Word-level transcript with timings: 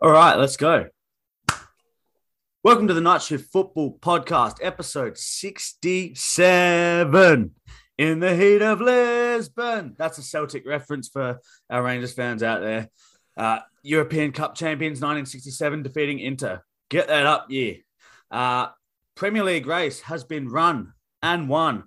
All 0.00 0.10
right, 0.10 0.36
let's 0.36 0.56
go. 0.56 0.86
Welcome 2.64 2.88
to 2.88 2.94
the 2.94 3.00
Night 3.00 3.22
Shift 3.22 3.52
Football 3.52 3.96
Podcast, 4.00 4.56
episode 4.60 5.16
67. 5.16 7.54
In 7.96 8.18
the 8.18 8.34
heat 8.34 8.60
of 8.60 8.80
Lisbon. 8.80 9.94
That's 9.96 10.18
a 10.18 10.22
Celtic 10.22 10.66
reference 10.66 11.08
for 11.08 11.38
our 11.70 11.84
Rangers 11.84 12.12
fans 12.12 12.42
out 12.42 12.60
there. 12.60 12.88
Uh, 13.36 13.60
European 13.84 14.32
Cup 14.32 14.56
champions 14.56 14.96
1967 14.96 15.84
defeating 15.84 16.18
Inter. 16.18 16.60
Get 16.90 17.06
that 17.06 17.26
up, 17.26 17.46
yeah. 17.48 17.74
Uh, 18.32 18.70
Premier 19.14 19.44
League 19.44 19.66
race 19.66 20.00
has 20.00 20.24
been 20.24 20.48
run 20.48 20.92
and 21.22 21.48
won. 21.48 21.84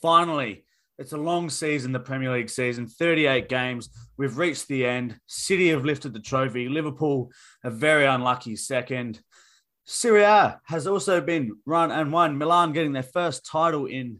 Finally, 0.00 0.64
it's 0.98 1.12
a 1.12 1.18
long 1.18 1.50
season, 1.50 1.92
the 1.92 2.00
Premier 2.00 2.32
League 2.32 2.48
season, 2.48 2.86
38 2.86 3.50
games. 3.50 3.90
We've 4.20 4.36
reached 4.36 4.68
the 4.68 4.84
end. 4.84 5.18
City 5.24 5.70
have 5.70 5.86
lifted 5.86 6.12
the 6.12 6.20
trophy. 6.20 6.68
Liverpool, 6.68 7.32
a 7.64 7.70
very 7.70 8.04
unlucky 8.04 8.54
second. 8.54 9.18
Serie 9.86 10.24
A 10.24 10.60
has 10.64 10.86
also 10.86 11.22
been 11.22 11.56
run 11.64 11.90
and 11.90 12.12
won. 12.12 12.36
Milan 12.36 12.74
getting 12.74 12.92
their 12.92 13.02
first 13.02 13.46
title 13.46 13.86
in 13.86 14.18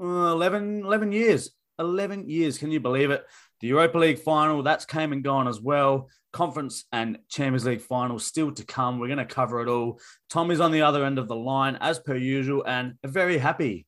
uh, 0.00 0.04
11, 0.04 0.84
11 0.84 1.10
years. 1.10 1.50
11 1.80 2.28
years. 2.28 2.56
Can 2.56 2.70
you 2.70 2.78
believe 2.78 3.10
it? 3.10 3.26
The 3.60 3.66
Europa 3.66 3.98
League 3.98 4.20
final, 4.20 4.62
that's 4.62 4.84
came 4.84 5.12
and 5.12 5.24
gone 5.24 5.48
as 5.48 5.60
well. 5.60 6.08
Conference 6.32 6.84
and 6.92 7.18
Champions 7.28 7.64
League 7.64 7.80
final 7.80 8.20
still 8.20 8.52
to 8.52 8.64
come. 8.64 9.00
We're 9.00 9.08
going 9.08 9.18
to 9.18 9.24
cover 9.24 9.60
it 9.60 9.68
all. 9.68 9.98
Tommy's 10.28 10.60
on 10.60 10.70
the 10.70 10.82
other 10.82 11.04
end 11.04 11.18
of 11.18 11.26
the 11.26 11.34
line, 11.34 11.76
as 11.80 11.98
per 11.98 12.14
usual, 12.14 12.62
and 12.64 12.94
very 13.04 13.38
happy. 13.38 13.86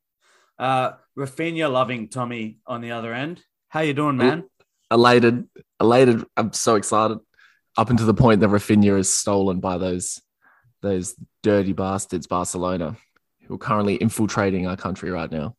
Uh, 0.58 0.94
Raphinha 1.16 1.70
loving 1.70 2.08
Tommy 2.08 2.58
on 2.66 2.80
the 2.80 2.90
other 2.90 3.14
end. 3.14 3.40
How 3.68 3.80
you 3.80 3.94
doing, 3.94 4.18
man? 4.18 4.44
Elated, 4.92 5.48
elated. 5.80 6.24
I'm 6.36 6.52
so 6.52 6.76
excited. 6.76 7.18
Up 7.78 7.88
until 7.88 8.06
the 8.06 8.12
point 8.14 8.40
that 8.40 8.50
Raphinha 8.50 8.98
is 8.98 9.08
stolen 9.12 9.58
by 9.58 9.78
those 9.78 10.20
those 10.82 11.14
dirty 11.42 11.72
bastards, 11.72 12.26
Barcelona, 12.26 12.96
who 13.46 13.54
are 13.54 13.58
currently 13.58 13.94
infiltrating 13.94 14.66
our 14.66 14.76
country 14.76 15.10
right 15.10 15.30
now. 15.30 15.56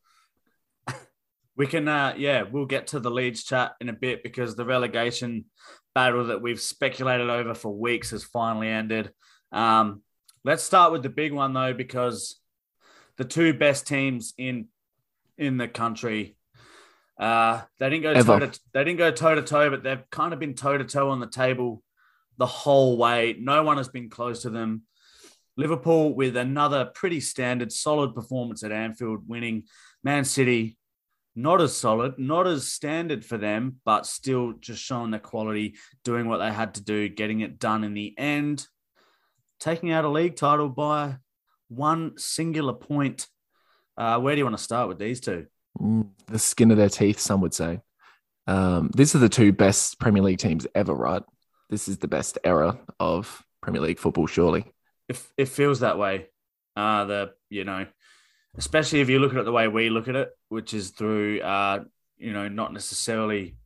We 1.56 1.66
can, 1.66 1.86
uh, 1.86 2.14
yeah, 2.16 2.42
we'll 2.42 2.66
get 2.66 2.88
to 2.88 3.00
the 3.00 3.10
Leeds 3.10 3.44
chat 3.44 3.74
in 3.80 3.88
a 3.88 3.92
bit 3.92 4.22
because 4.22 4.56
the 4.56 4.64
relegation 4.64 5.44
battle 5.94 6.26
that 6.26 6.42
we've 6.42 6.60
speculated 6.60 7.30
over 7.30 7.54
for 7.54 7.72
weeks 7.72 8.10
has 8.10 8.24
finally 8.24 8.68
ended. 8.68 9.12
Um, 9.52 10.02
let's 10.44 10.64
start 10.64 10.90
with 10.90 11.02
the 11.02 11.08
big 11.08 11.32
one 11.32 11.52
though, 11.52 11.72
because 11.72 12.40
the 13.18 13.24
two 13.24 13.54
best 13.54 13.86
teams 13.86 14.34
in 14.36 14.66
in 15.38 15.56
the 15.56 15.68
country, 15.68 16.36
uh, 17.18 17.62
they 17.78 17.90
didn't 17.90 18.02
go 18.02 18.14
toe 18.22 18.38
to, 18.40 18.60
they 18.72 18.84
didn't 18.84 18.98
go 18.98 19.10
toe 19.10 19.34
to 19.34 19.42
toe, 19.42 19.70
but 19.70 19.82
they've 19.82 20.08
kind 20.10 20.32
of 20.32 20.38
been 20.38 20.54
toe 20.54 20.76
to 20.76 20.84
toe 20.84 21.10
on 21.10 21.20
the 21.20 21.28
table 21.28 21.82
the 22.38 22.46
whole 22.46 22.96
way. 22.96 23.36
No 23.38 23.62
one 23.62 23.76
has 23.76 23.88
been 23.88 24.10
close 24.10 24.42
to 24.42 24.50
them. 24.50 24.82
Liverpool 25.56 26.14
with 26.14 26.36
another 26.36 26.86
pretty 26.86 27.20
standard, 27.20 27.70
solid 27.70 28.14
performance 28.14 28.64
at 28.64 28.72
Anfield, 28.72 29.28
winning. 29.28 29.64
Man 30.02 30.24
City 30.24 30.76
not 31.36 31.60
as 31.60 31.76
solid, 31.76 32.18
not 32.18 32.46
as 32.46 32.66
standard 32.66 33.24
for 33.24 33.36
them, 33.36 33.80
but 33.84 34.06
still 34.06 34.52
just 34.52 34.82
showing 34.82 35.10
the 35.10 35.18
quality, 35.18 35.76
doing 36.04 36.28
what 36.28 36.38
they 36.38 36.52
had 36.52 36.74
to 36.74 36.82
do, 36.82 37.08
getting 37.08 37.40
it 37.40 37.58
done 37.58 37.82
in 37.82 37.94
the 37.94 38.14
end, 38.16 38.66
taking 39.58 39.90
out 39.90 40.04
a 40.04 40.08
league 40.08 40.36
title 40.36 40.68
by 40.68 41.16
one 41.68 42.16
singular 42.18 42.72
point. 42.72 43.26
Uh, 43.96 44.20
where 44.20 44.34
do 44.34 44.38
you 44.38 44.44
want 44.44 44.56
to 44.56 44.62
start 44.62 44.88
with 44.88 44.98
these 44.98 45.20
two? 45.20 45.46
Mm, 45.80 46.08
the 46.26 46.38
skin 46.38 46.70
of 46.70 46.76
their 46.76 46.88
teeth, 46.88 47.18
some 47.18 47.40
would 47.40 47.54
say. 47.54 47.80
Um, 48.46 48.90
these 48.94 49.14
are 49.14 49.18
the 49.18 49.28
two 49.28 49.52
best 49.52 49.98
Premier 49.98 50.22
League 50.22 50.38
teams 50.38 50.66
ever, 50.74 50.94
right? 50.94 51.22
This 51.70 51.88
is 51.88 51.98
the 51.98 52.08
best 52.08 52.38
era 52.44 52.78
of 53.00 53.42
Premier 53.62 53.80
League 53.80 53.98
football, 53.98 54.26
surely. 54.26 54.72
It, 55.08 55.20
it 55.36 55.48
feels 55.48 55.80
that 55.80 55.98
way. 55.98 56.26
Uh, 56.76 57.04
the 57.04 57.30
you 57.50 57.64
know 57.64 57.86
especially 58.56 59.00
if 59.00 59.08
you 59.08 59.18
look 59.18 59.32
at 59.32 59.38
it 59.38 59.44
the 59.44 59.52
way 59.52 59.68
we 59.68 59.90
look 59.90 60.08
at 60.08 60.16
it, 60.16 60.30
which 60.48 60.74
is 60.74 60.90
through, 60.90 61.40
uh, 61.40 61.84
you 62.16 62.32
know, 62.32 62.48
not 62.48 62.72
necessarily 62.72 63.56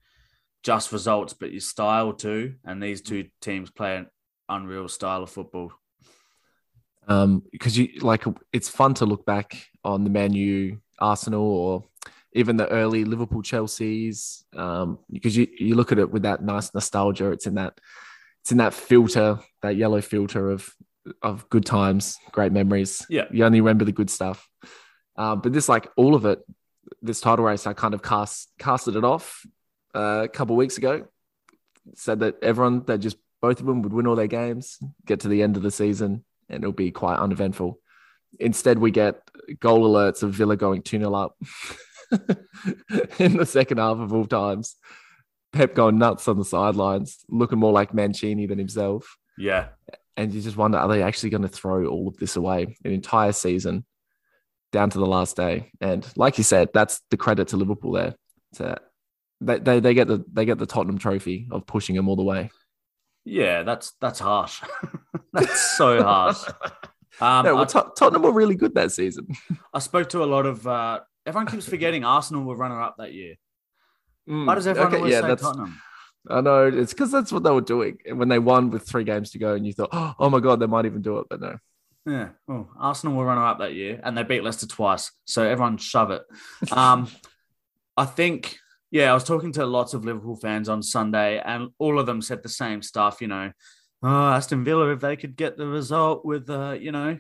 just 0.63 0.93
results, 0.93 1.35
but 1.35 1.53
your 1.53 1.61
style 1.61 2.13
too. 2.13 2.55
And 2.65 2.83
these 2.83 3.03
two 3.03 3.29
teams 3.41 3.71
play 3.71 3.97
an 3.97 4.07
unreal 4.49 4.89
style 4.89 5.23
of 5.23 5.31
football. 5.31 5.73
Um, 7.07 7.43
because 7.53 7.77
you 7.79 7.89
like 8.01 8.25
it's 8.53 8.69
fun 8.69 8.93
to 8.95 9.07
look 9.07 9.25
back 9.25 9.63
on 9.83 10.05
the 10.05 10.11
Man 10.11 10.35
U, 10.35 10.81
Arsenal, 10.99 11.43
or 11.43 11.85
even 12.33 12.57
the 12.57 12.69
early 12.69 13.05
Liverpool, 13.05 13.43
Chelsea's. 13.43 14.45
Um, 14.57 14.99
because 15.11 15.37
you 15.37 15.49
you 15.59 15.75
look 15.75 15.93
at 15.93 15.99
it 15.99 16.11
with 16.11 16.23
that 16.23 16.43
nice 16.43 16.73
nostalgia. 16.75 17.31
It's 17.31 17.47
in 17.47 17.55
that 17.55 17.79
it's 18.43 18.53
in 18.53 18.59
that 18.59 18.75
filter, 18.75 19.41
that 19.63 19.77
yellow 19.77 20.01
filter 20.01 20.51
of 20.51 20.75
of 21.23 21.49
good 21.49 21.65
times, 21.65 22.19
great 22.33 22.53
memories. 22.53 23.05
Yeah, 23.09 23.25
you 23.31 23.45
only 23.45 23.61
remember 23.61 23.85
the 23.85 23.93
good 23.93 24.11
stuff. 24.11 24.49
Uh, 25.17 25.37
but 25.37 25.53
this, 25.53 25.69
like 25.69 25.89
all 25.97 26.15
of 26.15 26.25
it, 26.25 26.41
this 27.03 27.21
title 27.21 27.45
race, 27.45 27.67
I 27.67 27.73
kind 27.73 27.95
of 27.95 28.03
cast 28.03 28.51
casted 28.59 28.97
it 28.97 29.05
off 29.05 29.45
uh, 29.95 30.23
a 30.25 30.29
couple 30.29 30.57
weeks 30.57 30.79
ago. 30.79 31.07
Said 31.95 32.21
that 32.21 32.37
everyone, 32.43 32.85
that 32.87 32.99
just 32.99 33.17
both 33.41 33.61
of 33.61 33.67
them 33.67 33.83
would 33.83 33.93
win 33.93 34.07
all 34.07 34.17
their 34.17 34.27
games, 34.27 34.79
get 35.07 35.21
to 35.21 35.29
the 35.29 35.43
end 35.43 35.57
of 35.57 35.63
the 35.63 35.71
season, 35.71 36.25
and 36.49 36.63
it'll 36.63 36.73
be 36.73 36.91
quite 36.91 37.19
uneventful. 37.19 37.81
Instead, 38.39 38.79
we 38.79 38.91
get 38.91 39.23
goal 39.59 39.89
alerts 39.89 40.23
of 40.23 40.33
Villa 40.33 40.57
going 40.57 40.83
2 40.83 40.99
0 40.99 41.15
up 41.15 41.37
in 43.19 43.37
the 43.37 43.47
second 43.47 43.79
half 43.79 43.99
of 43.99 44.13
all 44.13 44.27
times. 44.27 44.77
Pep 45.53 45.75
going 45.75 45.99
nuts 45.99 46.29
on 46.29 46.37
the 46.37 46.45
sidelines, 46.45 47.25
looking 47.29 47.59
more 47.59 47.73
like 47.73 47.95
Mancini 47.95 48.47
than 48.47 48.59
himself. 48.59 49.17
Yeah. 49.39 49.69
And 50.17 50.33
you 50.33 50.43
just 50.43 50.57
wonder, 50.57 50.79
are 50.79 50.89
they 50.89 51.03
actually 51.03 51.31
going 51.31 51.43
to 51.43 51.49
throw 51.49 51.87
all 51.87 52.09
of 52.09 52.17
this 52.19 52.37
away? 52.37 52.77
An 52.85 52.93
entire 52.93 53.33
season 53.33 53.85
down 54.73 54.91
to 54.91 54.99
the 54.99 55.07
last 55.07 55.37
day. 55.37 55.71
And 55.81 56.07
like 56.17 56.39
you 56.39 56.45
said, 56.45 56.69
that's 56.75 57.01
the 57.11 57.17
credit 57.17 57.49
to 57.49 57.57
Liverpool 57.57 57.93
there. 57.93 58.15
To, 58.57 58.77
they, 59.41 59.59
they, 59.59 59.81
they 59.81 59.95
get 59.95 60.09
the 60.09 60.25
they 60.33 60.45
get 60.45 60.59
the 60.59 60.67
Tottenham 60.67 60.99
trophy 60.99 61.49
of 61.51 61.67
pushing 61.67 61.97
them 61.97 62.09
all 62.09 62.17
the 62.17 62.25
way. 62.25 62.51
Yeah, 63.25 63.63
that's 63.63 63.93
that's 64.01 64.19
harsh. 64.19 64.63
that's 65.33 65.77
so 65.77 66.03
harsh. 66.03 66.43
Um, 67.21 67.45
no, 67.45 67.57
well, 67.57 67.67
Tottenham 67.67 68.23
were 68.23 68.31
really 68.31 68.55
good 68.55 68.77
that 68.77 68.93
season. 68.93 69.27
I 69.75 69.81
spoke 69.81 70.11
to 70.11 70.23
a 70.23 70.25
lot 70.25 70.47
of 70.47 70.65
uh, 70.69 71.01
everyone 71.29 71.47
keeps 71.47 71.69
forgetting 71.69 72.05
Arsenal 72.05 72.45
were 72.45 72.57
runner 72.57 72.81
up 72.81 72.97
that 72.99 73.13
year. 73.13 73.35
Mm, 74.29 74.47
Why 74.47 74.55
does 74.55 74.67
everyone 74.67 74.89
okay, 74.89 74.97
always 74.99 75.13
yeah, 75.13 75.21
say 75.21 75.37
Tottenham? 75.37 75.81
I 76.29 76.41
know 76.41 76.67
it's 76.67 76.93
because 76.93 77.13
that's 77.13 77.33
what 77.33 77.43
they 77.43 77.51
were 77.51 77.61
doing 77.61 77.99
when 78.13 78.29
they 78.29 78.39
won 78.39 78.71
with 78.71 78.87
three 78.87 79.05
games 79.05 79.31
to 79.31 79.39
go, 79.39 79.55
and 79.55 79.67
you 79.67 79.73
thought, 79.73 79.91
"Oh 80.19 80.29
my 80.29 80.41
god, 80.41 80.61
they 80.61 80.67
might 80.67 80.87
even 80.87 81.03
do 81.03 81.19
it," 81.19 81.27
but 81.31 81.41
no. 81.41 81.59
Yeah. 82.09 82.31
Oh, 82.49 82.69
Arsenal 82.79 83.17
were 83.17 83.27
runner 83.27 83.45
up 83.45 83.59
that 83.59 83.75
year 83.75 84.01
and 84.03 84.17
they 84.17 84.23
beat 84.23 84.43
Leicester 84.43 84.67
twice. 84.67 85.13
So 85.27 85.43
everyone 85.43 85.77
shove 85.77 86.11
it. 86.11 86.23
Um, 86.73 87.09
I 87.99 88.07
think, 88.07 88.57
yeah, 88.91 89.11
I 89.11 89.15
was 89.15 89.25
talking 89.25 89.53
to 89.53 89.67
lots 89.67 89.93
of 89.93 90.07
Liverpool 90.07 90.37
fans 90.37 90.71
on 90.71 90.83
Sunday 90.83 91.39
and 91.39 91.69
all 91.79 91.99
of 91.99 92.07
them 92.07 92.23
said 92.23 92.43
the 92.43 92.49
same 92.49 92.81
stuff, 92.81 93.21
you 93.21 93.27
know. 93.27 93.53
Oh, 94.03 94.31
Aston 94.31 94.65
Villa, 94.65 94.91
if 94.93 95.01
they 95.01 95.17
could 95.17 95.37
get 95.37 95.59
the 95.59 95.67
result 95.67 96.25
with, 96.25 96.49
uh, 96.49 96.77
you 96.81 96.93
know, 96.93 97.19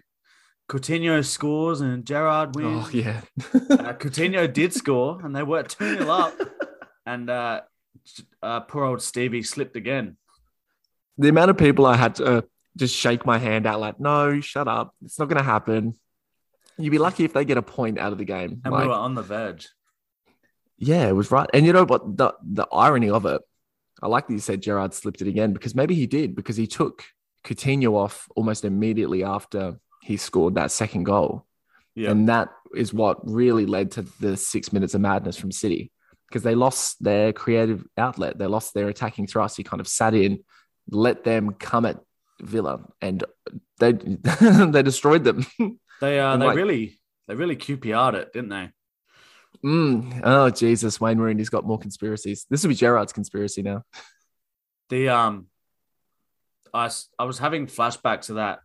Coutinho 0.68 1.24
scores 1.24 1.80
and 1.80 2.04
Gerrard 2.04 2.54
wins. 2.54 2.86
Oh, 2.86 2.90
yeah. 2.92 3.22
uh, 3.38 3.94
Coutinho 3.94 4.52
did 4.52 4.74
score 4.74 5.20
and 5.24 5.34
they 5.34 5.42
were 5.42 5.62
2 5.62 5.98
0 5.98 6.10
up. 6.10 6.34
And 7.06 7.30
uh, 7.30 7.62
uh, 8.42 8.60
poor 8.60 8.84
old 8.84 9.00
Stevie 9.00 9.42
slipped 9.42 9.76
again. 9.76 10.18
The 11.16 11.30
amount 11.30 11.50
of 11.50 11.56
people 11.56 11.86
I 11.86 11.96
had 11.96 12.16
to 12.16 12.24
uh, 12.26 12.40
just 12.76 12.94
shake 12.94 13.24
my 13.24 13.38
hand 13.38 13.66
out 13.66 13.80
like, 13.80 13.98
no, 13.98 14.42
shut 14.42 14.68
up. 14.68 14.94
It's 15.02 15.18
not 15.18 15.30
going 15.30 15.38
to 15.38 15.42
happen. 15.42 15.94
You'd 16.76 16.90
be 16.90 16.98
lucky 16.98 17.24
if 17.24 17.32
they 17.32 17.46
get 17.46 17.56
a 17.56 17.62
point 17.62 17.98
out 17.98 18.12
of 18.12 18.18
the 18.18 18.26
game. 18.26 18.60
And 18.62 18.74
like, 18.74 18.82
we 18.82 18.88
were 18.88 18.94
on 18.94 19.14
the 19.14 19.22
verge. 19.22 19.70
Yeah, 20.76 21.08
it 21.08 21.16
was 21.16 21.30
right. 21.30 21.48
And 21.54 21.64
you 21.64 21.72
know 21.72 21.86
what? 21.86 22.18
The, 22.18 22.34
the 22.42 22.66
irony 22.70 23.08
of 23.08 23.24
it, 23.24 23.40
I 24.02 24.06
like 24.06 24.26
that 24.26 24.34
you 24.34 24.38
said 24.38 24.60
Gerrard 24.60 24.92
slipped 24.92 25.22
it 25.22 25.28
again 25.28 25.54
because 25.54 25.74
maybe 25.74 25.94
he 25.94 26.06
did 26.06 26.36
because 26.36 26.58
he 26.58 26.66
took 26.66 27.04
Coutinho 27.42 27.94
off 27.94 28.28
almost 28.36 28.66
immediately 28.66 29.24
after 29.24 29.80
he 30.02 30.16
scored 30.16 30.54
that 30.54 30.70
second 30.70 31.04
goal. 31.04 31.46
Yeah. 31.94 32.10
And 32.10 32.28
that 32.28 32.50
is 32.74 32.94
what 32.94 33.18
really 33.28 33.66
led 33.66 33.92
to 33.92 34.02
the 34.20 34.36
six 34.36 34.72
minutes 34.72 34.94
of 34.94 35.00
madness 35.00 35.36
from 35.36 35.50
City 35.50 35.90
because 36.28 36.42
they 36.42 36.54
lost 36.54 37.02
their 37.02 37.32
creative 37.32 37.84
outlet. 37.96 38.38
They 38.38 38.46
lost 38.46 38.74
their 38.74 38.88
attacking 38.88 39.26
thrust. 39.26 39.56
He 39.56 39.64
kind 39.64 39.80
of 39.80 39.88
sat 39.88 40.14
in, 40.14 40.44
let 40.90 41.24
them 41.24 41.54
come 41.54 41.86
at 41.86 41.98
Villa, 42.40 42.80
and 43.00 43.24
they 43.78 43.92
they 44.40 44.82
destroyed 44.82 45.24
them. 45.24 45.46
They 46.00 46.20
uh, 46.20 46.36
they 46.36 46.46
like, 46.46 46.56
really 46.56 47.00
they 47.26 47.34
really 47.34 47.56
QPR'd 47.56 48.14
it, 48.14 48.32
didn't 48.32 48.50
they? 48.50 48.70
Mm, 49.64 50.20
oh 50.22 50.48
Jesus, 50.48 51.00
Wayne 51.00 51.18
Rooney's 51.18 51.48
got 51.48 51.66
more 51.66 51.76
conspiracies. 51.76 52.46
This 52.48 52.62
will 52.62 52.68
be 52.68 52.76
Gerrard's 52.76 53.12
conspiracy 53.12 53.62
now. 53.62 53.82
The 54.90 55.08
um, 55.08 55.48
I 56.72 56.88
I 57.18 57.24
was 57.24 57.40
having 57.40 57.66
flashbacks 57.66 58.26
to 58.26 58.34
that 58.34 58.60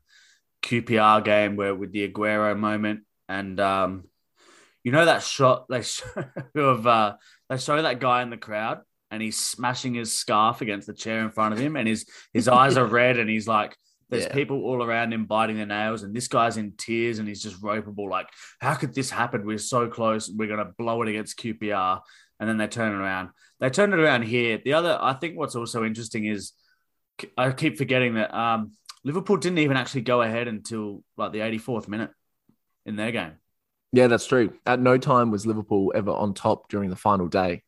QPR 0.64 1.24
game 1.24 1.56
where 1.56 1.76
with 1.76 1.92
the 1.92 2.08
Aguero 2.08 2.58
moment, 2.58 3.02
and 3.28 3.60
um, 3.60 4.06
you 4.84 4.92
know 4.92 5.06
that 5.06 5.22
shot 5.24 5.68
they 5.70 5.82
show 5.84 6.06
of 6.56 6.88
uh, 6.88 7.16
they 7.50 7.58
show 7.58 7.82
that 7.82 8.00
guy 8.00 8.22
in 8.24 8.30
the 8.30 8.38
crowd, 8.38 8.80
and 9.12 9.22
he's 9.22 9.40
smashing 9.40 9.94
his 9.94 10.14
scarf 10.18 10.62
against 10.62 10.88
the 10.88 10.94
chair 10.94 11.22
in 11.24 11.32
front 11.32 11.54
of 11.54 11.60
him, 11.60 11.76
and 11.76 11.88
his 11.88 12.06
his 12.34 12.48
eyes 12.48 12.78
are 12.78 12.86
red, 12.86 13.18
and 13.20 13.30
he's 13.30 13.48
like, 13.48 13.76
there's 14.10 14.26
Yeah. 14.26 14.34
people 14.34 14.64
all 14.64 14.84
around 14.84 15.14
him 15.14 15.26
biting 15.26 15.58
their 15.58 15.66
nails, 15.66 16.04
and 16.04 16.16
this 16.16 16.28
guy's 16.28 16.58
in 16.58 16.74
tears, 16.78 17.20
and 17.20 17.28
he's 17.28 17.44
just 17.44 17.62
ropeable. 17.62 18.10
Like, 18.10 18.28
how 18.60 18.76
could 18.76 18.94
this 18.96 19.10
happen? 19.10 19.46
We're 19.46 19.58
so 19.58 19.88
close. 19.88 20.30
We're 20.30 20.48
gonna 20.50 20.72
blow 20.78 21.02
it 21.02 21.10
against 21.10 21.38
QPR, 21.40 22.02
and 22.40 22.50
then 22.50 22.58
they 22.58 22.68
turn 22.68 22.94
it 22.94 22.98
around. 22.98 23.30
They 23.60 23.70
turn 23.70 23.94
it 23.94 24.00
around 24.00 24.24
here. 24.24 24.60
The 24.64 24.74
other, 24.74 24.98
I 25.02 25.14
think, 25.14 25.38
what's 25.38 25.56
also 25.56 25.84
interesting 25.86 26.26
is 26.26 26.54
I 27.38 27.52
keep 27.52 27.78
forgetting 27.78 28.16
that 28.16 28.34
um, 28.34 28.72
Liverpool 29.04 29.38
didn't 29.38 29.60
even 29.60 29.78
actually 29.78 30.02
go 30.02 30.22
ahead 30.22 30.48
until 30.48 31.04
like 31.18 31.32
the 31.32 31.40
84th 31.40 31.88
minute 31.88 32.12
in 32.86 32.96
their 32.96 33.12
game. 33.12 33.34
Yeah, 33.92 34.08
that's 34.08 34.26
true. 34.26 34.54
At 34.66 34.80
no 34.80 34.98
time 34.98 35.30
was 35.30 35.46
Liverpool 35.46 35.92
ever 35.96 36.12
on 36.12 36.34
top 36.34 36.70
during 36.70 36.90
the 36.90 36.96
final 36.96 37.28
day. 37.28 37.64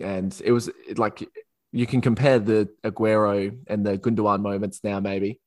And 0.00 0.38
it 0.44 0.52
was 0.52 0.70
like 0.96 1.26
you 1.72 1.86
can 1.86 2.00
compare 2.00 2.38
the 2.38 2.68
Aguero 2.84 3.56
and 3.66 3.84
the 3.86 3.96
Gundogan 3.96 4.42
moments 4.42 4.80
now, 4.84 5.00
maybe. 5.00 5.40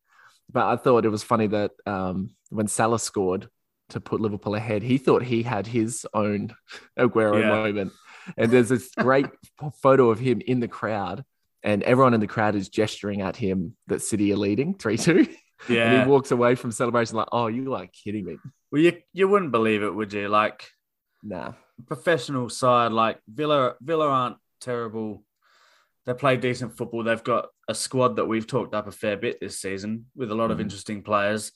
But 0.52 0.66
I 0.68 0.76
thought 0.78 1.06
it 1.06 1.10
was 1.10 1.22
funny 1.22 1.48
that 1.48 1.72
um, 1.86 2.32
when 2.50 2.68
Salah 2.68 3.00
scored 3.00 3.50
to 3.90 4.00
put 4.00 4.22
Liverpool 4.22 4.56
ahead, 4.56 4.82
he 4.82 4.98
thought 4.98 5.22
he 5.24 5.44
had 5.44 5.68
his 5.68 6.08
own 6.14 6.56
Aguero 7.00 7.42
Yeah. 7.42 7.50
moment. 7.50 7.92
And 8.38 8.52
there's 8.52 8.70
this 8.70 8.90
great 8.98 9.28
photo 9.82 10.10
of 10.10 10.20
him 10.20 10.42
in 10.42 10.60
the 10.60 10.68
crowd, 10.68 11.24
and 11.64 11.84
everyone 11.84 12.14
in 12.14 12.20
the 12.20 12.28
crowd 12.28 12.56
is 12.56 12.70
gesturing 12.70 13.22
at 13.22 13.36
him 13.36 13.76
that 13.88 14.02
City 14.02 14.32
are 14.34 14.38
leading 14.38 14.76
3 14.76 14.98
2. 14.98 15.28
And 15.68 15.76
Yeah. 15.76 16.04
he 16.06 16.10
walks 16.10 16.32
away 16.32 16.56
from 16.56 16.72
celebration 16.72 17.18
like, 17.18 17.28
oh, 17.34 17.48
you 17.48 17.74
are 17.76 17.86
kidding 17.88 18.24
me. 18.24 18.38
Well, 18.72 18.82
you, 18.82 18.94
you 19.12 19.28
wouldn't 19.28 19.52
believe 19.52 19.84
it, 19.84 19.94
would 19.94 20.14
you? 20.14 20.30
Like, 20.30 20.66
Nah. 21.22 21.52
professional 21.86 22.48
side, 22.48 22.94
like 22.94 23.20
Villa, 23.28 23.76
Villa 23.82 24.08
aren't 24.08 24.38
terrible. 24.62 25.26
They 26.06 26.14
play 26.14 26.38
decent 26.38 26.78
football. 26.78 27.04
They've 27.04 27.22
got 27.24 27.50
a 27.68 27.76
squad 27.76 28.16
that 28.16 28.26
we've 28.26 28.48
talked 28.48 28.74
up 28.74 28.88
a 28.88 28.92
fair 28.92 29.18
bit 29.18 29.42
this 29.42 29.60
season 29.60 30.06
with 30.16 30.32
a 30.32 30.36
lot 30.36 30.50
of 30.50 30.60
Mhm. 30.60 30.62
interesting 30.62 31.04
players. 31.04 31.52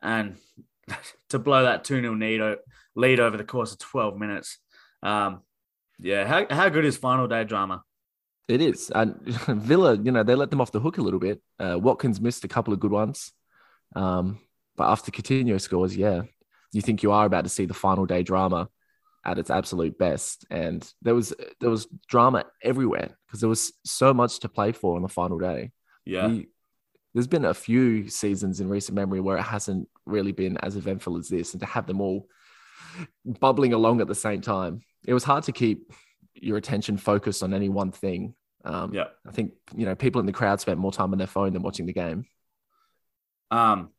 And 0.00 0.36
to 1.30 1.40
blow 1.40 1.64
that 1.64 1.82
2 1.82 2.00
0 2.00 2.14
lead, 2.14 2.58
lead 2.94 3.18
over 3.18 3.36
the 3.36 3.42
course 3.44 3.72
of 3.72 3.80
12 3.80 4.16
minutes. 4.20 4.58
Um, 5.02 5.40
yeah, 5.98 6.26
how, 6.28 6.46
how 6.48 6.68
good 6.68 6.84
is 6.84 6.96
final 6.96 7.26
day 7.26 7.42
drama? 7.42 7.82
It 8.48 8.60
is. 8.60 8.90
And 8.90 9.20
Villa, 9.24 9.96
you 9.96 10.10
know, 10.12 10.22
they 10.22 10.34
let 10.34 10.50
them 10.50 10.60
off 10.60 10.72
the 10.72 10.80
hook 10.80 10.98
a 10.98 11.02
little 11.02 11.20
bit. 11.20 11.40
Uh, 11.58 11.78
Watkins 11.80 12.20
missed 12.20 12.44
a 12.44 12.48
couple 12.48 12.72
of 12.74 12.80
good 12.80 12.90
ones. 12.90 13.32
Um, 13.94 14.40
but 14.76 14.88
after 14.90 15.10
Coutinho 15.10 15.60
scores, 15.60 15.96
yeah, 15.96 16.22
you 16.72 16.80
think 16.80 17.02
you 17.02 17.12
are 17.12 17.26
about 17.26 17.44
to 17.44 17.50
see 17.50 17.66
the 17.66 17.74
final 17.74 18.06
day 18.06 18.22
drama 18.22 18.68
at 19.24 19.38
its 19.38 19.50
absolute 19.50 19.98
best. 19.98 20.44
And 20.50 20.86
there 21.02 21.14
was 21.14 21.32
there 21.60 21.70
was 21.70 21.86
drama 22.08 22.44
everywhere 22.62 23.16
because 23.26 23.40
there 23.40 23.48
was 23.48 23.72
so 23.84 24.12
much 24.12 24.40
to 24.40 24.48
play 24.48 24.72
for 24.72 24.96
on 24.96 25.02
the 25.02 25.08
final 25.08 25.38
day. 25.38 25.70
Yeah. 26.04 26.28
We- 26.28 26.48
there's 27.14 27.26
been 27.26 27.44
a 27.44 27.52
few 27.52 28.08
seasons 28.08 28.58
in 28.60 28.70
recent 28.70 28.96
memory 28.96 29.20
where 29.20 29.36
it 29.36 29.42
hasn't 29.42 29.86
really 30.06 30.32
been 30.32 30.56
as 30.62 30.76
eventful 30.76 31.18
as 31.18 31.28
this, 31.28 31.52
and 31.52 31.60
to 31.60 31.66
have 31.66 31.86
them 31.86 32.00
all 32.00 32.26
bubbling 33.38 33.74
along 33.74 34.00
at 34.00 34.06
the 34.08 34.14
same 34.14 34.40
time, 34.40 34.80
it 35.06 35.12
was 35.12 35.22
hard 35.22 35.44
to 35.44 35.52
keep 35.52 35.92
your 36.34 36.56
attention 36.56 36.96
focused 36.96 37.42
on 37.42 37.54
any 37.54 37.68
one 37.68 37.92
thing. 37.92 38.34
Um, 38.64 38.94
Yeah. 38.94 39.08
I 39.26 39.32
think 39.32 39.52
you 39.74 39.86
know 39.86 39.94
people 39.94 40.20
in 40.20 40.26
the 40.26 40.32
crowd 40.32 40.60
spent 40.60 40.78
more 40.78 40.92
time 40.92 41.12
on 41.12 41.18
their 41.18 41.26
phone 41.26 41.52
than 41.52 41.62
watching 41.62 41.86
the 41.86 41.92
game. 41.92 42.26
Um, 43.50 43.90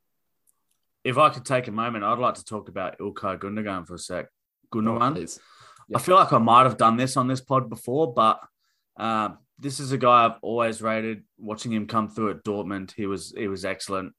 if 1.04 1.18
I 1.18 1.30
could 1.30 1.46
take 1.46 1.68
a 1.68 1.72
moment, 1.72 2.04
I'd 2.04 2.18
like 2.18 2.36
to 2.36 2.46
talk 2.46 2.70
about 2.70 2.98
Ilkay 3.00 3.40
Gundogan 3.40 3.86
for 3.86 3.96
a 3.96 4.00
sec. 4.00 4.28
Gundogan. 4.74 5.14
Please. 5.16 5.40
I 5.94 6.00
feel 6.00 6.16
like 6.16 6.32
I 6.32 6.38
might 6.38 6.64
have 6.64 6.78
done 6.78 6.98
this 6.98 7.18
on 7.18 7.28
this 7.28 7.42
pod 7.42 7.70
before, 7.70 8.14
but 8.14 8.40
um, 8.98 9.38
this 9.60 9.80
is 9.80 9.92
a 9.92 9.98
guy 9.98 10.26
I've 10.26 10.40
always 10.42 10.82
rated. 10.82 11.24
Watching 11.38 11.72
him 11.74 11.88
come 11.88 12.10
through 12.10 12.32
at 12.32 12.44
Dortmund, 12.44 12.94
he 12.94 13.06
was 13.06 13.34
he 13.38 13.48
was 13.48 13.66
excellent. 13.66 14.14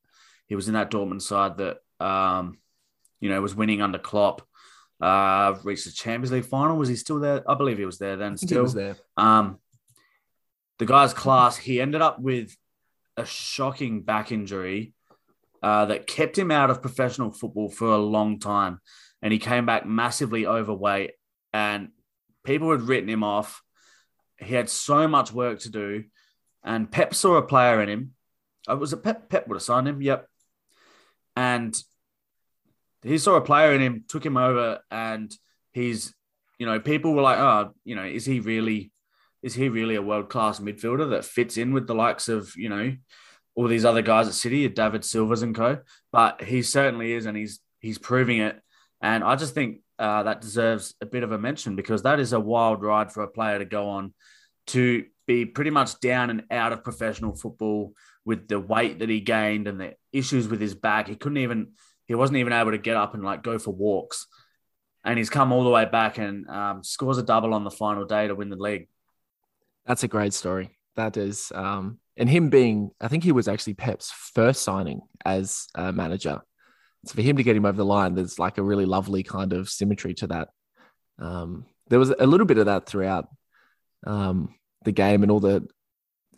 He 0.47 0.55
was 0.55 0.69
in 0.69 0.75
that 0.75 0.91
Dortmund 0.91 1.23
side 1.23 1.57
that 1.59 1.79
um, 2.05 2.59
you 3.21 3.31
know 3.31 3.41
was 3.41 3.55
winning 3.55 3.83
under 3.83 3.99
Klopp. 3.99 4.43
Uh, 5.05 5.59
reached 5.65 5.85
the 5.85 5.93
Champions 5.93 6.33
League 6.33 6.47
final. 6.47 6.79
Was 6.79 6.89
he 6.89 6.97
still 6.97 7.21
there? 7.21 7.43
I 7.47 7.55
believe 7.57 7.77
he 7.77 7.85
was 7.85 7.99
there 7.99 8.17
then. 8.17 8.39
Still, 8.39 8.63
was 8.63 8.73
there. 8.73 8.97
um, 9.19 9.59
the 10.79 10.87
guy's 10.87 11.13
class. 11.13 11.59
He 11.59 11.79
ended 11.79 12.01
up 12.01 12.19
with 12.19 12.57
a 13.19 13.27
shocking 13.27 14.01
back 14.01 14.33
injury 14.33 14.95
uh, 15.63 15.85
that 15.87 16.07
kept 16.07 16.39
him 16.39 16.51
out 16.51 16.71
of 16.71 16.81
professional 16.81 17.31
football 17.33 17.69
for 17.69 17.89
a 17.89 17.99
long 17.99 18.39
time, 18.39 18.81
and 19.21 19.31
he 19.31 19.39
came 19.39 19.67
back 19.67 19.85
massively 19.85 20.47
overweight. 20.47 21.13
And 21.53 21.91
people 22.43 22.71
had 22.71 22.81
written 22.81 23.11
him 23.11 23.23
off. 23.23 23.63
He 24.39 24.55
had 24.55 24.71
so 24.71 25.07
much 25.07 25.33
work 25.33 25.61
to 25.61 25.71
do, 25.71 26.05
and 26.65 26.91
Pep 26.91 27.15
saw 27.15 27.35
a 27.37 27.43
player 27.43 27.83
in 27.83 27.91
him. 27.91 28.13
Uh, 28.67 28.79
was 28.79 28.95
it 28.95 29.03
Pep? 29.03 29.29
Pep 29.29 29.49
would 29.49 29.57
have 29.57 29.63
signed 29.63 29.87
him. 29.87 30.01
Yep. 30.01 30.27
And 31.37 31.77
he 33.05 33.19
saw 33.19 33.37
a 33.37 33.41
player 33.41 33.73
in 33.73 33.81
him, 33.81 34.05
took 34.09 34.25
him 34.25 34.37
over, 34.37 34.81
and 34.91 35.35
he's, 35.73 36.15
you 36.59 36.67
know, 36.67 36.81
people 36.81 37.13
were 37.13 37.23
like, 37.23 37.39
oh, 37.39 37.75
you 37.85 37.95
know, 37.95 38.05
is 38.05 38.25
he 38.25 38.41
really 38.41 38.93
is 39.43 39.55
he 39.55 39.69
really 39.69 39.95
a 39.95 40.03
world 40.03 40.31
class 40.31 40.59
midfielder 40.59 41.11
that 41.11 41.25
fits 41.25 41.59
in 41.59 41.75
with 41.75 41.87
the 41.87 41.95
likes 41.95 42.31
of 42.31 42.57
you 42.57 42.71
know 42.71 42.97
all 43.55 43.69
these 43.69 43.85
other 43.85 44.03
guys 44.03 44.27
at 44.27 44.35
City, 44.35 44.67
David 44.69 45.05
Silva's 45.05 45.43
and 45.43 45.55
co? 45.55 45.79
But 46.11 46.43
he 46.43 46.63
certainly 46.63 47.13
is, 47.13 47.27
and 47.27 47.37
he's 47.37 47.61
he's 47.79 47.99
proving 47.99 48.39
it. 48.39 48.61
And 49.01 49.23
I 49.23 49.37
just 49.37 49.55
think 49.55 49.81
uh, 49.99 50.23
that 50.23 50.41
deserves 50.41 50.95
a 51.01 51.07
bit 51.07 51.23
of 51.23 51.33
a 51.33 51.39
mention 51.39 51.77
because 51.77 52.03
that 52.03 52.19
is 52.19 52.33
a 52.33 52.41
wild 52.41 52.83
ride 52.83 53.13
for 53.13 53.23
a 53.23 53.29
player 53.29 53.59
to 53.59 53.65
go 53.67 53.91
on 53.91 54.15
to 54.69 55.05
be 55.27 55.45
pretty 55.45 55.71
much 55.71 56.01
down 56.01 56.31
and 56.31 56.45
out 56.51 56.73
of 56.73 56.83
professional 56.83 57.35
football 57.35 57.93
with 58.25 58.49
the 58.49 58.59
weight 58.59 59.01
that 59.01 59.09
he 59.09 59.21
gained 59.21 59.69
and 59.69 59.79
the 59.79 59.95
issues 60.13 60.49
with 60.49 60.61
his 60.61 60.75
back. 60.75 61.09
He 61.09 61.17
couldn't 61.17 61.39
even 61.39 61.73
he 62.07 62.15
wasn't 62.15 62.39
even 62.39 62.53
able 62.53 62.73
to 62.73 62.79
get 62.79 62.97
up 62.97 63.15
and 63.15 63.23
like 63.23 63.43
go 63.43 63.59
for 63.59 63.73
walks. 63.73 64.27
And 65.05 65.19
he's 65.19 65.31
come 65.31 65.53
all 65.53 65.65
the 65.65 65.71
way 65.71 65.85
back 65.85 66.19
and 66.19 66.49
um, 66.49 66.83
scores 66.83 67.19
a 67.19 67.23
double 67.23 67.53
on 67.53 67.65
the 67.65 67.71
final 67.71 68.07
day 68.07 68.27
to 68.27 68.35
win 68.35 68.49
the 68.49 68.57
league. 68.57 68.89
That's 69.87 70.03
a 70.03 70.09
great 70.09 70.33
story. 70.33 70.71
That 70.97 71.17
is, 71.17 71.53
um, 71.55 71.99
and 72.17 72.29
him 72.29 72.49
being, 72.49 72.91
I 73.01 73.09
think 73.09 73.25
he 73.25 73.33
was 73.33 73.49
actually 73.49 73.75
Pep's 73.75 74.11
first 74.11 74.63
signing 74.63 75.03
as 75.25 75.67
a 75.75 75.93
manager. 75.93 76.41
So 77.05 77.15
for 77.15 77.23
him 77.23 77.37
to 77.37 77.43
get 77.43 77.57
him 77.57 77.67
over 77.67 77.77
the 77.77 77.85
line, 77.85 78.15
there's 78.15 78.39
like 78.39 78.57
a 78.57 78.63
really 78.63 78.87
lovely 78.87 79.23
kind 79.23 79.53
of 79.53 79.69
symmetry 79.69 80.15
to 80.15 80.27
that. 80.29 80.49
Um, 81.19 81.67
there 81.89 81.99
was 81.99 82.11
a 82.11 82.27
little 82.27 82.47
bit 82.47 82.59
of 82.59 82.67
that 82.67 82.87
throughout 82.87 83.29
um, 84.07 84.55
the 84.85 84.93
game 84.93 85.23
and 85.23 85.31
all 85.31 85.41
the 85.41 85.67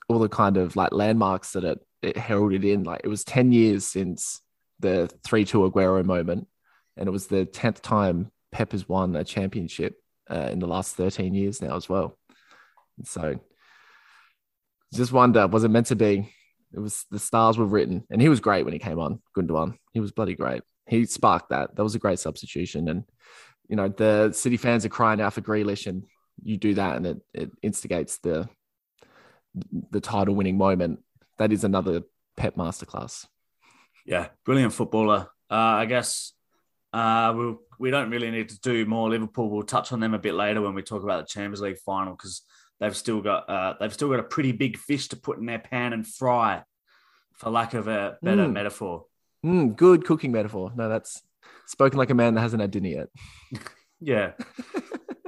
all 0.09 0.19
the 0.19 0.29
kind 0.29 0.57
of 0.57 0.77
like 0.77 0.93
landmarks 0.93 1.53
that 1.53 1.65
it, 1.65 1.79
it 2.03 2.17
heralded 2.17 2.65
in. 2.65 2.85
Like 2.85 3.03
it 3.05 3.09
was 3.09 3.25
10 3.25 3.53
years 3.53 3.87
since 3.87 4.41
the 4.81 5.11
3 5.25 5.45
2 5.45 5.71
Aguero 5.71 6.05
moment, 6.05 6.49
and 6.97 7.09
it 7.09 7.13
was 7.13 7.27
the 7.27 7.47
10th 7.47 7.81
time 7.81 8.31
Pep 8.53 8.73
has 8.73 8.89
won 8.89 9.17
a 9.17 9.25
championship 9.25 10.01
uh, 10.31 10.49
in 10.51 10.59
the 10.59 10.67
last 10.67 10.97
13 10.97 11.35
years 11.35 11.61
now 11.61 11.77
as 11.77 11.89
well. 11.89 12.19
So 13.05 13.39
just 14.95 15.13
wonder, 15.13 15.47
was 15.47 15.65
it 15.65 15.69
meant 15.69 15.87
to 15.89 15.97
be? 15.97 16.33
It 16.73 16.81
was 16.81 17.05
the 17.11 17.19
stars 17.19 17.59
were 17.59 17.67
written, 17.67 18.05
and 18.11 18.21
he 18.21 18.29
was 18.29 18.41
great 18.41 18.65
when 18.65 18.73
he 18.73 18.79
came 18.79 18.99
on. 18.99 19.21
Gundogan, 19.37 19.79
he 19.93 20.01
was 20.01 20.13
bloody 20.13 20.35
great. 20.35 20.63
He 20.87 21.07
sparked 21.07 21.51
that. 21.51 21.77
That 21.77 21.83
was 21.83 21.95
a 21.95 22.01
great 22.01 22.19
substitution, 22.19 22.89
and 22.89 23.05
you 23.69 23.77
know 23.77 23.89
the 23.89 24.33
City 24.33 24.57
fans 24.57 24.85
are 24.85 24.91
crying 24.91 25.21
out 25.21 25.33
for 25.33 25.41
Grealish, 25.41 25.87
and 25.87 26.05
you 26.43 26.57
do 26.57 26.75
that, 26.75 26.97
and 26.97 27.07
it, 27.07 27.19
it 27.33 27.51
instigates 27.63 28.19
the 28.19 28.49
the 29.91 30.01
title 30.01 30.35
winning 30.35 30.59
moment. 30.59 31.01
That 31.39 31.53
is 31.53 31.65
another 31.65 32.03
Pep 32.37 32.57
masterclass. 32.57 33.27
Yeah, 34.07 34.29
brilliant 34.45 34.73
footballer. 34.73 35.29
Uh, 35.51 35.55
I 35.55 35.85
guess 35.87 36.33
uh, 36.93 37.33
we'll, 37.37 37.59
we 37.79 37.91
don't 37.91 38.11
really 38.11 38.31
need 38.31 38.49
to 38.51 38.61
do 38.61 38.87
more 38.87 39.11
Liverpool. 39.11 39.51
We'll 39.51 39.65
touch 39.65 39.93
on 39.93 40.01
them 40.01 40.15
a 40.15 40.19
bit 40.19 40.35
later 40.35 40.63
when 40.63 40.75
we 40.75 40.83
talk 40.83 41.03
about 41.03 41.27
the 41.27 41.31
Champions 41.33 41.61
League 41.61 41.79
final 41.85 42.15
because 42.15 42.43
they've 42.81 42.97
still 42.97 43.21
got 43.21 43.49
uh, 43.51 43.75
they've 43.81 43.93
still 43.93 44.09
got 44.09 44.21
a 44.21 44.25
pretty 44.25 44.53
big 44.53 44.77
fish 44.79 45.09
to 45.09 45.17
put 45.17 45.39
in 45.39 45.47
their 45.47 45.59
pan 45.59 45.93
and 45.93 46.07
fry, 46.07 46.63
for 47.35 47.51
lack 47.51 47.75
of 47.75 47.89
a 47.89 48.17
better 48.23 48.45
Mm. 48.47 48.53
metaphor. 48.53 49.07
Mm, 49.45 49.77
good 49.77 50.05
cooking 50.05 50.33
metaphor. 50.33 50.73
No, 50.77 50.89
that's 50.89 51.23
spoken 51.67 51.99
like 51.99 52.11
a 52.11 52.15
man 52.15 52.35
that 52.35 52.41
hasn't 52.41 52.61
had 52.63 52.71
dinner 52.71 52.89
yet. 52.89 53.09
Yeah. 53.99 54.33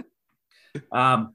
um, 0.93 1.35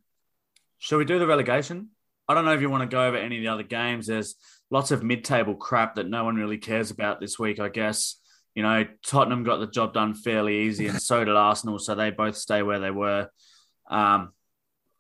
shall 0.78 1.00
we 1.00 1.06
do 1.06 1.18
the 1.18 1.26
relegation? 1.28 1.90
I 2.28 2.36
don't 2.36 2.46
know 2.46 2.54
if 2.54 2.62
you 2.62 2.70
want 2.70 2.90
to 2.90 2.94
go 2.96 3.08
over 3.08 3.18
any 3.18 3.38
of 3.38 3.42
the 3.42 3.48
other 3.50 3.64
games. 3.64 4.06
There's 4.06 4.36
lots 4.74 4.90
of 4.90 5.04
mid-table 5.04 5.54
crap 5.54 5.96
that 5.96 6.10
no 6.10 6.24
one 6.26 6.36
really 6.36 6.58
cares 6.58 6.90
about 6.90 7.22
this 7.22 7.38
week. 7.38 7.60
I 7.60 7.70
guess 7.70 8.20
you 8.56 8.64
know 8.64 8.86
Tottenham 9.06 9.44
got 9.44 9.58
the 9.58 9.68
job 9.68 9.94
done 9.94 10.16
fairly 10.16 10.64
easy, 10.64 10.88
and 10.88 11.00
so 11.02 11.24
did 11.24 11.36
Arsenal. 11.36 11.78
So 11.78 11.94
they 11.94 12.10
both 12.10 12.36
stay 12.36 12.64
where 12.64 12.80
they 12.80 12.92
were. 12.92 13.30
Um, 13.90 14.34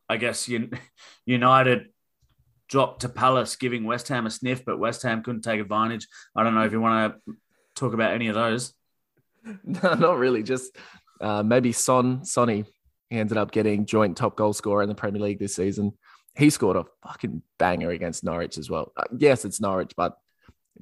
I 0.08 0.18
guess 0.18 0.48
United 1.26 1.88
dropped 2.70 3.02
to 3.02 3.10
Palace, 3.10 3.56
giving 3.56 3.84
West 3.84 4.08
Ham 4.10 4.28
a 4.28 4.30
sniff, 4.30 4.64
but 4.64 4.80
West 4.80 5.02
Ham 5.02 5.24
couldn't 5.24 5.42
take 5.42 5.60
advantage. 5.60 6.08
I 6.36 6.44
don't 6.44 6.54
know 6.54 6.66
if 6.66 6.72
you 6.72 6.80
want 6.80 7.16
to 7.26 7.36
talk 7.76 7.94
about 7.94 8.14
any 8.14 8.28
of 8.28 8.36
those. 8.36 8.74
No, 9.66 9.96
not 9.96 10.18
really. 10.20 10.42
Just 10.42 10.74
uh, 11.20 11.44
maybe 11.44 11.74
Son, 11.74 12.24
Sonny, 12.24 12.64
ended 13.12 13.38
up 13.38 13.52
getting 13.52 13.86
joint 13.86 14.16
top 14.16 14.38
goal 14.38 14.54
scorer 14.54 14.84
in 14.84 14.88
the 14.88 14.96
Premier 14.96 15.22
League 15.22 15.38
this 15.38 15.54
season. 15.54 15.92
He 16.36 16.50
scored 16.50 16.78
a 16.78 16.86
fucking 17.08 17.42
banger 17.60 17.92
against 17.92 18.24
Norwich 18.24 18.58
as 18.58 18.70
well. 18.70 18.92
Uh, 18.98 19.04
yes, 19.18 19.46
it's 19.46 19.62
Norwich, 19.62 19.94
but 19.96 20.18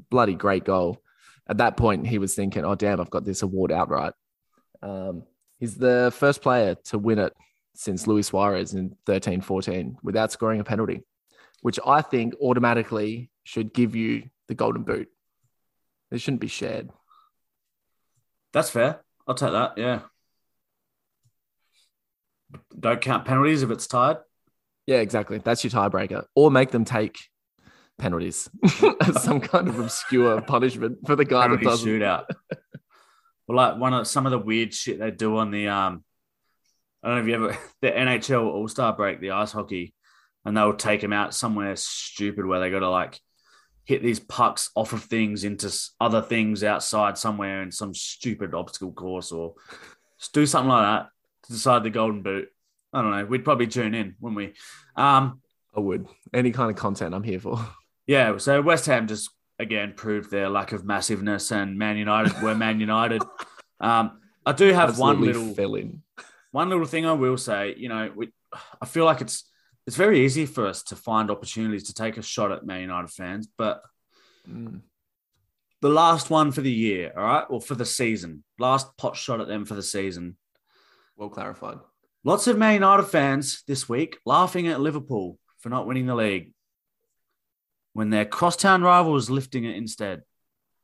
bloody 0.09 0.35
great 0.35 0.63
goal. 0.63 1.01
At 1.47 1.57
that 1.57 1.75
point, 1.77 2.07
he 2.07 2.17
was 2.17 2.35
thinking, 2.35 2.63
"Oh 2.63 2.75
damn, 2.75 3.01
I've 3.01 3.09
got 3.09 3.25
this 3.25 3.41
award 3.41 3.71
outright." 3.71 4.13
Um, 4.81 5.23
he's 5.59 5.75
the 5.75 6.13
first 6.15 6.41
player 6.41 6.75
to 6.85 6.97
win 6.97 7.19
it 7.19 7.33
since 7.75 8.07
Luis 8.07 8.27
Suarez 8.27 8.73
in 8.73 8.95
13-14 9.05 9.95
without 10.03 10.31
scoring 10.31 10.59
a 10.59 10.63
penalty, 10.63 11.03
which 11.61 11.79
I 11.85 12.01
think 12.01 12.33
automatically 12.41 13.29
should 13.43 13.73
give 13.73 13.95
you 13.95 14.29
the 14.47 14.55
golden 14.55 14.83
boot. 14.83 15.09
It 16.11 16.19
shouldn't 16.19 16.41
be 16.41 16.47
shared. 16.47 16.89
That's 18.53 18.69
fair. 18.69 19.01
I'll 19.27 19.35
take 19.35 19.51
that. 19.51 19.77
Yeah. 19.77 20.01
Don't 22.77 22.99
count 22.99 23.25
penalties 23.25 23.63
if 23.63 23.71
it's 23.71 23.87
tied. 23.87 24.17
Yeah, 24.87 24.97
exactly. 24.97 25.37
That's 25.37 25.63
your 25.63 25.71
tiebreaker. 25.71 26.25
Or 26.35 26.51
make 26.51 26.71
them 26.71 26.85
take 26.85 27.17
penalties 27.97 28.49
as 29.01 29.23
some 29.23 29.39
kind 29.39 29.67
of 29.67 29.79
obscure 29.79 30.41
punishment 30.41 30.99
for 31.05 31.15
the 31.15 31.25
guy 31.25 31.43
Penalty 31.43 31.63
that 31.63 31.69
doesn't. 31.69 31.89
shootout. 31.89 32.25
well, 33.47 33.57
like 33.57 33.77
one 33.77 33.93
of 33.93 34.07
some 34.07 34.25
of 34.25 34.31
the 34.31 34.39
weird 34.39 34.73
shit 34.73 34.99
they 34.99 35.11
do 35.11 35.37
on 35.37 35.51
the 35.51 35.67
um, 35.67 36.03
I 37.03 37.07
don't 37.07 37.17
know 37.17 37.21
if 37.21 37.27
you 37.27 37.35
ever 37.35 37.57
the 37.81 37.91
NHL 37.91 38.45
All 38.45 38.67
Star 38.67 38.93
break, 38.93 39.21
the 39.21 39.31
ice 39.31 39.51
hockey, 39.51 39.93
and 40.45 40.57
they'll 40.57 40.73
take 40.73 41.01
them 41.01 41.13
out 41.13 41.33
somewhere 41.33 41.75
stupid 41.75 42.45
where 42.45 42.59
they 42.59 42.71
got 42.71 42.79
to 42.79 42.89
like 42.89 43.19
hit 43.85 44.03
these 44.03 44.19
pucks 44.19 44.69
off 44.75 44.93
of 44.93 45.03
things 45.03 45.43
into 45.43 45.71
other 45.99 46.21
things 46.21 46.63
outside 46.63 47.17
somewhere 47.17 47.63
in 47.63 47.71
some 47.71 47.93
stupid 47.93 48.53
obstacle 48.53 48.91
course 48.91 49.31
or 49.31 49.55
just 50.19 50.33
do 50.33 50.45
something 50.45 50.69
like 50.69 50.85
that 50.85 51.09
to 51.43 51.53
decide 51.53 51.83
the 51.83 51.89
golden 51.89 52.21
boot. 52.21 52.49
I 52.93 53.01
don't 53.01 53.11
know. 53.11 53.25
We'd 53.25 53.43
probably 53.45 53.67
tune 53.67 53.93
in, 53.95 54.15
wouldn't 54.19 54.37
we? 54.37 54.53
Um, 55.01 55.41
I 55.75 55.79
would. 55.79 56.07
Any 56.33 56.51
kind 56.51 56.69
of 56.69 56.75
content 56.77 57.15
I'm 57.15 57.23
here 57.23 57.39
for. 57.39 57.57
yeah, 58.07 58.37
so 58.37 58.61
West 58.61 58.85
Ham 58.87 59.07
just 59.07 59.29
again 59.59 59.93
proved 59.95 60.31
their 60.31 60.49
lack 60.49 60.71
of 60.73 60.83
massiveness, 60.83 61.51
and 61.51 61.77
Man 61.77 61.97
United 61.97 62.41
were 62.41 62.55
Man 62.55 62.79
United. 62.79 63.21
Um, 63.79 64.19
I 64.45 64.51
do 64.51 64.71
have 64.73 64.99
one 64.99 65.21
little 65.21 65.55
fell 65.55 65.73
in. 65.73 66.03
one 66.51 66.69
little 66.69 66.85
thing 66.85 67.07
I 67.07 67.13
will 67.13 67.35
say. 67.35 67.73
You 67.75 67.89
know, 67.89 68.11
we, 68.15 68.31
I 68.79 68.85
feel 68.85 69.05
like 69.05 69.21
it's 69.21 69.49
it's 69.87 69.95
very 69.95 70.23
easy 70.23 70.45
for 70.45 70.67
us 70.67 70.83
to 70.83 70.95
find 70.95 71.31
opportunities 71.31 71.85
to 71.85 71.93
take 71.95 72.17
a 72.17 72.21
shot 72.21 72.51
at 72.51 72.63
Man 72.63 72.81
United 72.81 73.09
fans, 73.09 73.47
but 73.57 73.81
Mm. 74.47 74.81
the 75.81 75.89
last 75.89 76.29
one 76.29 76.51
for 76.51 76.61
the 76.61 76.71
year, 76.71 77.11
all 77.17 77.23
right, 77.23 77.45
or 77.49 77.59
for 77.59 77.73
the 77.73 77.85
season, 77.85 78.43
last 78.59 78.95
pot 78.97 79.15
shot 79.15 79.41
at 79.41 79.47
them 79.47 79.65
for 79.65 79.73
the 79.73 79.81
season. 79.83 80.37
Well 81.15 81.29
clarified. 81.29 81.79
Lots 82.23 82.45
of 82.47 82.57
Man 82.57 82.75
United 82.75 83.03
fans 83.03 83.63
this 83.67 83.89
week 83.89 84.17
laughing 84.25 84.67
at 84.67 84.79
Liverpool 84.79 85.39
for 85.59 85.69
not 85.69 85.87
winning 85.87 86.05
the 86.05 86.15
league 86.15 86.53
when 87.93 88.09
their 88.09 88.25
crosstown 88.25 88.83
rival 88.83 89.11
was 89.11 89.29
lifting 89.29 89.63
it 89.63 89.75
instead. 89.75 90.21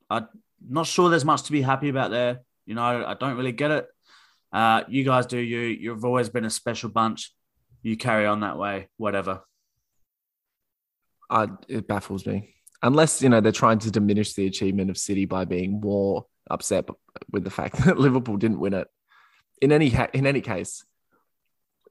I'm 0.10 0.28
not 0.68 0.88
sure 0.88 1.10
there's 1.10 1.26
much 1.26 1.44
to 1.44 1.52
be 1.52 1.62
happy 1.62 1.90
about 1.90 2.12
there. 2.12 2.42
You 2.66 2.76
know, 2.76 3.06
I 3.06 3.14
don't 3.14 3.38
really 3.38 3.52
get 3.52 3.72
it. 3.72 3.88
Uh, 4.52 4.84
you 4.88 5.04
guys 5.04 5.26
do 5.26 5.38
you. 5.38 5.60
You've 5.60 6.06
always 6.06 6.30
been 6.30 6.46
a 6.46 6.50
special 6.50 6.90
bunch. 6.90 7.34
You 7.84 7.98
carry 7.98 8.26
on 8.26 8.42
that 8.42 8.58
way, 8.58 8.88
whatever. 8.98 9.42
I, 11.30 11.50
it 11.68 11.88
baffles 11.88 12.26
me. 12.26 12.56
Unless 12.82 13.22
you 13.22 13.30
know 13.30 13.42
they're 13.42 13.52
trying 13.52 13.80
to 13.80 13.92
diminish 13.92 14.34
the 14.34 14.48
achievement 14.48 14.90
of 14.90 14.98
City 14.98 15.26
by 15.26 15.46
being 15.46 15.82
more 15.82 16.26
upset 16.50 16.90
with 17.32 17.44
the 17.44 17.50
fact 17.50 17.78
that 17.86 18.00
Liverpool 18.00 18.38
didn't 18.38 18.60
win 18.60 18.74
it. 18.74 18.88
In 19.62 19.72
any 19.72 19.90
ha- 19.90 20.10
in 20.14 20.26
any 20.26 20.42
case, 20.42 20.84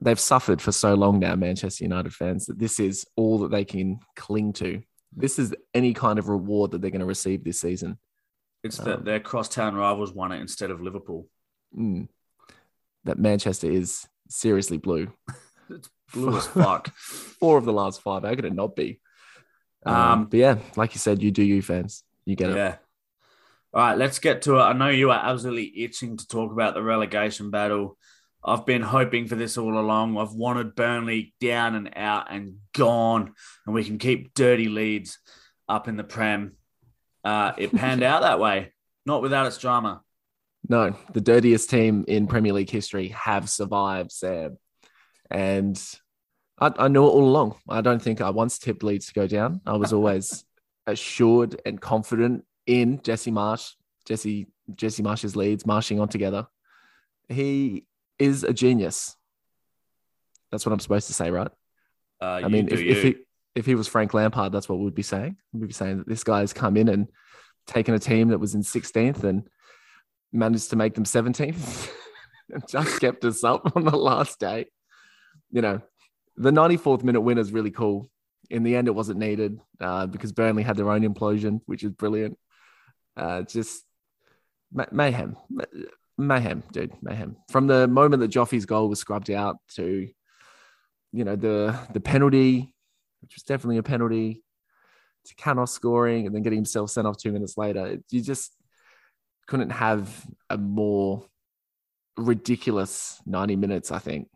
they've 0.01 0.21
suffered 0.21 0.61
for 0.61 0.73
so 0.73 0.95
long 0.95 1.19
now, 1.19 1.35
Manchester 1.37 1.85
United 1.85 2.13
fans, 2.15 2.47
that 2.47 2.59
this 2.59 2.79
is 2.81 3.07
all 3.17 3.39
that 3.41 3.51
they 3.51 3.65
can 3.65 4.01
cling 4.15 4.53
to. 4.55 4.83
This 5.15 5.39
is 5.39 5.55
any 5.75 5.95
kind 5.95 6.19
of 6.19 6.29
reward 6.29 6.73
that 6.73 6.81
they're 6.81 6.91
going 6.91 7.01
to 7.01 7.07
receive 7.07 7.45
this 7.45 7.61
season. 7.61 7.99
It's 8.63 8.79
that 8.79 8.99
Um, 8.99 9.05
their 9.05 9.21
crosstown 9.21 9.75
rivals 9.75 10.13
won 10.13 10.33
it 10.33 10.41
instead 10.41 10.71
of 10.71 10.81
Liverpool. 10.83 11.29
Mm. 11.77 12.09
That 13.05 13.19
Manchester 13.19 13.71
is 13.71 14.07
seriously 14.29 14.79
blue. 14.79 15.13
It's 15.69 15.91
blue 16.15 16.37
as 16.37 16.47
fuck. 16.47 16.95
Four 16.97 17.59
of 17.59 17.65
the 17.65 17.73
last 17.73 18.01
five. 18.01 18.23
How 18.23 18.33
could 18.37 18.45
it 18.45 18.55
not 18.55 18.77
be? 18.77 19.01
Um, 19.85 19.95
Um, 19.95 20.25
but 20.27 20.39
yeah, 20.39 20.59
like 20.77 20.95
you 20.95 21.01
said, 21.01 21.21
you 21.21 21.33
do 21.33 21.43
you 21.43 21.61
fans. 21.61 22.05
You 22.25 22.37
get 22.37 22.51
it. 22.51 22.57
Yeah. 22.57 22.77
All 23.75 23.83
right, 23.83 23.99
let's 23.99 24.21
get 24.21 24.43
to 24.43 24.59
it. 24.59 24.63
I 24.63 24.73
know 24.75 24.89
you 24.89 25.11
are 25.11 25.21
absolutely 25.21 25.83
itching 25.83 26.17
to 26.19 26.29
talk 26.29 26.53
about 26.53 26.75
the 26.75 26.83
relegation 26.85 27.51
battle. 27.51 27.99
I've 28.47 28.65
been 28.65 28.83
hoping 28.83 29.27
for 29.27 29.35
this 29.35 29.59
all 29.59 29.77
along. 29.77 30.17
I've 30.17 30.33
wanted 30.33 30.77
Burnley 30.77 31.35
down 31.41 31.75
and 31.75 31.91
out 31.97 32.29
and 32.31 32.59
gone, 32.73 33.35
and 33.67 33.75
we 33.75 33.83
can 33.83 33.99
keep 33.99 34.35
dirty 34.35 34.69
Leeds 34.69 35.19
up 35.69 35.89
in 35.89 35.97
the 35.97 36.05
Prem. 36.05 36.53
Uh, 37.25 37.53
it 37.59 37.75
panned 37.75 38.05
out 38.05 38.23
that 38.23 38.39
way, 38.39 38.73
not 39.05 39.21
without 39.21 39.47
its 39.47 39.59
drama. 39.59 40.01
No, 40.69 40.95
the 41.13 41.21
dirtiest 41.21 41.71
team 41.71 42.05
in 42.07 42.29
Premier 42.29 42.53
League 42.53 42.71
history 42.71 43.09
have 43.09 43.51
survived, 43.51 44.13
Sam. 44.13 44.59
And 45.29 45.81
I, 46.61 46.73
I 46.79 46.89
knew 46.89 47.05
it 47.05 47.11
all 47.11 47.29
along. 47.29 47.57
I 47.69 47.81
don't 47.81 48.01
think 48.01 48.21
I 48.21 48.31
once 48.31 48.61
tipped 48.61 48.85
Leeds 48.85 49.07
to 49.07 49.13
go 49.13 49.27
down. 49.27 49.61
I 49.67 49.77
was 49.77 49.93
always 49.93 50.45
assured 50.87 51.61
and 51.67 51.81
confident 51.81 52.45
in 52.65 53.03
Jesse 53.03 53.33
Marsch, 53.33 53.73
Jesse 54.07 54.47
Jesse 54.73 55.03
Marsch's 55.03 55.35
Leeds, 55.35 55.67
marching 55.67 55.99
on 55.99 56.09
together. 56.09 56.47
He 57.29 57.87
is 58.19 58.45
a 58.45 58.53
genius. 58.53 59.17
That's 60.51 60.65
what 60.65 60.73
I'm 60.73 60.81
supposed 60.81 61.09
to 61.09 61.13
say, 61.13 61.31
right? 61.31 61.51
Uh, 62.21 62.41
I 62.45 62.49
mean, 62.49 62.69
if, 62.69 62.81
if 62.81 63.03
he 63.03 63.17
if 63.55 63.67
he 63.67 63.75
was 63.75 63.89
Frank 63.89 64.15
Lampard, 64.15 64.53
that's 64.53 64.69
what 64.69 64.79
we'd 64.79 64.95
be 64.95 65.03
saying. 65.03 65.37
We'd 65.53 65.67
be 65.67 65.73
saying 65.73 65.99
that 65.99 66.09
this 66.09 66.25
guy's 66.25 66.53
come 66.53 66.77
in 66.77 66.89
and 66.89 67.09
taken 67.67 67.95
a 67.95 67.99
team 67.99 68.29
that 68.29 68.39
was 68.39 68.55
in 68.55 68.63
16th 68.63 69.25
and 69.25 69.49
managed 70.33 70.71
to 70.71 70.77
make 70.77 70.95
them 70.95 71.05
17th 71.05 71.91
and 72.53 72.69
just 72.69 73.01
kept 73.01 73.25
us 73.25 73.43
up 73.43 73.75
on 73.75 73.85
the 73.85 73.97
last 73.97 74.39
day. 74.39 74.67
You 75.51 75.63
know, 75.63 75.81
the 76.37 76.51
94th 76.51 77.03
minute 77.03 77.23
win 77.23 77.39
is 77.39 77.53
really 77.53 77.71
cool. 77.71 78.11
In 78.51 78.63
the 78.63 78.77
end, 78.77 78.89
it 78.89 78.95
wasn't 78.95 79.19
needed 79.19 79.59
uh, 79.81 80.07
because 80.07 80.33
Burnley 80.33 80.63
had 80.63 80.77
their 80.77 80.91
own 80.91 81.03
implosion, 81.03 81.61
which 81.67 81.83
is 81.83 81.91
brilliant. 81.91 82.39
Uh, 83.17 83.43
just 83.43 83.85
ma- 84.73 84.85
mayhem, 84.93 85.37
Ma- 85.49 85.65
mayhem, 86.19 86.63
dude, 86.73 86.93
mayhem. 87.03 87.37
From 87.51 87.67
the 87.67 87.87
moment 87.87 88.21
that 88.21 88.31
Joffrey's 88.31 88.67
goal 88.67 88.89
was 88.89 89.01
scrubbed 89.01 89.31
out 89.31 89.57
to, 89.75 90.09
you 91.13 91.25
know, 91.25 91.37
the 91.37 91.79
the 91.93 92.01
penalty, 92.01 92.75
which 93.21 93.35
was 93.35 93.43
definitely 93.43 93.79
a 93.79 93.83
penalty, 93.83 94.43
to 95.27 95.35
Canos 95.35 95.73
scoring 95.73 96.27
and 96.27 96.35
then 96.35 96.43
getting 96.43 96.59
himself 96.59 96.91
sent 96.91 97.07
off 97.07 97.19
two 97.19 97.33
minutes 97.33 97.57
later. 97.57 97.99
You 98.11 98.21
just 98.21 98.57
couldn't 99.47 99.71
have 99.71 100.27
a 100.51 100.57
more 100.57 101.25
ridiculous 102.17 103.21
90 103.27 103.57
minutes, 103.57 103.93
I 103.93 103.99
think. 103.99 104.29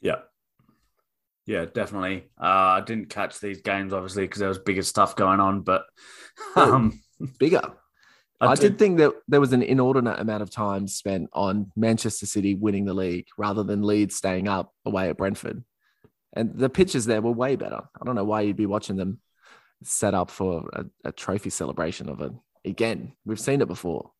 Yeah. 0.00 0.20
Yeah, 1.46 1.66
definitely. 1.66 2.24
Uh, 2.40 2.46
I 2.78 2.80
didn't 2.80 3.10
catch 3.10 3.38
these 3.38 3.60
games, 3.60 3.92
obviously, 3.92 4.24
because 4.24 4.40
there 4.40 4.48
was 4.48 4.58
bigger 4.58 4.82
stuff 4.82 5.14
going 5.14 5.40
on, 5.40 5.60
but 5.60 5.84
um, 6.56 7.00
Bigger. 7.38 7.62
I, 8.48 8.52
I, 8.52 8.54
did 8.54 8.78
think 8.78 8.98
that 8.98 9.12
there 9.28 9.40
was 9.40 9.52
an 9.52 9.62
inordinate 9.62 10.18
amount 10.18 10.42
of 10.42 10.50
time 10.50 10.86
spent 10.86 11.30
on 11.32 11.72
Manchester 11.76 12.26
City 12.26 12.54
winning 12.54 12.84
the 12.84 12.94
league 12.94 13.26
rather 13.36 13.62
than 13.62 13.82
Leeds 13.82 14.16
staying 14.16 14.48
up 14.48 14.72
away 14.84 15.08
at 15.08 15.16
Brentford. 15.16 15.64
And 16.32 16.56
the 16.56 16.68
pitches 16.68 17.06
there 17.06 17.22
were 17.22 17.32
way 17.32 17.56
better. 17.56 17.80
I 18.00 18.04
don't 18.04 18.16
know 18.16 18.24
why 18.24 18.42
you'd 18.42 18.56
be 18.56 18.66
watching 18.66 18.96
them 18.96 19.20
set 19.82 20.14
up 20.14 20.30
for 20.30 20.68
a, 20.72 20.84
a 21.04 21.12
trophy 21.12 21.50
celebration 21.50 22.08
of 22.08 22.20
it. 22.20 22.32
Again, 22.64 23.12
we've 23.24 23.40
seen 23.40 23.60
it 23.60 23.68
before. 23.68 24.10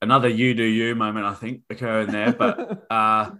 another 0.00 0.28
you 0.28 0.54
do 0.54 0.64
you 0.64 0.94
moment, 0.94 1.26
I 1.26 1.34
think, 1.34 1.62
occurring 1.70 2.10
there. 2.10 2.32
But 2.32 2.86
uh, 2.90 3.30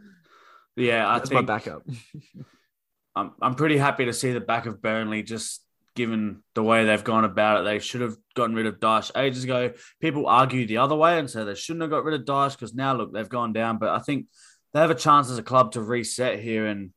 yeah, 0.76 1.08
I 1.08 1.18
That's 1.18 1.30
my 1.30 1.42
backup. 1.42 1.82
I'm, 3.16 3.32
I'm 3.42 3.54
pretty 3.56 3.76
happy 3.76 4.04
to 4.04 4.12
see 4.12 4.32
the 4.32 4.40
back 4.40 4.66
of 4.66 4.80
Burnley 4.80 5.24
just 5.24 5.60
given 5.98 6.42
the 6.54 6.62
way 6.62 6.84
they've 6.84 7.04
gone 7.04 7.24
about 7.24 7.60
it. 7.60 7.64
They 7.64 7.80
should 7.80 8.00
have 8.00 8.16
gotten 8.34 8.54
rid 8.54 8.66
of 8.66 8.78
Dyche 8.78 9.10
ages 9.16 9.42
ago. 9.44 9.72
People 10.00 10.26
argue 10.26 10.64
the 10.66 10.78
other 10.78 10.94
way 10.94 11.18
and 11.18 11.28
say 11.28 11.42
they 11.44 11.54
shouldn't 11.54 11.82
have 11.82 11.90
got 11.90 12.04
rid 12.04 12.18
of 12.18 12.24
Dyche 12.24 12.52
because 12.52 12.72
now, 12.72 12.94
look, 12.94 13.12
they've 13.12 13.28
gone 13.28 13.52
down. 13.52 13.78
But 13.78 13.90
I 13.90 13.98
think 13.98 14.26
they 14.72 14.80
have 14.80 14.90
a 14.90 14.94
chance 14.94 15.28
as 15.28 15.38
a 15.38 15.42
club 15.42 15.72
to 15.72 15.82
reset 15.82 16.38
here 16.38 16.66
and 16.66 16.92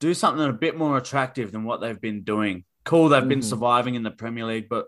do 0.00 0.12
something 0.12 0.44
a 0.44 0.52
bit 0.52 0.76
more 0.76 0.98
attractive 0.98 1.52
than 1.52 1.64
what 1.64 1.80
they've 1.80 2.00
been 2.00 2.22
doing. 2.24 2.64
Cool, 2.84 3.08
they've 3.08 3.28
been 3.28 3.40
Mhm. 3.40 3.44
surviving 3.44 3.94
in 3.94 4.02
the 4.02 4.10
Premier 4.10 4.44
League, 4.44 4.68
but 4.68 4.86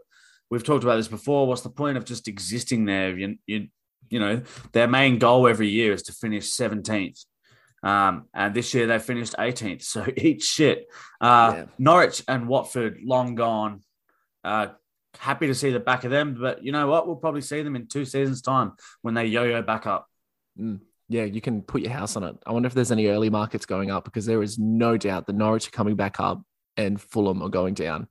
we've 0.51 0.65
talked 0.65 0.85
about 0.85 0.97
this 0.97 1.09
before. 1.09 1.47
What's 1.47 1.63
the 1.63 1.71
point 1.71 1.97
of 1.97 2.05
just 2.05 2.27
existing 2.29 2.87
there? 2.87 3.17
You, 3.17 3.37
you, 3.47 3.69
you 4.11 4.19
know, 4.19 4.43
their 4.73 4.89
main 4.89 5.19
goal 5.19 5.47
every 5.47 5.69
year 5.69 5.93
is 5.93 6.03
to 6.05 6.13
finish 6.13 6.51
17th. 6.51 7.25
Um, 7.83 8.27
and 8.33 8.55
this 8.55 8.75
year 8.75 8.87
they 8.87 8.99
finished 8.99 9.35
18th. 9.39 9.83
So 9.83 10.07
eat 10.17 10.43
shit. 10.43 10.87
Uh, 11.21 11.53
Yeah. 11.55 11.65
Norwich 11.79 12.23
and 12.29 12.49
Watford, 12.49 13.01
long 13.03 13.35
gone. 13.35 13.83
Uh, 14.45 14.69
happy 15.19 15.47
to 15.49 15.55
see 15.55 15.71
the 15.71 15.81
back 15.81 16.05
of 16.05 16.11
them. 16.11 16.37
But 16.41 16.65
you 16.65 16.73
know 16.73 16.87
what? 16.87 17.07
We'll 17.07 17.17
probably 17.17 17.43
see 17.43 17.63
them 17.63 17.77
in 17.77 17.87
two 17.87 18.05
seasons' 18.05 18.43
time 18.43 18.73
when 19.03 19.15
they 19.15 19.27
yo 19.27 19.45
yo 19.45 19.63
back 19.63 19.87
up. 19.87 20.09
You 20.57 20.81
yeah, 21.09 21.25
you 21.25 21.43
can 21.43 21.61
put 21.61 21.83
your 21.83 21.93
house 21.93 22.17
on 22.17 22.25
it. 22.25 22.37
I 22.47 22.53
wonder 22.53 22.67
if 22.67 22.75
there's 22.75 22.93
any 22.93 23.09
early 23.09 23.29
markets 23.29 23.67
going 23.67 23.91
up 23.91 24.05
because 24.05 24.25
there 24.25 24.43
is 24.43 24.59
no 24.59 24.97
doubt 24.97 25.27
that 25.27 25.37
Norwich 25.37 25.69
are 25.69 25.73
coming 25.73 25.95
back 25.95 26.19
up 26.19 26.43
and 26.79 26.99
Fulham 26.99 27.43
are 27.43 27.51
going 27.51 27.75
down. 27.75 28.09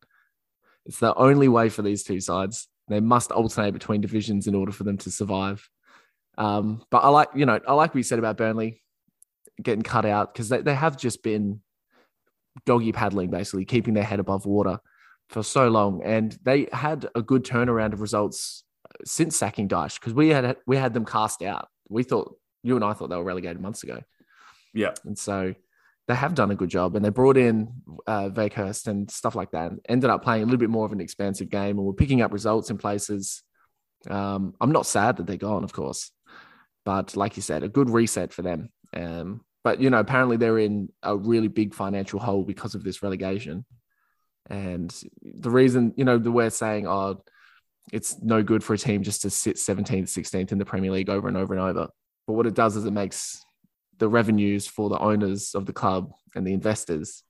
It's 0.86 1.00
the 1.00 1.16
only 1.16 1.48
way 1.48 1.70
for 1.70 1.82
these 1.82 2.04
two 2.04 2.20
sides. 2.20 2.68
They 2.90 3.00
must 3.00 3.32
alternate 3.32 3.72
between 3.72 4.02
divisions 4.02 4.46
in 4.46 4.54
order 4.54 4.72
for 4.72 4.84
them 4.84 4.98
to 5.00 5.10
survive. 5.10 5.68
Um, 6.38 6.84
but 6.92 7.00
I 7.00 7.08
like, 7.10 7.30
you 7.34 7.48
know, 7.48 7.60
I 7.68 7.74
like 7.74 7.92
what 7.92 7.98
you 8.00 8.04
said 8.04 8.20
about 8.20 8.38
Burnley 8.38 8.84
getting 9.62 9.84
cut 9.84 10.06
out 10.06 10.34
because 10.34 10.50
they, 10.50 10.62
they 10.62 10.76
have 10.76 10.98
just 10.98 11.24
been 11.24 11.62
doggy 12.66 12.92
paddling, 12.92 13.30
basically, 13.30 13.66
keeping 13.66 13.94
their 13.94 14.04
head 14.04 14.20
above 14.20 14.46
water 14.46 14.80
for 15.30 15.44
so 15.44 15.70
long. 15.70 16.02
And 16.04 16.38
they 16.44 16.68
had 16.72 17.08
a 17.16 17.22
good 17.22 17.44
turnaround 17.44 17.94
of 17.94 18.02
results 18.02 18.64
since 19.06 19.36
sacking 19.36 19.68
Dyche 19.68 20.00
because 20.00 20.14
we 20.14 20.30
had 20.30 20.58
we 20.68 20.78
had 20.78 20.94
them 20.94 21.06
cast 21.06 21.42
out. 21.42 21.68
We 21.90 22.04
thought 22.04 22.36
you 22.64 22.76
and 22.76 22.86
I 22.86 22.94
thought 22.94 23.10
they 23.10 23.16
were 23.16 23.24
relegated 23.24 23.62
months 23.62 23.84
ago. 23.84 24.02
Yeah. 24.74 24.94
And 25.06 25.18
so 25.18 25.54
they 26.08 26.16
have 26.16 26.36
done 26.36 26.52
a 26.52 26.56
good 26.56 26.70
job 26.70 26.96
and 26.96 27.04
they 27.04 27.10
brought 27.10 27.38
in 27.38 27.74
uh, 28.08 28.30
Weghorst 28.30 28.88
and 28.88 29.10
stuff 29.10 29.36
like 29.36 29.52
that 29.52 29.72
and 29.72 29.80
ended 29.88 30.10
up 30.10 30.24
playing 30.24 30.44
a 30.44 30.46
little 30.46 30.60
bit 30.60 30.70
more 30.70 30.86
of 30.86 30.92
an 30.92 31.02
expansive 31.02 31.50
game 31.50 31.78
and 31.78 31.86
we're 31.86 31.94
picking 31.94 32.22
up 32.22 32.34
results 32.34 32.70
in 32.70 32.78
places. 32.78 33.44
Um, 34.10 34.56
I'm 34.60 34.72
not 34.72 34.86
sad 34.86 35.18
that 35.18 35.28
they're 35.28 35.38
gone, 35.38 35.64
of 35.64 35.74
course, 35.74 36.12
but 36.86 37.16
like 37.16 37.36
you 37.36 37.42
said, 37.42 37.64
a 37.64 37.70
good 37.70 37.90
reset 37.90 38.34
for 38.34 38.42
them. 38.42 38.70
Um, 38.94 39.42
but, 39.64 39.80
you 39.80 39.90
know, 39.90 40.00
apparently 40.00 40.38
they're 40.38 40.60
in 40.60 40.90
a 41.04 41.16
really 41.16 41.48
big 41.48 41.74
financial 41.74 42.20
hole 42.20 42.44
because 42.44 42.76
of 42.76 42.84
this 42.84 43.04
relegation. 43.04 43.66
And 44.50 44.94
the 45.22 45.52
reason, 45.52 45.94
you 45.96 46.04
know, 46.04 46.18
the 46.18 46.32
we're 46.32 46.50
saying, 46.50 46.88
oh, 46.88 47.24
it's 47.92 48.22
no 48.22 48.44
good 48.44 48.64
for 48.64 48.74
a 48.74 48.78
team 48.78 49.04
just 49.04 49.22
to 49.22 49.30
sit 49.30 49.58
17th, 49.58 50.04
16th 50.04 50.52
in 50.52 50.58
the 50.58 50.66
Premier 50.66 50.92
League 50.92 51.10
over 51.10 51.28
and 51.28 51.38
over 51.38 51.54
and 51.54 51.62
over. 51.62 51.88
But 52.28 52.34
what 52.34 52.48
it 52.48 52.54
does 52.54 52.76
is 52.76 52.86
it 52.86 52.92
makes 52.92 53.44
the 53.98 54.08
revenues 54.08 54.68
for 54.68 54.90
the 54.90 55.00
owners 55.00 55.54
of 55.54 55.66
the 55.66 55.74
club 55.74 56.12
and 56.36 56.46
the 56.46 56.54
investors. 56.54 57.24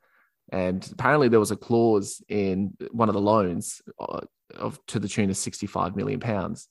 And 0.51 0.87
apparently, 0.91 1.27
there 1.27 1.39
was 1.39 1.51
a 1.51 1.55
clause 1.55 2.21
in 2.27 2.75
one 2.91 3.09
of 3.09 3.13
the 3.13 3.21
loans 3.21 3.81
uh, 3.99 4.21
of 4.55 4.79
to 4.87 4.99
the 4.99 5.07
tune 5.07 5.29
of 5.29 5.37
65 5.37 5.95
million 5.95 6.19
pounds 6.19 6.67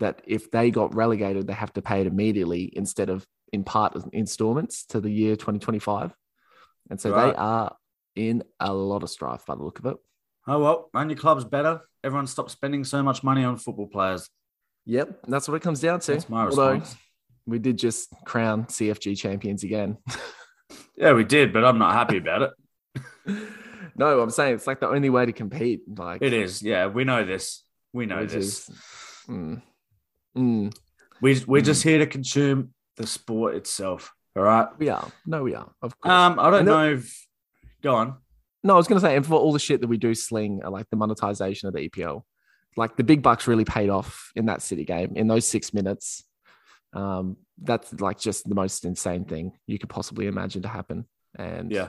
that 0.00 0.22
if 0.26 0.50
they 0.50 0.70
got 0.70 0.94
relegated, 0.94 1.46
they 1.46 1.52
have 1.52 1.72
to 1.74 1.82
pay 1.82 2.00
it 2.00 2.06
immediately 2.06 2.72
instead 2.74 3.08
of 3.08 3.26
in 3.52 3.64
part 3.64 3.96
installments 4.12 4.84
to 4.86 5.00
the 5.00 5.10
year 5.10 5.36
2025. 5.36 6.12
And 6.90 7.00
so 7.00 7.10
right. 7.10 7.30
they 7.30 7.36
are 7.36 7.76
in 8.16 8.42
a 8.58 8.72
lot 8.72 9.02
of 9.02 9.10
strife 9.10 9.46
by 9.46 9.54
the 9.54 9.62
look 9.62 9.78
of 9.78 9.86
it. 9.86 9.96
Oh 10.46 10.58
well, 10.58 10.90
run 10.92 11.10
your 11.10 11.18
club's 11.18 11.44
better. 11.44 11.82
Everyone 12.02 12.26
stop 12.26 12.50
spending 12.50 12.84
so 12.84 13.02
much 13.02 13.22
money 13.22 13.44
on 13.44 13.56
football 13.56 13.86
players. 13.86 14.28
Yep, 14.86 15.20
that's 15.28 15.46
what 15.46 15.54
it 15.54 15.62
comes 15.62 15.80
down 15.80 16.00
to. 16.00 16.12
That's 16.12 16.28
my 16.28 16.46
Although, 16.46 16.82
we 17.46 17.58
did 17.58 17.78
just 17.78 18.12
crown 18.24 18.64
CFG 18.64 19.18
champions 19.18 19.62
again. 19.62 19.98
yeah, 20.96 21.12
we 21.12 21.24
did, 21.24 21.52
but 21.52 21.64
I'm 21.64 21.78
not 21.78 21.92
happy 21.92 22.16
about 22.16 22.42
it. 22.42 22.50
no, 23.96 24.20
I'm 24.20 24.30
saying 24.30 24.54
it's 24.54 24.66
like 24.66 24.80
the 24.80 24.88
only 24.88 25.10
way 25.10 25.26
to 25.26 25.32
compete. 25.32 25.82
Like 25.86 26.22
it 26.22 26.32
is. 26.32 26.62
Yeah, 26.62 26.86
we 26.86 27.04
know 27.04 27.24
this. 27.24 27.62
We 27.92 28.06
know 28.06 28.24
this. 28.24 28.68
Is, 28.68 28.70
mm, 29.28 29.62
mm, 30.36 30.74
we 31.20 31.42
we're 31.46 31.62
mm. 31.62 31.64
just 31.64 31.82
here 31.82 31.98
to 31.98 32.06
consume 32.06 32.72
the 32.96 33.06
sport 33.06 33.54
itself. 33.54 34.12
All 34.36 34.42
right. 34.42 34.68
We 34.78 34.88
are. 34.88 35.10
No, 35.26 35.42
we 35.42 35.54
are. 35.54 35.70
Of 35.82 35.98
course. 36.00 36.12
Um, 36.12 36.38
I 36.38 36.50
don't 36.50 36.64
know 36.64 36.92
if. 36.92 37.26
Go 37.82 37.94
on. 37.94 38.16
No, 38.62 38.74
I 38.74 38.76
was 38.76 38.86
going 38.86 39.00
to 39.00 39.06
say, 39.06 39.16
and 39.16 39.24
for 39.24 39.34
all 39.34 39.52
the 39.52 39.58
shit 39.58 39.80
that 39.80 39.86
we 39.86 39.96
do 39.96 40.14
sling, 40.14 40.60
uh, 40.62 40.70
like 40.70 40.86
the 40.90 40.96
monetization 40.96 41.68
of 41.68 41.74
the 41.74 41.88
EPL, 41.88 42.22
like 42.76 42.96
the 42.96 43.04
big 43.04 43.22
bucks 43.22 43.46
really 43.46 43.64
paid 43.64 43.88
off 43.88 44.30
in 44.36 44.46
that 44.46 44.60
City 44.60 44.84
game 44.84 45.14
in 45.16 45.28
those 45.28 45.48
six 45.48 45.72
minutes. 45.72 46.24
Um, 46.92 47.38
that's 47.62 47.92
like 48.00 48.18
just 48.18 48.48
the 48.48 48.54
most 48.54 48.84
insane 48.84 49.24
thing 49.24 49.52
you 49.66 49.78
could 49.78 49.88
possibly 49.88 50.26
imagine 50.26 50.62
to 50.62 50.68
happen. 50.68 51.06
And 51.36 51.70
yeah, 51.70 51.88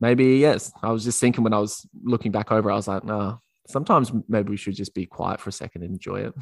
maybe 0.00 0.36
yes. 0.36 0.70
I 0.82 0.92
was 0.92 1.04
just 1.04 1.20
thinking 1.20 1.44
when 1.44 1.54
I 1.54 1.60
was 1.60 1.86
looking 2.04 2.32
back 2.32 2.52
over, 2.52 2.70
I 2.70 2.76
was 2.76 2.88
like, 2.88 3.04
no. 3.04 3.40
Sometimes 3.68 4.12
maybe 4.28 4.50
we 4.50 4.56
should 4.56 4.76
just 4.76 4.94
be 4.94 5.06
quiet 5.06 5.40
for 5.40 5.48
a 5.48 5.52
second 5.52 5.82
and 5.82 5.92
enjoy 5.92 6.26
it. 6.26 6.34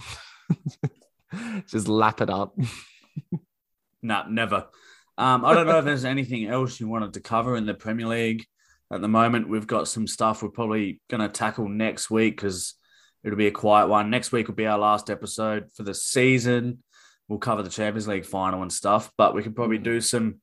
just 1.68 1.88
lap 1.88 2.20
it 2.20 2.30
up. 2.30 2.56
nah, 4.02 4.26
never. 4.28 4.66
Um, 5.16 5.44
I 5.44 5.54
don't 5.54 5.66
know 5.66 5.78
if 5.78 5.84
there's 5.84 6.04
anything 6.04 6.46
else 6.46 6.80
you 6.80 6.88
wanted 6.88 7.14
to 7.14 7.20
cover 7.20 7.56
in 7.56 7.66
the 7.66 7.74
Premier 7.74 8.06
League. 8.06 8.46
At 8.92 9.00
the 9.00 9.08
moment, 9.08 9.48
we've 9.48 9.66
got 9.66 9.88
some 9.88 10.06
stuff 10.06 10.42
we're 10.42 10.50
probably 10.50 11.00
going 11.08 11.20
to 11.20 11.28
tackle 11.28 11.68
next 11.68 12.10
week 12.10 12.36
because 12.36 12.74
it'll 13.22 13.38
be 13.38 13.46
a 13.46 13.52
quiet 13.52 13.88
one. 13.88 14.10
Next 14.10 14.32
week 14.32 14.48
will 14.48 14.54
be 14.54 14.66
our 14.66 14.78
last 14.78 15.10
episode 15.10 15.70
for 15.74 15.82
the 15.82 15.94
season 15.94 16.82
we'll 17.28 17.38
cover 17.38 17.62
the 17.62 17.70
Champions 17.70 18.08
League 18.08 18.24
final 18.24 18.62
and 18.62 18.72
stuff, 18.72 19.10
but 19.16 19.34
we 19.34 19.42
could 19.42 19.56
probably 19.56 19.78
do 19.78 20.00
some 20.00 20.40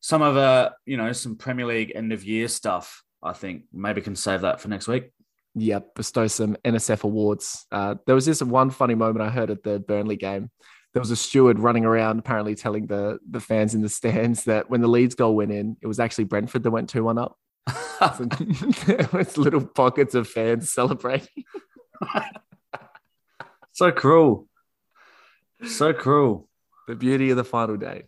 some 0.00 0.22
of 0.22 0.36
a 0.36 0.72
you 0.84 0.96
know 0.96 1.12
some 1.12 1.36
Premier 1.36 1.66
League 1.66 1.92
end 1.94 2.12
of 2.12 2.24
year 2.24 2.48
stuff. 2.48 3.02
I 3.22 3.32
think 3.32 3.64
maybe 3.72 4.02
can 4.02 4.16
save 4.16 4.42
that 4.42 4.60
for 4.60 4.68
next 4.68 4.88
week. 4.88 5.10
Yep, 5.58 5.94
bestow 5.94 6.26
some 6.26 6.54
NSF 6.66 7.02
awards. 7.04 7.66
Uh, 7.72 7.94
there 8.04 8.14
was 8.14 8.26
this 8.26 8.42
one 8.42 8.68
funny 8.68 8.94
moment 8.94 9.22
I 9.22 9.30
heard 9.30 9.50
at 9.50 9.62
the 9.62 9.78
Burnley 9.78 10.16
game. 10.16 10.50
There 10.92 11.00
was 11.00 11.10
a 11.10 11.16
steward 11.16 11.58
running 11.58 11.86
around, 11.86 12.18
apparently 12.18 12.54
telling 12.54 12.86
the 12.86 13.18
the 13.28 13.40
fans 13.40 13.74
in 13.74 13.80
the 13.80 13.88
stands 13.88 14.44
that 14.44 14.68
when 14.68 14.82
the 14.82 14.88
Leeds 14.88 15.14
goal 15.14 15.34
went 15.34 15.52
in, 15.52 15.78
it 15.80 15.86
was 15.86 15.98
actually 15.98 16.24
Brentford 16.24 16.62
that 16.62 16.70
went 16.70 16.90
two 16.90 17.04
one 17.04 17.16
up. 17.16 17.38
there 18.86 19.08
was 19.14 19.38
little 19.38 19.64
pockets 19.64 20.14
of 20.14 20.28
fans 20.28 20.70
celebrating. 20.70 21.44
so 23.72 23.90
cruel. 23.90 24.46
So 25.66 25.94
cruel. 25.94 26.48
The 26.86 26.96
beauty 26.96 27.30
of 27.30 27.38
the 27.38 27.44
final 27.44 27.78
day. 27.78 28.04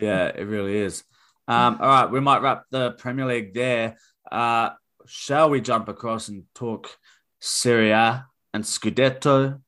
yeah, 0.00 0.26
it 0.26 0.42
really 0.42 0.76
is. 0.76 1.04
Um, 1.46 1.78
all 1.80 1.88
right, 1.88 2.10
we 2.10 2.20
might 2.20 2.42
wrap 2.42 2.64
the 2.70 2.92
Premier 2.92 3.26
League 3.26 3.54
there. 3.54 3.96
Uh, 4.30 4.70
shall 5.10 5.50
we 5.50 5.60
jump 5.60 5.88
across 5.88 6.28
and 6.28 6.44
talk 6.54 6.96
Serie 7.40 7.90
A 7.90 8.26
and 8.54 8.64
Scudetto? 8.64 9.60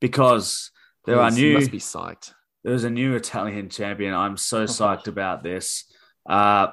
Because 0.00 0.70
there 1.04 1.16
Please, 1.16 1.22
are 1.22 1.30
new. 1.30 1.54
must 1.54 1.70
be 1.70 1.78
psyched. 1.78 2.32
There's 2.62 2.84
a 2.84 2.90
new 2.90 3.14
Italian 3.14 3.68
champion. 3.68 4.14
I'm 4.14 4.36
so 4.36 4.62
oh, 4.62 4.66
psyched 4.66 5.06
about 5.06 5.42
this. 5.42 5.84
Uh, 6.26 6.68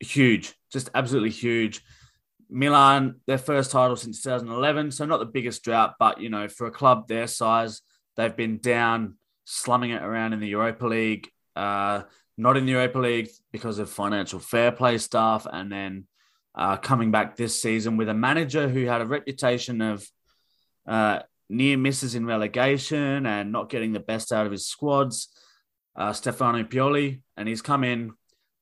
huge, 0.00 0.54
just 0.72 0.90
absolutely 0.94 1.30
huge. 1.30 1.82
Milan, 2.50 3.20
their 3.26 3.38
first 3.38 3.70
title 3.70 3.96
since 3.96 4.22
2011, 4.22 4.90
so 4.90 5.04
not 5.04 5.20
the 5.20 5.26
biggest 5.26 5.64
drought, 5.64 5.94
but 5.98 6.20
you 6.20 6.28
know, 6.28 6.48
for 6.48 6.66
a 6.66 6.70
club 6.70 7.08
their 7.08 7.26
size, 7.26 7.80
They've 8.16 8.36
been 8.36 8.58
down, 8.58 9.16
slumming 9.44 9.90
it 9.90 10.02
around 10.02 10.32
in 10.32 10.40
the 10.40 10.48
Europa 10.48 10.86
League, 10.86 11.28
uh, 11.56 12.02
not 12.36 12.56
in 12.56 12.66
the 12.66 12.72
Europa 12.72 12.98
League 12.98 13.30
because 13.50 13.78
of 13.78 13.90
financial 13.90 14.38
fair 14.38 14.72
play 14.72 14.98
stuff, 14.98 15.46
and 15.50 15.72
then 15.72 16.06
uh, 16.54 16.76
coming 16.76 17.10
back 17.10 17.36
this 17.36 17.60
season 17.60 17.96
with 17.96 18.08
a 18.08 18.14
manager 18.14 18.68
who 18.68 18.84
had 18.84 19.00
a 19.00 19.06
reputation 19.06 19.80
of 19.80 20.06
uh, 20.86 21.20
near 21.48 21.76
misses 21.76 22.14
in 22.14 22.26
relegation 22.26 23.26
and 23.26 23.52
not 23.52 23.70
getting 23.70 23.92
the 23.92 24.00
best 24.00 24.32
out 24.32 24.46
of 24.46 24.52
his 24.52 24.66
squads, 24.66 25.28
uh, 25.96 26.12
Stefano 26.12 26.62
Pioli, 26.64 27.20
and 27.36 27.48
he's 27.48 27.62
come 27.62 27.84
in, 27.84 28.12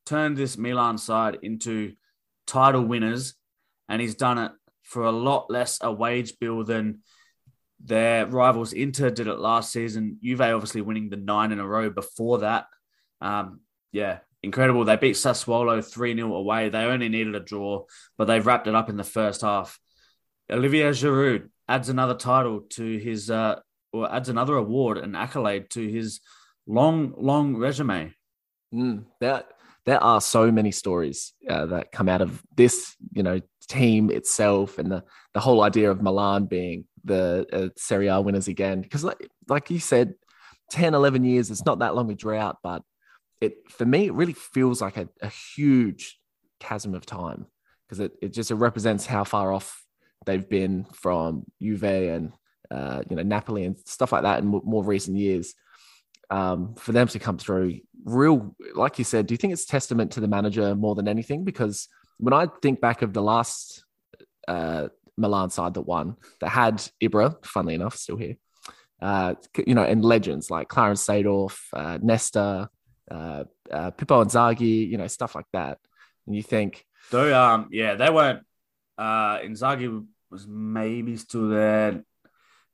turned 0.06 0.36
this 0.36 0.58
Milan 0.58 0.98
side 0.98 1.38
into 1.42 1.94
title 2.46 2.84
winners, 2.84 3.34
and 3.88 4.00
he's 4.00 4.14
done 4.14 4.38
it 4.38 4.52
for 4.82 5.04
a 5.04 5.12
lot 5.12 5.50
less 5.50 5.78
a 5.82 5.92
wage 5.92 6.38
bill 6.40 6.64
than 6.64 7.00
their 7.82 8.26
rivals 8.26 8.72
Inter 8.72 9.10
did 9.10 9.26
it 9.26 9.38
last 9.38 9.72
season. 9.72 10.18
Juve 10.22 10.40
obviously 10.40 10.80
winning 10.80 11.08
the 11.08 11.16
nine 11.16 11.52
in 11.52 11.60
a 11.60 11.66
row 11.66 11.90
before 11.90 12.38
that. 12.38 12.66
Um, 13.20 13.60
yeah, 13.92 14.18
incredible. 14.42 14.84
They 14.84 14.96
beat 14.96 15.16
Sassuolo 15.16 15.84
3 15.84 16.16
0 16.16 16.34
away. 16.34 16.68
They 16.68 16.84
only 16.84 17.08
needed 17.08 17.34
a 17.34 17.40
draw, 17.40 17.84
but 18.16 18.26
they've 18.26 18.44
wrapped 18.44 18.66
it 18.66 18.74
up 18.74 18.88
in 18.88 18.96
the 18.96 19.04
first 19.04 19.42
half. 19.42 19.78
Olivier 20.50 20.90
Giroud 20.90 21.48
adds 21.68 21.88
another 21.88 22.14
title 22.14 22.62
to 22.70 22.98
his, 22.98 23.30
uh, 23.30 23.60
or 23.92 24.12
adds 24.12 24.28
another 24.28 24.56
award, 24.56 24.98
an 24.98 25.14
accolade 25.14 25.70
to 25.70 25.86
his 25.86 26.20
long, 26.66 27.14
long 27.16 27.56
resume. 27.56 28.12
Mm, 28.74 29.04
there, 29.20 29.44
there 29.84 30.02
are 30.02 30.20
so 30.20 30.50
many 30.50 30.72
stories 30.72 31.32
uh, 31.48 31.66
that 31.66 31.92
come 31.92 32.08
out 32.08 32.20
of 32.20 32.42
this, 32.56 32.96
you 33.12 33.22
know, 33.22 33.40
team 33.68 34.10
itself 34.10 34.78
and 34.78 34.90
the, 34.90 35.04
the 35.34 35.40
whole 35.40 35.62
idea 35.62 35.90
of 35.90 36.02
Milan 36.02 36.46
being 36.46 36.84
the 37.04 37.46
uh, 37.52 37.68
Serie 37.76 38.08
A 38.08 38.20
winners 38.20 38.48
again. 38.48 38.80
Because, 38.80 39.04
like, 39.04 39.28
like 39.48 39.70
you 39.70 39.78
said, 39.78 40.14
10, 40.70 40.94
11 40.94 41.24
years, 41.24 41.50
it's 41.50 41.64
not 41.64 41.80
that 41.80 41.94
long 41.94 42.10
a 42.10 42.14
drought, 42.14 42.58
but 42.62 42.82
it 43.40 43.70
for 43.70 43.84
me, 43.84 44.06
it 44.06 44.14
really 44.14 44.32
feels 44.32 44.80
like 44.80 44.96
a, 44.96 45.08
a 45.22 45.28
huge 45.28 46.18
chasm 46.58 46.94
of 46.94 47.06
time 47.06 47.46
because 47.86 48.00
it, 48.00 48.12
it 48.22 48.32
just 48.32 48.50
it 48.50 48.56
represents 48.56 49.06
how 49.06 49.24
far 49.24 49.52
off 49.52 49.84
they've 50.26 50.48
been 50.48 50.86
from 50.92 51.44
Juve 51.60 51.84
and 51.84 52.32
uh, 52.70 53.02
you 53.08 53.16
know 53.16 53.22
Napoli 53.22 53.64
and 53.64 53.78
stuff 53.78 54.12
like 54.12 54.22
that 54.22 54.40
in 54.40 54.46
more 54.46 54.84
recent 54.84 55.16
years. 55.16 55.54
Um, 56.30 56.76
for 56.76 56.92
them 56.92 57.08
to 57.08 57.18
come 57.18 57.38
through, 57.38 57.80
real 58.04 58.54
like 58.74 58.98
you 58.98 59.04
said, 59.04 59.26
do 59.26 59.34
you 59.34 59.38
think 59.38 59.52
it's 59.52 59.64
testament 59.64 60.12
to 60.12 60.20
the 60.20 60.28
manager 60.28 60.76
more 60.76 60.94
than 60.94 61.08
anything? 61.08 61.44
Because 61.44 61.88
when 62.18 62.32
I 62.32 62.46
think 62.62 62.80
back 62.80 63.02
of 63.02 63.12
the 63.12 63.22
last 63.22 63.84
uh, 64.46 64.88
Milan 65.16 65.50
side 65.50 65.74
that 65.74 65.82
won, 65.82 66.16
that 66.40 66.50
had 66.50 66.76
Ibra, 67.02 67.44
funnily 67.44 67.74
enough, 67.74 67.96
still 67.96 68.16
here, 68.16 68.36
uh, 69.02 69.34
you 69.66 69.74
know, 69.74 69.82
and 69.82 70.04
legends 70.04 70.50
like 70.50 70.68
Clarence 70.68 71.04
Seedorf, 71.04 71.58
uh, 71.72 71.98
Nesta, 72.00 72.68
uh, 73.10 73.44
uh, 73.70 73.90
Pippo 73.90 74.24
Inzaghi, 74.24 74.88
you 74.88 74.98
know, 74.98 75.06
stuff 75.06 75.34
like 75.34 75.46
that. 75.52 75.78
And 76.26 76.36
you 76.36 76.42
think, 76.42 76.84
Though, 77.10 77.34
um, 77.38 77.68
yeah, 77.72 77.94
they 77.94 78.10
weren't. 78.10 78.44
Uh, 78.96 79.38
Inzaghi 79.38 80.06
was 80.30 80.46
maybe 80.46 81.16
still 81.16 81.48
there. 81.48 82.04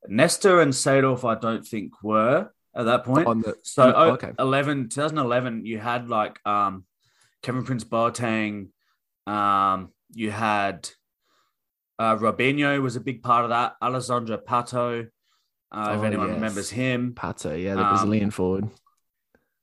Nesta 0.08 0.58
and 0.58 0.72
Seedorf, 0.72 1.24
I 1.28 1.38
don't 1.40 1.66
think 1.66 2.02
were 2.02 2.50
at 2.74 2.84
that 2.84 3.04
point. 3.04 3.26
on 3.26 3.40
the 3.40 3.56
So 3.62 3.84
oh, 3.84 3.92
oh, 3.96 4.10
okay. 4.12 4.32
11, 4.38 4.88
2011, 4.90 5.64
you 5.64 5.78
had 5.78 6.08
like 6.08 6.38
um, 6.46 6.84
Kevin 7.42 7.64
Prince 7.64 7.84
Boateng. 7.84 8.68
Um, 9.26 9.92
you 10.14 10.30
had 10.30 10.88
uh, 11.98 12.16
Robinho 12.16 12.80
was 12.82 12.96
a 12.96 13.00
big 13.00 13.22
part 13.22 13.44
of 13.44 13.50
that. 13.50 13.74
Alessandro 13.80 14.36
Pato, 14.36 15.06
uh, 15.72 15.92
if 15.94 16.00
Oh, 16.00 16.02
anyone 16.02 16.28
yes. 16.28 16.34
remembers 16.34 16.70
him. 16.70 17.14
Pato, 17.14 17.60
yeah, 17.60 17.74
the 17.74 17.82
Um, 17.82 17.88
Brazilian 17.88 18.30
forward. 18.30 18.68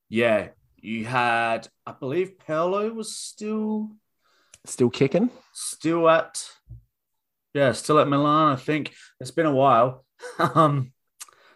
Yeah, 0.09 0.49
you 0.83 1.05
had, 1.05 1.67
I 1.85 1.93
believe, 1.93 2.37
Paolo 2.39 2.91
was 2.91 3.15
still 3.15 3.91
Still 4.65 4.89
kicking. 4.89 5.29
still 5.53 6.09
at, 6.09 6.45
yeah, 7.53 7.71
still 7.73 7.99
at 7.99 8.07
Milan. 8.07 8.53
I 8.53 8.55
think 8.55 8.93
it's 9.19 9.31
been 9.31 9.45
a 9.45 9.53
while. 9.53 10.05
um, 10.39 10.91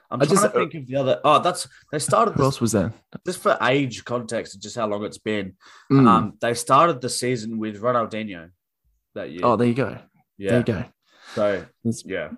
I'm 0.09 0.21
I 0.21 0.25
trying 0.25 0.29
just- 0.29 0.43
to 0.43 0.49
think 0.51 0.73
of 0.75 0.87
the 0.87 0.95
other. 0.95 1.19
Oh, 1.23 1.39
that's 1.41 1.67
they 1.91 1.99
started 1.99 2.31
Who 2.31 2.37
this, 2.39 2.45
else 2.45 2.61
was 2.61 2.71
there? 2.71 2.93
just 3.25 3.41
for 3.41 3.57
age 3.61 4.05
context 4.05 4.53
and 4.53 4.63
just 4.63 4.75
how 4.77 4.87
long 4.87 5.03
it's 5.05 5.17
been. 5.17 5.53
Mm. 5.91 6.07
Um, 6.07 6.33
they 6.41 6.53
started 6.53 7.01
the 7.01 7.09
season 7.09 7.57
with 7.57 7.81
Ronaldinho 7.81 8.49
that 9.15 9.29
year. 9.31 9.41
oh, 9.43 9.55
there 9.57 9.67
you 9.67 9.73
go. 9.73 9.97
yeah. 10.37 10.49
There 10.49 10.59
you 10.59 10.63
go. 10.65 10.85
So 11.35 11.53
It's- 11.83 12.03
yeah, 12.05 12.29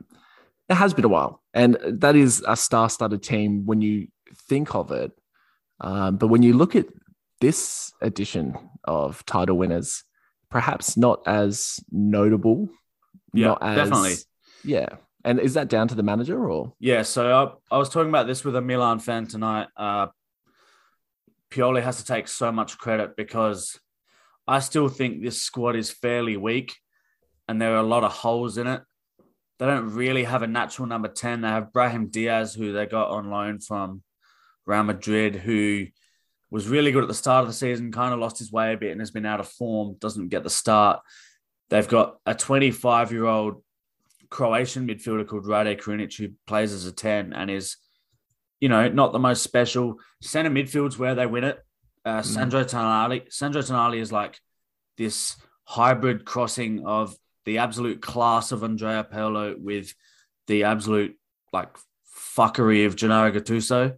it 0.67 0.75
has 0.75 0.93
been 0.95 1.05
a 1.05 1.09
while, 1.09 1.41
and 1.53 1.77
that 2.01 2.15
is 2.15 2.43
a 2.47 2.55
star-studded 2.55 3.21
team 3.23 3.65
when 3.67 3.81
you 3.81 4.07
think 4.47 4.73
of 4.75 4.91
it. 4.91 5.11
Um, 5.81 6.17
but 6.17 6.27
when 6.27 6.43
you 6.43 6.53
look 6.53 6.75
at 6.75 6.87
this 7.41 7.91
edition 8.01 8.55
of 8.83 9.25
title 9.25 9.57
winners, 9.57 10.03
perhaps 10.49 10.97
not 10.97 11.21
as 11.27 11.79
notable. 11.91 12.69
Yeah, 13.33 13.47
not 13.47 13.63
as, 13.63 13.75
definitely. 13.77 14.15
Yeah, 14.63 14.87
and 15.23 15.39
is 15.39 15.53
that 15.53 15.69
down 15.69 15.87
to 15.89 15.95
the 15.95 16.03
manager 16.03 16.49
or? 16.49 16.73
yeah. 16.79 17.03
So 17.03 17.57
I, 17.71 17.75
I 17.75 17.77
was 17.77 17.89
talking 17.89 18.09
about 18.09 18.27
this 18.27 18.43
with 18.43 18.55
a 18.55 18.61
Milan 18.61 18.99
fan 18.99 19.27
tonight. 19.27 19.67
Uh, 19.77 20.07
Pioli 21.51 21.81
has 21.81 21.97
to 21.97 22.05
take 22.05 22.27
so 22.27 22.51
much 22.51 22.77
credit 22.77 23.15
because 23.15 23.79
I 24.47 24.59
still 24.59 24.87
think 24.87 25.23
this 25.23 25.41
squad 25.41 25.75
is 25.75 25.91
fairly 25.91 26.37
weak, 26.37 26.75
and 27.47 27.61
there 27.61 27.73
are 27.73 27.79
a 27.79 27.83
lot 27.83 28.03
of 28.03 28.11
holes 28.11 28.57
in 28.57 28.67
it. 28.67 28.81
They 29.59 29.65
don't 29.65 29.93
really 29.93 30.23
have 30.23 30.41
a 30.41 30.47
natural 30.47 30.87
number 30.87 31.07
ten. 31.07 31.41
They 31.41 31.49
have 31.49 31.73
Brahim 31.73 32.07
Diaz, 32.07 32.53
who 32.53 32.73
they 32.73 32.85
got 32.85 33.09
on 33.09 33.29
loan 33.29 33.59
from 33.59 34.03
Real 34.65 34.83
Madrid, 34.83 35.35
who 35.35 35.87
was 36.51 36.67
really 36.67 36.91
good 36.91 37.03
at 37.03 37.07
the 37.07 37.13
start 37.13 37.43
of 37.43 37.47
the 37.47 37.53
season, 37.53 37.91
kind 37.91 38.13
of 38.13 38.19
lost 38.19 38.39
his 38.39 38.51
way 38.51 38.73
a 38.73 38.77
bit 38.77 38.91
and 38.91 39.01
has 39.01 39.11
been 39.11 39.25
out 39.25 39.39
of 39.39 39.47
form, 39.47 39.95
doesn't 39.99 40.29
get 40.29 40.43
the 40.43 40.49
start. 40.49 41.01
They've 41.69 41.87
got 41.87 42.17
a 42.25 42.33
25 42.33 43.11
year 43.11 43.25
old 43.25 43.63
Croatian 44.29 44.87
midfielder 44.87 45.27
called 45.27 45.47
Rade 45.47 45.79
Krunic 45.79 46.17
who 46.17 46.29
plays 46.47 46.73
as 46.73 46.85
a 46.85 46.91
10 46.91 47.33
and 47.33 47.49
is, 47.49 47.77
you 48.59 48.69
know, 48.69 48.87
not 48.89 49.11
the 49.11 49.19
most 49.19 49.43
special. 49.43 49.95
Center 50.21 50.49
midfield's 50.49 50.97
where 50.97 51.15
they 51.15 51.25
win 51.25 51.43
it. 51.43 51.59
Uh, 52.05 52.21
Sandro 52.21 52.63
Tonali. 52.63 53.31
Sandro 53.31 53.61
Tonali 53.61 53.99
is 53.99 54.11
like 54.11 54.39
this 54.97 55.35
hybrid 55.65 56.25
crossing 56.25 56.85
of 56.85 57.15
the 57.45 57.59
absolute 57.59 58.01
class 58.01 58.51
of 58.51 58.63
Andrea 58.63 59.05
Pirlo 59.11 59.59
with 59.59 59.93
the 60.47 60.63
absolute 60.63 61.15
like 61.53 61.69
fuckery 62.35 62.85
of 62.85 62.95
Gennaro 62.95 63.31
Gattuso. 63.31 63.95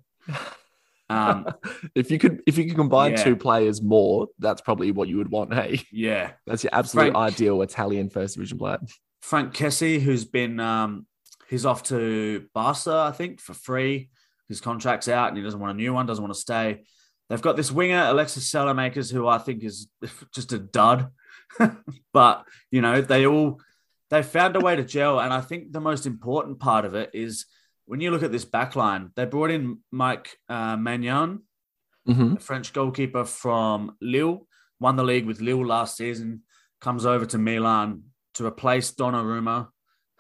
Um, 1.10 1.48
if 1.96 2.10
you 2.10 2.20
could, 2.20 2.42
if 2.48 2.58
you 2.58 2.66
could 2.66 2.76
combine 2.76 3.12
Yeah. 3.12 3.24
two 3.24 3.36
players 3.36 3.82
more, 3.82 4.28
that's 4.40 4.62
probably 4.62 4.92
what 4.92 5.08
you 5.10 5.18
would 5.18 5.30
want. 5.30 5.54
Hey, 5.54 5.84
yeah, 5.92 6.32
that's 6.48 6.64
your 6.64 6.74
absolute 6.74 7.12
Frank- 7.12 7.34
ideal 7.34 7.62
Italian 7.62 8.10
first 8.10 8.36
division 8.36 8.58
player. 8.58 8.80
Frank 9.22 9.54
Kessie, 9.54 10.00
who's 10.02 10.26
been 10.26 10.60
um, 10.60 11.06
he's 11.50 11.66
off 11.66 11.84
to 11.84 12.46
Barca, 12.54 12.94
I 12.96 13.12
think, 13.12 13.40
for 13.40 13.54
free. 13.54 14.10
His 14.48 14.62
contract's 14.62 15.08
out 15.08 15.30
and 15.30 15.38
he 15.38 15.44
doesn't 15.44 15.60
want 15.60 15.72
a 15.72 15.82
new 15.82 15.94
one, 15.94 16.06
doesn't 16.06 16.24
want 16.24 16.34
to 16.34 16.40
stay. 16.40 16.84
They've 17.30 17.42
got 17.42 17.56
this 17.56 17.72
winger, 17.72 18.04
Alexis 18.08 18.52
Saelemaekers, 18.52 19.12
who 19.12 19.28
I 19.28 19.38
think 19.38 19.64
is 19.64 19.88
just 20.34 20.52
a 20.54 20.60
dud. 20.60 21.10
but 22.14 22.46
you 22.72 22.82
know, 22.82 23.02
they 23.02 23.26
all 23.26 23.62
they 24.10 24.24
found 24.24 24.56
a 24.56 24.60
way 24.60 24.76
to 24.76 24.84
gel. 24.84 25.20
And 25.20 25.34
I 25.34 25.42
think 25.42 25.72
the 25.72 25.80
most 25.82 26.06
important 26.06 26.60
part 26.60 26.86
of 26.86 26.96
it 26.96 27.12
is 27.14 27.46
when 27.92 28.00
you 28.00 28.10
look 28.10 28.24
at 28.24 28.32
this 28.32 28.46
back 28.46 28.78
line, 28.78 29.12
they 29.18 29.26
brought 29.26 29.52
in 29.52 29.80
Mike 29.92 30.38
uh, 30.48 30.78
Magnan, 30.78 31.42
hmm 32.06 32.36
a 32.38 32.40
French 32.40 32.72
goalkeeper 32.72 33.26
from 33.26 33.98
Lille, 34.02 34.48
won 34.80 34.96
the 34.96 35.04
league 35.04 35.26
with 35.26 35.42
Lille 35.42 35.66
last 35.66 35.98
season, 35.98 36.44
comes 36.80 37.06
over 37.06 37.26
to 37.26 37.38
Milan 37.38 38.04
to 38.36 38.46
replace 38.46 38.94
Donnarumma. 38.94 39.68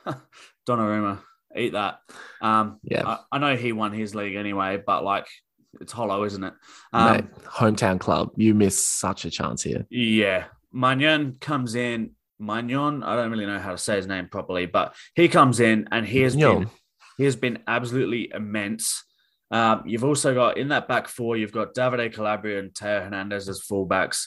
Donnarumma, 0.67 1.19
eat 1.55 1.71
that. 1.71 1.99
Um, 2.41 2.77
Yeah, 2.83 3.07
I, 3.07 3.19
I 3.31 3.37
know 3.37 3.55
he 3.55 3.71
won 3.71 3.93
his 3.93 4.13
league 4.13 4.35
anyway, 4.35 4.75
but 4.85 5.05
like 5.05 5.27
it's 5.79 5.93
hollow, 5.93 6.25
isn't 6.25 6.43
it? 6.43 6.53
Um, 6.91 7.13
mate, 7.13 7.33
hometown 7.45 8.01
club. 8.01 8.31
You 8.35 8.53
miss 8.53 8.85
such 8.85 9.23
a 9.23 9.31
chance 9.31 9.63
here. 9.63 9.85
yeah. 9.89 10.47
Magnan 10.73 11.37
comes 11.39 11.75
in. 11.75 12.11
Magnon, 12.37 13.01
I 13.03 13.15
don't 13.15 13.31
really 13.31 13.45
know 13.45 13.59
how 13.59 13.71
to 13.71 13.77
say 13.77 13.95
his 13.95 14.07
name 14.07 14.27
properly, 14.27 14.65
but 14.65 14.93
he 15.15 15.29
comes 15.29 15.61
in 15.61 15.87
and 15.91 16.05
he 16.05 16.21
has 16.21 16.35
Magnon. 16.35 16.59
been 16.63 16.69
he 17.21 17.25
has 17.25 17.35
been 17.35 17.59
absolutely 17.67 18.31
immense. 18.33 19.03
Um, 19.51 19.83
you've 19.85 20.03
also 20.03 20.33
got 20.33 20.57
in 20.57 20.69
that 20.69 20.87
back 20.87 21.07
four, 21.07 21.37
you've 21.37 21.51
got 21.51 21.75
Davide 21.75 22.11
Calabria 22.15 22.57
and 22.57 22.75
Theo 22.75 22.99
Hernandez 22.99 23.47
as 23.47 23.61
fullbacks. 23.61 24.25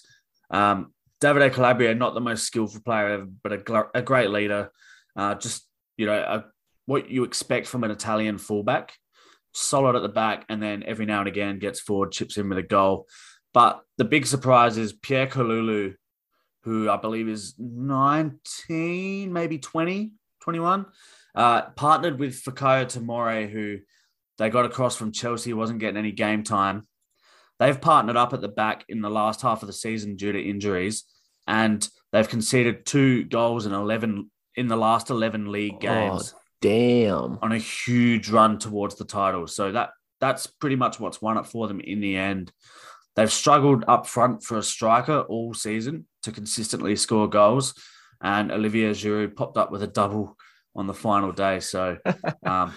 Um, 0.49 0.95
Davide 1.21 1.53
Calabria, 1.53 1.93
not 1.97 2.15
the 2.15 2.21
most 2.21 2.45
skillful 2.45 2.83
player 2.83 3.09
ever, 3.09 3.27
but 3.43 3.53
a, 3.53 3.85
a 3.95 4.01
great 4.01 4.31
leader. 4.31 4.71
Uh, 5.17 5.35
just 5.35 5.67
you 5.97 6.07
know 6.07 6.15
a, 6.15 6.45
what 6.87 7.11
you 7.11 7.25
expect 7.25 7.67
from 7.67 7.83
an 7.83 7.91
Italian 7.91 8.39
fullback, 8.39 8.93
solid 9.51 9.97
at 9.97 10.03
the 10.03 10.09
back, 10.09 10.45
and 10.49 10.63
then 10.63 10.85
every 10.85 11.05
now 11.05 11.19
and 11.19 11.27
again 11.27 11.59
gets 11.59 11.81
forward, 11.81 12.13
chips 12.13 12.37
in 12.37 12.49
with 12.49 12.59
a 12.59 12.63
goal. 12.63 13.09
But 13.53 13.81
the 13.99 14.05
big 14.05 14.25
surprise 14.25 14.79
is 14.79 14.93
Pierre 14.93 15.27
Kalulu, 15.27 15.97
who 16.63 16.89
I 16.89 16.97
believe 16.99 17.29
is 17.29 17.57
19, 17.59 19.33
maybe 19.33 19.59
20, 19.59 20.13
21, 20.43 20.87
uh, 21.35 21.63
partnered 21.71 22.19
with 22.19 22.43
Fikayo 22.43 22.85
Tomori, 22.85 23.51
who 23.51 23.79
they 24.39 24.51
got 24.51 24.65
across 24.65 24.97
from 24.97 25.13
Chelsea, 25.13 25.53
wasn't 25.53 25.81
getting 25.81 25.97
any 25.97 26.13
game 26.13 26.43
time. 26.43 26.87
They've 27.59 27.81
partnered 27.81 28.17
up 28.17 28.33
at 28.33 28.41
the 28.41 28.49
back 28.49 28.85
in 28.89 29.01
the 29.01 29.11
last 29.11 29.43
half 29.43 29.63
of 29.63 29.67
the 29.67 29.73
season 29.73 30.17
due 30.17 30.33
to 30.33 30.43
injuries, 30.43 31.05
and 31.47 31.87
they've 32.13 32.29
conceded 32.29 32.85
two 32.87 33.25
goals 33.25 33.67
in 33.67 33.73
11 33.73 34.31
in 34.57 34.69
the 34.69 34.77
last 34.77 35.11
11 35.11 35.51
league 35.51 35.81
games 35.81 36.33
Damn. 36.61 37.39
on 37.43 37.53
a 37.53 37.59
huge 37.59 38.31
run 38.31 38.59
towards 38.59 38.95
the 38.95 39.05
title. 39.05 39.47
So 39.47 39.73
that 39.73 39.91
that's 40.21 40.47
pretty 40.47 40.77
much 40.77 41.01
what's 41.01 41.21
won 41.21 41.37
it 41.37 41.47
for 41.47 41.69
them 41.69 41.81
in 41.81 42.01
the 42.01 42.17
end. 42.17 42.53
They've 43.17 43.31
struggled 43.31 43.85
up 43.87 44.07
front 44.07 44.43
for 44.43 44.59
a 44.59 44.63
striker 44.63 45.21
all 45.21 45.55
season 45.55 46.07
to 46.23 46.33
consistently 46.33 46.97
score 46.97 47.29
goals, 47.29 47.75
and 48.21 48.51
Olivier 48.51 48.91
Giroud 48.91 49.37
popped 49.37 49.57
up 49.57 49.71
with 49.71 49.83
a 49.83 49.87
double 49.87 50.37
on 50.77 50.87
the 50.87 50.95
final 50.95 51.33
day. 51.33 51.61
So 51.61 51.97
um, 52.47 52.73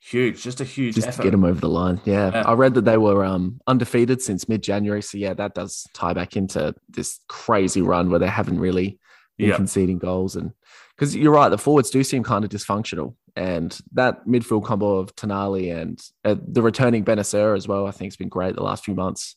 huge, 0.00 0.42
just 0.42 0.60
a 0.60 0.64
huge 0.64 0.94
Just 0.94 1.08
effort. 1.08 1.18
to 1.18 1.22
get 1.24 1.30
them 1.32 1.44
over 1.44 1.60
the 1.60 1.68
line. 1.68 2.00
Yeah. 2.04 2.30
Yeah. 2.32 2.42
I 2.46 2.52
read 2.54 2.74
that 2.74 2.84
they 2.84 2.96
were 2.96 3.24
um, 3.24 3.60
undefeated 3.66 4.22
since 4.22 4.48
mid 4.48 4.62
January. 4.62 5.02
So, 5.02 5.18
yeah, 5.18 5.34
that 5.34 5.54
does 5.54 5.86
tie 5.94 6.12
back 6.12 6.36
into 6.36 6.74
this 6.88 7.20
crazy 7.28 7.82
run 7.82 8.10
where 8.10 8.18
they 8.18 8.28
haven't 8.28 8.58
really 8.60 8.98
been 9.36 9.50
Yeah. 9.50 9.56
conceding 9.56 9.98
goals. 9.98 10.36
And 10.36 10.52
because 10.96 11.14
you're 11.14 11.32
right, 11.32 11.48
the 11.48 11.58
forwards 11.58 11.90
do 11.90 12.02
seem 12.02 12.22
kind 12.24 12.44
of 12.44 12.50
dysfunctional. 12.50 13.14
And 13.36 13.78
that 13.92 14.26
midfield 14.26 14.64
combo 14.64 14.96
of 14.98 15.14
Tonali 15.14 15.72
and 15.76 16.00
uh, 16.24 16.34
the 16.44 16.60
returning 16.62 17.04
Bennacer 17.04 17.56
as 17.56 17.68
well, 17.68 17.86
I 17.86 17.92
think 17.92 18.10
has 18.10 18.16
been 18.16 18.28
great 18.28 18.56
the 18.56 18.64
last 18.64 18.84
few 18.84 18.94
months. 18.94 19.36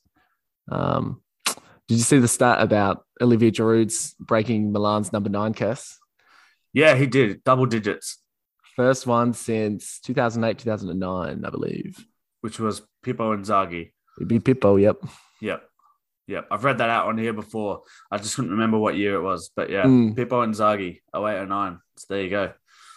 Um, 0.71 1.21
did 1.87 1.97
you 1.97 2.03
see 2.03 2.17
the 2.19 2.27
stat 2.27 2.61
about 2.61 3.05
Olivier 3.21 3.51
Giroud's 3.51 4.15
breaking 4.19 4.71
Milan's 4.71 5.11
number 5.13 5.29
nine 5.29 5.53
curse? 5.53 5.99
Yeah, 6.73 6.95
he 6.95 7.05
did 7.07 7.43
double 7.43 7.65
digits, 7.65 8.17
First 8.75 9.05
one 9.05 9.33
since 9.33 9.99
2008, 9.99 10.57
2009, 10.59 11.43
I 11.45 11.49
believe. 11.49 12.05
which 12.41 12.59
was 12.59 12.81
Pippo 13.03 13.35
Inzaghi. 13.35 13.91
It'd 14.17 14.27
be 14.27 14.39
Pippo, 14.39 14.77
yep. 14.77 14.97
Yep. 15.41 15.63
Yep. 16.27 16.47
I've 16.49 16.63
read 16.63 16.77
that 16.77 16.89
out 16.89 17.07
on 17.07 17.17
here 17.17 17.33
before. 17.33 17.81
I 18.09 18.17
just 18.17 18.35
couldn't 18.35 18.51
remember 18.51 18.77
what 18.77 18.95
year 18.95 19.15
it 19.15 19.21
was. 19.21 19.51
But 19.55 19.69
yeah, 19.69 19.83
Mm. 19.83 20.15
Pippo 20.15 20.45
Inzaghi, 20.45 20.99
08 21.13 21.47
09. 21.47 21.79
So 21.97 22.05
there 22.09 22.23
you 22.23 22.29
go. 22.29 22.53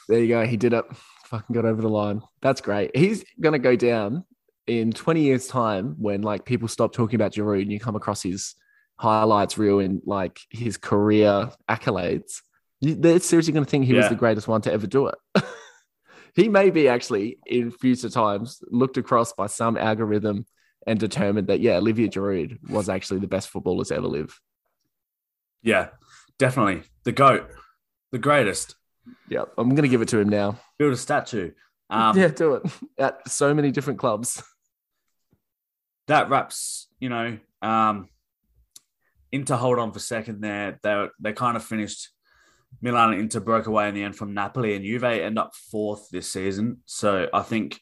There 0.08 0.20
you 0.20 0.28
go. 0.28 0.46
He 0.46 0.56
did 0.56 0.72
it. 0.74 0.84
Fucking 1.26 1.54
got 1.54 1.64
over 1.64 1.82
the 1.82 1.88
line. 1.88 2.20
That's 2.42 2.60
great. 2.60 2.96
He's 2.96 3.24
gonna 3.40 3.58
go 3.58 3.74
down 3.74 4.24
in 4.66 4.92
20 4.92 5.22
years' 5.22 5.48
time 5.48 5.96
when 5.98 6.22
like 6.22 6.44
people 6.44 6.68
stop 6.68 6.92
talking 6.92 7.16
about 7.16 7.32
Giroud 7.32 7.62
and 7.62 7.72
you 7.72 7.80
come 7.80 7.96
across 7.96 8.22
his 8.22 8.54
highlights 8.98 9.58
reel 9.58 9.80
and 9.80 10.00
like 10.06 10.38
his 10.50 10.76
career 10.76 11.50
accolades. 11.68 12.40
They're 12.80 13.20
seriously 13.20 13.52
gonna 13.52 13.66
think 13.66 13.86
he 13.86 13.94
was 13.94 14.08
the 14.08 14.14
greatest 14.14 14.48
one 14.48 14.60
to 14.62 14.72
ever 14.72 14.86
do 14.86 15.08
it. 15.08 15.14
he 16.34 16.48
may 16.48 16.70
be 16.70 16.88
actually 16.88 17.38
in 17.46 17.70
future 17.70 18.10
times 18.10 18.62
looked 18.70 18.96
across 18.96 19.32
by 19.32 19.46
some 19.46 19.76
algorithm 19.76 20.46
and 20.86 20.98
determined 20.98 21.48
that 21.48 21.60
yeah, 21.60 21.76
Olivier 21.76 22.08
Giroud 22.08 22.58
was 22.68 22.88
actually 22.88 23.20
the 23.20 23.26
best 23.26 23.48
footballer 23.48 23.84
to 23.84 23.94
ever 23.94 24.06
live. 24.06 24.38
Yeah, 25.62 25.88
definitely 26.38 26.82
the 27.04 27.12
goat, 27.12 27.50
the 28.12 28.18
greatest. 28.18 28.74
Yeah, 29.28 29.44
I'm 29.56 29.70
going 29.70 29.82
to 29.82 29.88
give 29.88 30.02
it 30.02 30.08
to 30.08 30.18
him 30.18 30.28
now. 30.28 30.58
Build 30.78 30.92
a 30.92 30.96
statue. 30.96 31.52
Um, 31.90 32.18
yeah, 32.18 32.28
do 32.28 32.54
it 32.54 32.62
at 32.98 33.28
so 33.28 33.52
many 33.52 33.70
different 33.70 33.98
clubs. 33.98 34.42
That 36.08 36.30
wraps, 36.30 36.88
you 36.98 37.10
know, 37.10 37.38
um, 37.60 38.08
Inter 39.30 39.56
hold 39.56 39.78
on 39.78 39.92
for 39.92 39.98
second 39.98 40.40
there. 40.40 40.80
They 40.82 41.06
they 41.20 41.34
kind 41.34 41.58
of 41.58 41.62
finished. 41.62 42.08
Milan 42.82 43.12
and 43.12 43.20
Inter 43.22 43.40
broke 43.40 43.66
away 43.66 43.88
in 43.88 43.94
the 43.94 44.02
end 44.02 44.16
from 44.16 44.34
Napoli, 44.34 44.74
and 44.74 44.84
Juve 44.84 45.04
end 45.04 45.38
up 45.38 45.54
fourth 45.54 46.08
this 46.10 46.30
season. 46.30 46.78
So 46.86 47.28
I 47.32 47.42
think, 47.42 47.80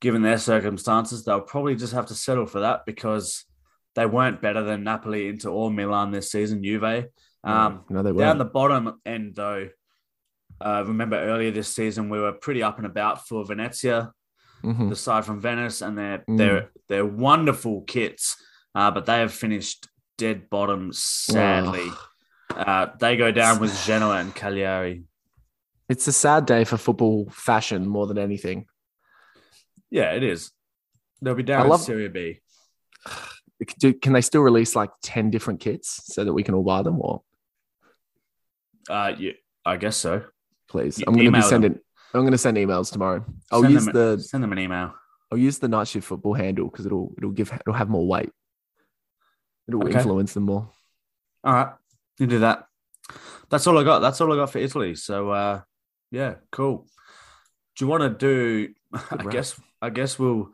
given 0.00 0.22
their 0.22 0.38
circumstances, 0.38 1.24
they'll 1.24 1.40
probably 1.40 1.76
just 1.76 1.92
have 1.92 2.06
to 2.06 2.14
settle 2.14 2.46
for 2.46 2.60
that 2.60 2.84
because 2.86 3.44
they 3.94 4.06
weren't 4.06 4.40
better 4.42 4.62
than 4.62 4.84
Napoli, 4.84 5.28
Inter, 5.28 5.50
or 5.50 5.70
Milan 5.70 6.10
this 6.10 6.30
season. 6.30 6.62
Juve. 6.64 7.06
Um, 7.42 7.84
no, 7.88 8.02
they 8.02 8.10
down 8.10 8.16
weren't. 8.16 8.38
the 8.38 8.44
bottom 8.44 9.00
end, 9.06 9.34
though, 9.34 9.68
uh, 10.60 10.84
remember 10.86 11.16
earlier 11.16 11.50
this 11.50 11.74
season 11.74 12.08
we 12.10 12.20
were 12.20 12.32
pretty 12.32 12.62
up 12.62 12.76
and 12.78 12.86
about 12.86 13.26
for 13.26 13.44
Venezia, 13.46 14.12
Mhm. 14.62 14.90
the 14.90 14.96
side 14.96 15.24
from 15.24 15.40
Venice, 15.40 15.80
and 15.80 15.96
they're 15.96 16.24
Mm. 16.28 16.36
they're 16.38 16.70
they're 16.88 17.06
wonderful 17.06 17.82
kits, 17.82 18.36
uh, 18.74 18.90
but 18.90 19.06
they 19.06 19.20
have 19.20 19.32
finished 19.32 19.88
dead 20.18 20.50
bottom. 20.50 20.92
Sadly, 20.92 21.88
uh, 22.56 22.86
they 22.98 23.16
go 23.16 23.30
down 23.32 23.60
with 23.60 23.74
Genoa 23.84 24.18
and 24.18 24.34
Cagliari. 24.34 25.04
It's 25.88 26.06
a 26.06 26.12
sad 26.12 26.46
day 26.46 26.64
for 26.64 26.76
football 26.76 27.28
fashion 27.30 27.86
more 27.86 28.06
than 28.06 28.18
anything. 28.18 28.66
Yeah, 29.90 30.12
it 30.12 30.22
is. 30.22 30.52
They'll 31.20 31.34
be 31.34 31.42
I 31.42 31.46
down 31.46 31.62
in 31.64 31.68
love- 31.70 31.80
Serie 31.82 32.08
B. 32.08 32.40
Do, 33.78 33.92
can 33.92 34.14
they 34.14 34.22
still 34.22 34.40
release 34.40 34.74
like 34.74 34.90
10 35.02 35.30
different 35.30 35.60
kits 35.60 36.00
so 36.14 36.24
that 36.24 36.32
we 36.32 36.42
can 36.42 36.54
all 36.54 36.62
buy 36.62 36.80
them? 36.82 36.98
Or 37.00 37.22
Uh, 38.88 39.12
yeah, 39.18 39.32
I 39.66 39.76
guess 39.76 39.96
so. 39.98 40.24
please, 40.68 40.98
I'm 40.98 41.12
going 41.12 41.18
to 41.18 41.22
be 41.22 41.26
email 41.26 41.40
them. 41.42 41.48
sending. 41.50 41.78
I'm 42.14 42.22
going 42.22 42.32
to 42.32 42.38
send 42.38 42.56
emails 42.56 42.90
tomorrow. 42.90 43.22
I'll 43.52 43.60
Send 43.62 43.74
use 43.74 43.84
them, 43.84 43.94
the 44.16 44.22
send 44.22 44.42
them 44.42 44.52
an 44.52 44.58
email. 44.58 44.94
I'll 45.30 45.38
use 45.38 45.58
the 45.58 45.68
night 45.68 45.88
shift 45.88 46.06
football 46.06 46.34
handle 46.34 46.68
because 46.70 46.86
it'll 46.86 47.12
it'll 47.18 47.30
give 47.32 47.52
it'll 47.52 47.74
have 47.74 47.88
more 47.90 48.06
weight. 48.06 48.30
It'll 49.68 49.84
Okay. 49.84 49.96
influence 49.98 50.32
them 50.32 50.44
more. 50.44 50.70
All 51.44 51.52
right, 51.52 51.72
you 52.20 52.26
do 52.26 52.38
that. 52.40 52.64
That's 53.48 53.66
all 53.66 53.78
I 53.78 53.84
got. 53.84 54.00
That's 54.00 54.20
all 54.20 54.32
I 54.32 54.36
got 54.36 54.52
for 54.52 54.58
Italy. 54.58 54.94
So 54.94 55.30
uh, 55.30 55.60
yeah, 56.10 56.34
cool. 56.52 56.86
Do 57.76 57.84
you 57.84 57.88
want 57.88 58.02
to 58.02 58.10
do? 58.10 58.74
I 58.94 59.16
wrap. 59.16 59.30
guess. 59.30 59.60
I 59.82 59.90
guess 59.90 60.18
we'll 60.18 60.50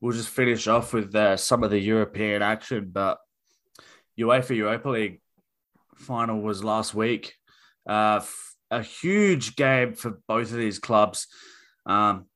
we'll 0.00 0.12
just 0.12 0.28
finish 0.28 0.66
off 0.68 0.92
with 0.92 1.14
uh, 1.14 1.36
some 1.36 1.64
of 1.64 1.70
the 1.70 1.78
European 1.78 2.42
action. 2.42 2.90
But 2.92 3.18
UEFA 4.18 4.56
Europa 4.56 4.88
League 4.90 5.20
final 5.96 6.40
was 6.40 6.62
last 6.62 6.94
week. 6.94 7.34
Uh, 7.88 8.18
f- 8.20 8.54
a 8.70 8.82
huge 8.82 9.56
game 9.56 9.94
for 9.94 10.20
both 10.28 10.52
of 10.52 10.58
these 10.58 10.78
clubs. 10.78 11.26
Um, 11.86 12.26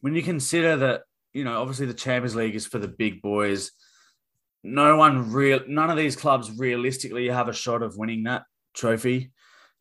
when 0.00 0.14
you 0.14 0.22
consider 0.22 0.76
that, 0.76 1.02
you 1.32 1.44
know, 1.44 1.60
obviously 1.60 1.86
the 1.86 1.94
Champions 1.94 2.36
League 2.36 2.54
is 2.54 2.66
for 2.66 2.78
the 2.78 2.88
big 2.88 3.22
boys 3.22 3.70
no 4.62 4.96
one 4.96 5.32
real 5.32 5.60
none 5.66 5.90
of 5.90 5.96
these 5.96 6.16
clubs 6.16 6.50
realistically 6.58 7.28
have 7.28 7.48
a 7.48 7.52
shot 7.52 7.82
of 7.82 7.96
winning 7.96 8.24
that 8.24 8.44
trophy 8.74 9.32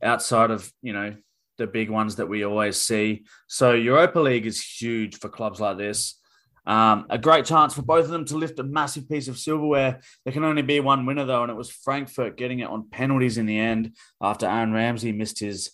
outside 0.01 0.51
of 0.51 0.71
you 0.81 0.93
know 0.93 1.15
the 1.57 1.67
big 1.67 1.89
ones 1.89 2.15
that 2.15 2.27
we 2.27 2.43
always 2.43 2.81
see. 2.81 3.23
So 3.47 3.73
europa 3.73 4.19
league 4.19 4.47
is 4.47 4.63
huge 4.63 5.19
for 5.19 5.29
clubs 5.29 5.59
like 5.59 5.77
this. 5.77 6.17
Um, 6.65 7.05
a 7.09 7.17
great 7.17 7.45
chance 7.45 7.73
for 7.73 7.81
both 7.81 8.05
of 8.05 8.11
them 8.11 8.25
to 8.25 8.37
lift 8.37 8.59
a 8.59 8.63
massive 8.63 9.09
piece 9.09 9.27
of 9.27 9.37
silverware. 9.37 9.99
There 10.23 10.33
can 10.33 10.43
only 10.43 10.61
be 10.61 10.79
one 10.79 11.05
winner 11.05 11.25
though 11.25 11.43
and 11.43 11.51
it 11.51 11.55
was 11.55 11.71
frankfurt 11.71 12.37
getting 12.37 12.59
it 12.59 12.69
on 12.69 12.89
penalties 12.89 13.37
in 13.37 13.45
the 13.45 13.59
end 13.59 13.95
after 14.21 14.45
aaron 14.45 14.73
ramsey 14.73 15.11
missed 15.11 15.39
his 15.39 15.71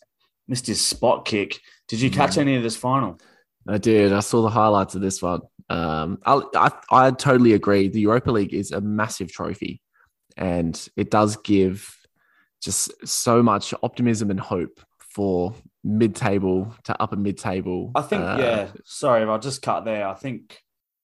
missed 0.48 0.68
his 0.68 0.82
spot 0.82 1.26
kick. 1.26 1.60
Did 1.88 2.02
you 2.02 2.10
catch 2.10 2.38
any 2.38 2.56
of 2.56 2.64
this 2.64 2.76
final? 2.76 3.20
I 3.68 3.78
did. 3.78 4.14
I 4.14 4.22
saw 4.22 4.42
the 4.42 4.50
highlights 4.50 4.96
of 4.96 5.02
this 5.02 5.22
one. 5.22 5.42
Um, 5.70 6.20
I, 6.26 6.42
I 6.56 6.72
I 6.92 7.12
totally 7.12 7.54
agree. 7.54 7.90
The 7.90 8.02
Europa 8.02 8.32
League 8.32 8.54
is 8.54 8.72
a 8.72 8.82
massive 8.82 9.32
trophy, 9.32 9.82
and 10.38 10.88
it 10.96 11.12
does 11.12 11.38
give 11.38 11.94
just 12.62 13.08
so 13.08 13.44
much 13.44 13.74
optimism 13.84 14.32
and 14.32 14.40
hope 14.40 14.80
for 15.00 15.54
mid-table 15.84 16.74
to 16.84 17.02
upper 17.02 17.16
mid-table. 17.16 17.92
I 17.96 18.02
think, 18.02 18.24
Uh, 18.24 18.38
yeah. 18.40 18.72
Sorry, 18.86 19.24
I'll 19.24 19.40
just 19.40 19.62
cut 19.62 19.86
there. 19.86 20.08
I 20.08 20.14
think 20.14 20.60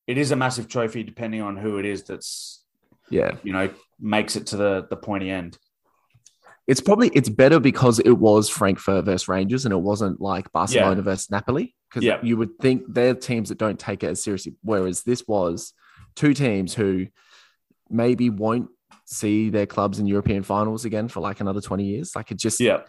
it 0.08 0.17
is 0.17 0.32
a 0.32 0.36
massive 0.36 0.67
trophy, 0.67 1.04
depending 1.04 1.41
on 1.41 1.58
who 1.58 1.78
it 1.78 1.86
is 1.86 2.04
that's 2.04 2.63
yeah. 3.10 3.36
you 3.43 3.54
know 3.54 3.69
makes 3.99 4.36
it 4.36 4.47
to 4.47 4.58
the 4.58 4.88
the 4.89 4.97
pointy 4.97 5.30
end. 5.30 5.58
It's 6.67 6.80
probably 6.80 7.10
it's 7.10 7.30
better 7.30 7.60
because 7.60 7.99
it 7.99 8.13
was 8.13 8.49
Frankfurt 8.49 9.06
versus 9.06 9.28
Rangers 9.28 9.65
and 9.65 9.73
it 9.73 9.78
wasn't 9.78 10.21
like 10.21 10.52
Barcelona 10.54 11.02
versus 11.02 11.30
Napoli. 11.30 11.76
Because 11.93 12.03
Yeah. 12.06 12.19
you 12.23 12.38
would 12.38 12.58
think 12.60 12.84
they're 12.88 13.13
teams 13.13 13.49
that 13.49 13.60
don't 13.60 13.79
take 13.79 14.03
it 14.03 14.08
as 14.08 14.23
seriously. 14.23 14.56
Whereas 14.63 15.03
this 15.03 15.27
was 15.27 15.73
two 16.15 16.34
teams 16.34 16.73
who 16.73 17.08
maybe 17.89 18.29
won't 18.32 18.69
see 19.06 19.49
their 19.49 19.67
clubs 19.67 19.99
in 19.99 20.08
European 20.08 20.41
finals 20.41 20.86
again 20.86 21.08
for 21.08 21.19
like 21.19 21.39
another 21.39 21.62
20 21.62 21.84
years. 21.84 22.15
Like 22.15 22.32
it 22.32 22.39
just 22.39 22.60
Yeah, 22.60 22.82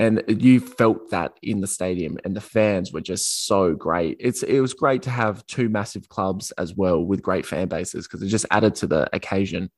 and 0.00 0.24
you 0.28 0.58
felt 0.60 1.10
that 1.10 1.38
in 1.42 1.60
the 1.60 1.66
stadium 1.66 2.18
and 2.24 2.34
the 2.34 2.40
fans 2.40 2.92
were 2.92 3.00
just 3.00 3.46
so 3.46 3.74
great. 3.74 4.16
It's 4.20 4.42
it 4.42 4.60
was 4.60 4.74
great 4.74 5.02
to 5.02 5.10
have 5.10 5.46
two 5.46 5.68
massive 5.68 6.08
clubs 6.08 6.50
as 6.52 6.74
well 6.74 7.00
with 7.04 7.22
great 7.22 7.46
fan 7.46 7.68
bases 7.68 8.06
because 8.06 8.22
it 8.22 8.28
just 8.28 8.46
added 8.50 8.74
to 8.76 8.86
the 8.86 9.08
occasion. 9.14 9.70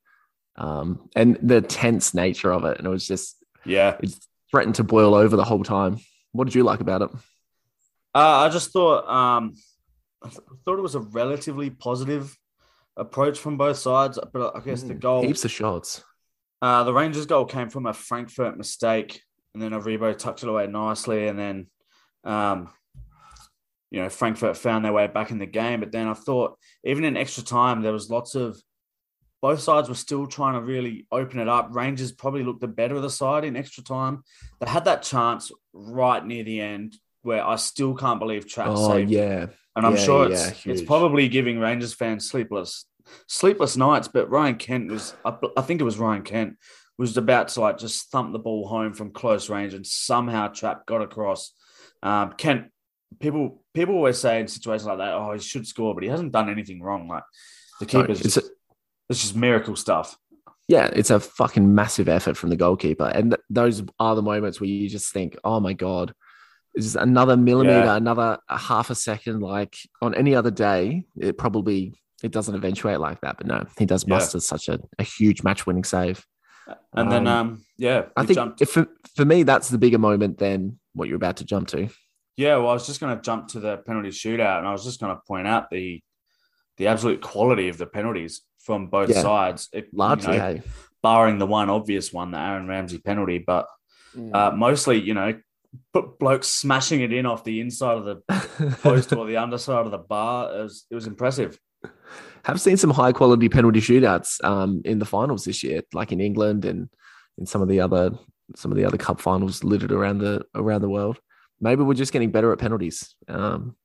Um, 0.56 1.08
and 1.16 1.38
the 1.42 1.60
tense 1.62 2.12
nature 2.14 2.52
of 2.52 2.64
it. 2.64 2.78
And 2.78 2.86
it 2.86 2.90
was 2.90 3.06
just 3.06 3.36
yeah. 3.64 3.96
It 4.02 4.14
threatened 4.50 4.74
to 4.76 4.84
boil 4.84 5.14
over 5.14 5.36
the 5.36 5.44
whole 5.44 5.62
time. 5.62 5.98
What 6.32 6.44
did 6.44 6.54
you 6.54 6.64
like 6.64 6.80
about 6.80 7.02
it? 7.02 7.10
Uh, 8.14 8.18
I 8.18 8.48
just 8.48 8.72
thought 8.72 9.08
um, 9.08 9.54
I 10.22 10.28
th- 10.28 10.40
thought 10.64 10.78
it 10.78 10.82
was 10.82 10.94
a 10.96 11.00
relatively 11.00 11.70
positive 11.70 12.36
approach 12.96 13.38
from 13.38 13.56
both 13.56 13.76
sides, 13.78 14.18
but 14.32 14.56
I 14.56 14.60
guess 14.60 14.82
the 14.82 14.94
goal, 14.94 15.22
Heaps 15.22 15.44
of 15.44 15.50
shots. 15.50 16.04
uh, 16.60 16.84
the 16.84 16.92
Rangers 16.92 17.26
goal 17.26 17.44
came 17.44 17.70
from 17.70 17.86
a 17.86 17.92
Frankfurt 17.92 18.58
mistake, 18.58 19.22
and 19.54 19.62
then 19.62 19.72
Aribo 19.72 20.16
tucked 20.16 20.42
it 20.42 20.48
away 20.48 20.66
nicely, 20.66 21.28
and 21.28 21.38
then, 21.38 21.66
um, 22.24 22.70
you 23.90 24.02
know, 24.02 24.08
Frankfurt 24.08 24.56
found 24.56 24.84
their 24.84 24.92
way 24.92 25.06
back 25.06 25.30
in 25.30 25.38
the 25.38 25.46
game. 25.46 25.80
But 25.80 25.92
then 25.92 26.08
I 26.08 26.14
thought, 26.14 26.58
even 26.84 27.04
in 27.04 27.16
extra 27.16 27.44
time, 27.44 27.82
there 27.82 27.92
was 27.92 28.10
lots 28.10 28.34
of 28.34 28.60
both 29.40 29.60
sides 29.60 29.88
were 29.88 29.94
still 29.94 30.26
trying 30.26 30.54
to 30.54 30.60
really 30.60 31.06
open 31.10 31.38
it 31.38 31.48
up. 31.48 31.68
Rangers 31.70 32.12
probably 32.12 32.42
looked 32.42 32.60
the 32.60 32.68
better 32.68 32.96
of 32.96 33.02
the 33.02 33.08
side 33.08 33.44
in 33.44 33.56
extra 33.56 33.82
time. 33.82 34.22
They 34.60 34.68
had 34.68 34.84
that 34.84 35.02
chance 35.02 35.50
right 35.72 36.24
near 36.24 36.44
the 36.44 36.60
end 36.60 36.96
where 37.22 37.44
I 37.44 37.56
still 37.56 37.94
can't 37.94 38.18
believe 38.20 38.46
Trapp 38.46 38.68
Oh 38.70 38.88
saved 38.96 39.10
yeah. 39.10 39.46
And 39.76 39.86
I'm 39.86 39.94
Yeah, 39.94 40.04
sure 40.04 40.28
yeah, 40.28 40.48
it's 40.48 40.66
it's 40.66 40.82
probably 40.82 41.28
giving 41.28 41.58
Rangers 41.58 41.94
fans 41.94 42.28
sleepless 42.28 42.86
sleepless 43.26 43.76
nights. 43.76 44.08
But 44.08 44.30
Ryan 44.30 44.56
Kent 44.56 44.90
was 44.90 45.14
I, 45.24 45.36
I 45.56 45.62
think 45.62 45.80
it 45.80 45.84
was 45.84 45.98
Ryan 45.98 46.22
Kent 46.22 46.56
was 46.98 47.16
about 47.16 47.48
to 47.48 47.60
like 47.60 47.78
just 47.78 48.10
thump 48.10 48.32
the 48.32 48.38
ball 48.38 48.68
home 48.68 48.92
from 48.92 49.10
close 49.10 49.48
range 49.48 49.72
and 49.74 49.86
somehow 49.86 50.48
Trapp 50.48 50.86
got 50.86 51.02
across. 51.02 51.52
Um, 52.02 52.34
Kent 52.36 52.66
people 53.18 53.62
people 53.74 53.94
always 53.94 54.18
say 54.18 54.40
in 54.40 54.48
situations 54.48 54.86
like 54.86 54.98
that, 54.98 55.14
oh 55.14 55.32
he 55.32 55.38
should 55.40 55.66
score, 55.66 55.94
but 55.94 56.02
he 56.02 56.08
hasn't 56.10 56.32
done 56.32 56.50
anything 56.50 56.82
wrong. 56.82 57.08
Like 57.08 57.24
the 57.80 57.86
No, 57.86 58.02
keeper's 58.02 58.20
it's 58.20 58.34
just 58.34 58.46
a- 58.46 58.50
it's 59.08 59.20
just 59.22 59.36
miracle 59.36 59.76
stuff. 59.76 60.16
Yeah, 60.68 60.88
it's 60.92 61.10
a 61.10 61.18
fucking 61.18 61.74
massive 61.74 62.08
effort 62.08 62.36
from 62.36 62.50
the 62.50 62.56
goalkeeper. 62.56 63.06
And 63.06 63.32
th- 63.32 63.40
those 63.50 63.82
are 63.98 64.14
the 64.14 64.22
moments 64.22 64.60
where 64.60 64.68
you 64.70 64.88
just 64.88 65.12
think, 65.12 65.36
oh 65.42 65.58
my 65.58 65.72
God, 65.72 66.14
this 66.74 66.86
is 66.86 66.96
another 66.96 67.36
millimeter, 67.36 67.84
Yeah. 67.86 67.96
another 67.96 68.38
a 68.48 68.58
half 68.58 68.90
a 68.90 68.94
second. 68.94 69.40
Like 69.40 69.76
on 70.02 70.14
any 70.14 70.34
other 70.34 70.50
day, 70.50 71.04
it 71.18 71.36
probably 71.38 71.94
it 72.22 72.32
doesn't 72.32 72.54
eventuate 72.54 73.00
like 73.00 73.20
that. 73.22 73.36
But 73.38 73.46
no, 73.46 73.64
he 73.78 73.86
does 73.86 74.04
Yeah. 74.06 74.14
muster 74.14 74.40
such 74.40 74.68
a, 74.68 74.78
a 74.98 75.02
huge 75.02 75.42
match 75.42 75.66
winning 75.66 75.84
save. 75.84 76.24
And 76.94 77.10
then 77.10 77.26
Um, 77.26 77.48
um 77.50 77.64
yeah, 77.78 78.06
I 78.16 78.24
think 78.24 78.36
jumped 78.36 78.62
if 78.62 78.70
for, 78.70 78.86
for 79.16 79.24
me, 79.24 79.42
that's 79.42 79.68
the 79.68 79.78
bigger 79.78 79.98
moment 79.98 80.38
than 80.38 80.78
what 80.92 81.08
you're 81.08 81.16
about 81.16 81.38
to 81.38 81.44
jump 81.44 81.68
to. 81.68 81.88
Yeah, 82.36 82.56
well, 82.56 82.68
I 82.68 82.72
was 82.74 82.86
just 82.86 83.00
going 83.00 83.14
to 83.16 83.20
jump 83.22 83.48
to 83.48 83.60
the 83.60 83.78
penalty 83.78 84.10
shootout, 84.10 84.58
and 84.58 84.66
I 84.68 84.72
was 84.72 84.84
just 84.84 85.00
going 85.00 85.14
to 85.14 85.20
point 85.26 85.46
out 85.48 85.70
the 85.70 86.02
the 86.76 86.86
absolute 86.86 87.20
quality 87.20 87.68
of 87.68 87.76
the 87.76 87.86
penalties 87.86 88.42
from 88.60 88.86
both 88.86 89.10
Yeah. 89.10 89.20
sides. 89.22 89.68
It, 89.72 89.86
you 89.92 89.98
Largely, 89.98 90.38
know, 90.38 90.42
hey. 90.54 90.62
barring 91.02 91.38
the 91.38 91.46
one 91.46 91.68
obvious 91.68 92.12
one, 92.12 92.30
the 92.30 92.38
Aaron 92.38 92.66
Ramsey 92.68 92.98
penalty, 92.98 93.38
but 93.38 93.66
uh, 94.32 94.50
mostly, 94.54 94.98
you 95.00 95.12
know, 95.14 95.34
put 95.92 96.18
blokes 96.18 96.48
smashing 96.48 97.00
it 97.00 97.12
in 97.12 97.26
off 97.26 97.44
the 97.44 97.60
inside 97.60 97.98
of 97.98 98.04
the 98.04 98.76
post 98.82 99.12
or 99.12 99.26
the 99.26 99.36
underside 99.36 99.84
of 99.84 99.90
the 99.90 99.98
bar. 99.98 100.54
It 100.54 100.62
was, 100.62 100.86
it 100.90 100.94
was 100.94 101.06
impressive. 101.06 101.58
have 102.44 102.60
seen 102.60 102.76
some 102.76 102.90
high 102.90 103.12
quality 103.12 103.48
penalty 103.48 103.80
shootouts 103.80 104.42
um, 104.44 104.82
in 104.84 104.98
the 104.98 105.06
finals 105.06 105.44
this 105.44 105.62
year, 105.62 105.82
like 105.92 106.12
in 106.12 106.20
England 106.20 106.64
and 106.64 106.88
in 107.38 107.46
some 107.46 107.62
of 107.62 107.68
the 107.68 107.80
other 107.80 108.10
some 108.56 108.72
of 108.72 108.76
the 108.76 108.84
other 108.84 108.98
cup 108.98 109.20
finals 109.20 109.62
littered 109.62 109.92
around 109.92 110.18
the 110.18 110.44
around 110.54 110.82
the 110.82 110.88
world. 110.88 111.18
Maybe 111.60 111.82
we're 111.82 111.94
just 111.94 112.12
getting 112.12 112.30
better 112.30 112.52
at 112.52 112.58
penalties. 112.58 113.14
Um, 113.28 113.76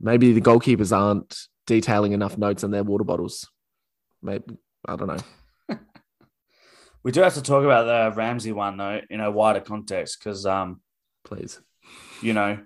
Maybe 0.00 0.32
the 0.32 0.40
goalkeepers 0.40 0.96
aren't 0.96 1.36
detailing 1.66 2.12
enough 2.12 2.38
notes 2.38 2.62
on 2.62 2.70
their 2.70 2.84
water 2.84 3.04
bottles. 3.04 3.48
Maybe 4.22 4.56
I 4.86 4.96
don't 4.96 5.08
know. 5.08 5.76
We 7.04 7.12
do 7.12 7.22
have 7.22 7.34
to 7.34 7.42
talk 7.42 7.64
about 7.64 7.84
the 7.84 8.14
Ramsey 8.14 8.52
one 8.52 8.76
though 8.76 9.00
in 9.08 9.20
a 9.20 9.30
wider 9.30 9.60
context 9.60 10.18
because 10.18 10.44
um, 10.44 10.80
Please. 11.28 11.60
you 12.22 12.32
know, 12.32 12.58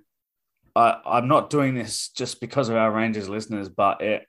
I 0.76 1.00
I'm 1.04 1.28
not 1.28 1.50
doing 1.50 1.74
this 1.74 2.08
just 2.10 2.40
because 2.40 2.68
of 2.68 2.76
our 2.76 2.92
Rangers 2.92 3.28
listeners, 3.28 3.68
but 3.68 4.00
it 4.00 4.24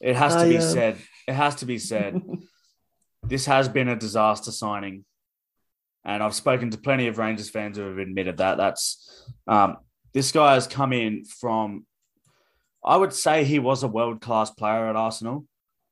it 0.00 0.16
has 0.16 0.34
to 0.36 0.42
I 0.42 0.48
be 0.48 0.56
am. 0.56 0.60
said. 0.60 0.98
It 1.26 1.34
has 1.34 1.54
to 1.56 1.66
be 1.66 1.78
said. 1.78 2.20
this 3.22 3.46
has 3.46 3.68
been 3.68 3.88
a 3.88 3.96
disaster 3.96 4.52
signing, 4.52 5.04
and 6.04 6.22
I've 6.22 6.34
spoken 6.34 6.70
to 6.70 6.78
plenty 6.78 7.06
of 7.08 7.18
Rangers 7.18 7.48
fans 7.50 7.78
who 7.78 7.84
have 7.84 7.98
admitted 7.98 8.36
that. 8.36 8.58
That's 8.58 9.26
um, 9.46 9.78
this 10.12 10.30
guy 10.30 10.54
has 10.54 10.66
come 10.66 10.92
in 10.92 11.24
from. 11.24 11.86
I 12.84 12.96
would 12.96 13.12
say 13.12 13.44
he 13.44 13.58
was 13.58 13.82
a 13.82 13.88
world 13.88 14.20
class 14.20 14.50
player 14.50 14.88
at 14.88 14.96
Arsenal. 14.96 15.46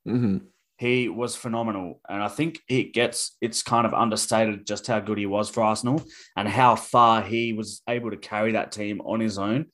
hmm 0.05 0.37
He 0.79 1.09
was 1.09 1.35
phenomenal, 1.35 1.99
and 2.07 2.23
I 2.23 2.29
think 2.29 2.61
it 2.69 2.93
gets 2.93 3.35
it's 3.41 3.61
kind 3.63 3.85
of 3.85 3.93
understated 3.93 4.65
just 4.65 4.87
how 4.87 5.01
good 5.01 5.17
he 5.17 5.25
was 5.25 5.49
for 5.49 5.61
Arsenal 5.61 6.01
and 6.37 6.47
how 6.47 6.77
far 6.77 7.21
he 7.21 7.51
was 7.51 7.81
able 7.89 8.11
to 8.11 8.15
carry 8.17 8.53
that 8.53 8.71
team 8.71 9.01
on 9.01 9.19
his 9.19 9.37
own. 9.37 9.65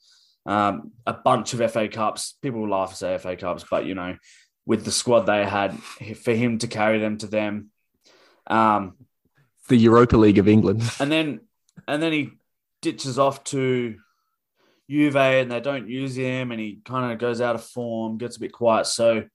Um, 0.48 0.94
a 1.06 1.14
bunch 1.14 1.54
of 1.54 1.72
FA 1.72 1.88
Cups. 1.90 2.40
People 2.42 2.62
will 2.62 2.70
laugh 2.70 2.90
and 2.90 2.98
say 2.98 3.18
FA 3.20 3.36
Cups, 3.36 3.64
but 3.70 3.86
you 3.86 3.94
know, 3.94 4.18
with 4.66 4.84
the 4.84 4.92
squad 4.92 5.28
they 5.28 5.46
had, 5.46 5.78
for 6.24 6.34
him 6.34 6.58
to 6.58 6.68
carry 6.68 6.98
them 6.98 7.20
to 7.20 7.28
them, 7.28 7.70
um, 8.48 8.96
The 9.68 9.78
Europa 9.78 10.18
League 10.18 10.40
of 10.40 10.48
England. 10.48 10.82
and 11.00 11.12
then 11.12 11.42
and 11.88 12.02
then 12.02 12.14
he 12.14 12.32
ditches 12.82 13.20
off 13.20 13.44
to 13.44 13.96
Juve, 14.90 15.16
and 15.16 15.52
they 15.52 15.60
don't 15.60 15.88
use 15.88 16.16
him, 16.16 16.52
and 16.52 16.60
he 16.60 16.80
kind 16.84 17.12
of 17.12 17.20
goes 17.20 17.42
out 17.42 17.54
of 17.54 17.64
form, 17.64 18.18
gets 18.18 18.38
a 18.38 18.40
bit 18.40 18.54
quiet. 18.54 18.88
So 18.88 19.26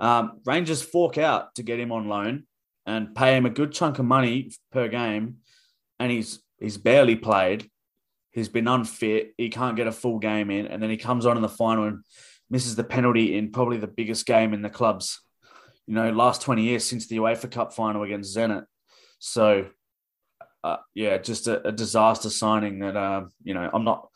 um, 0.00 0.40
Rangers 0.44 0.82
fork 0.82 1.18
out 1.18 1.54
to 1.56 1.62
get 1.62 1.78
him 1.78 1.92
on 1.92 2.08
loan 2.08 2.44
and 2.86 3.14
pay 3.14 3.36
him 3.36 3.46
a 3.46 3.50
good 3.50 3.72
chunk 3.72 3.98
of 3.98 4.04
money 4.04 4.50
per 4.72 4.88
game, 4.88 5.36
and 5.98 6.10
he's 6.10 6.40
he's 6.58 6.78
barely 6.78 7.16
played. 7.16 7.70
He's 8.30 8.48
been 8.48 8.68
unfit. 8.68 9.34
He 9.36 9.50
can't 9.50 9.76
get 9.76 9.86
a 9.86 9.92
full 9.92 10.18
game 10.18 10.50
in, 10.50 10.66
and 10.66 10.82
then 10.82 10.90
he 10.90 10.96
comes 10.96 11.26
on 11.26 11.36
in 11.36 11.42
the 11.42 11.48
final 11.48 11.84
and 11.84 12.04
misses 12.48 12.76
the 12.76 12.84
penalty 12.84 13.36
in 13.36 13.52
probably 13.52 13.76
the 13.76 13.86
biggest 13.86 14.26
game 14.26 14.54
in 14.54 14.62
the 14.62 14.70
club's, 14.70 15.20
you 15.86 15.94
know, 15.94 16.10
last 16.10 16.42
twenty 16.42 16.62
years 16.62 16.84
since 16.84 17.06
the 17.06 17.18
UEFA 17.18 17.50
Cup 17.50 17.74
final 17.74 18.02
against 18.02 18.36
Zenit. 18.36 18.64
So 19.18 19.66
uh, 20.64 20.76
yeah, 20.94 21.18
just 21.18 21.46
a, 21.46 21.66
a 21.68 21.72
disaster 21.72 22.30
signing 22.30 22.80
that 22.80 22.96
um, 22.96 23.30
you 23.42 23.54
know 23.54 23.68
I'm 23.72 23.84
not 23.84 24.08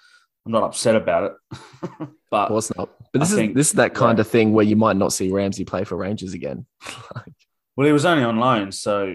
I'm 0.46 0.52
not 0.52 0.64
upset 0.64 0.94
about 0.94 1.33
it, 1.52 1.59
but 2.30 2.42
Of 2.42 2.48
course 2.48 2.76
not. 2.76 2.90
But 3.12 3.22
I 3.22 3.24
this 3.24 3.30
is 3.30 3.37
think- 3.37 3.54
this 3.54 3.68
is 3.68 3.72
that 3.74 3.94
kind 3.94 4.18
yeah. 4.18 4.22
of 4.22 4.28
thing 4.28 4.52
where 4.52 4.64
you 4.64 4.76
might 4.76 4.96
not 4.96 5.12
see 5.12 5.30
Ramsey 5.30 5.64
play 5.64 5.85
for 5.85 5.96
Rangers 5.96 6.35
again. 6.35 6.66
well, 7.76 7.87
he 7.87 7.92
was 7.92 8.04
only 8.04 8.24
on 8.24 8.37
loan, 8.38 8.70
so 8.72 9.14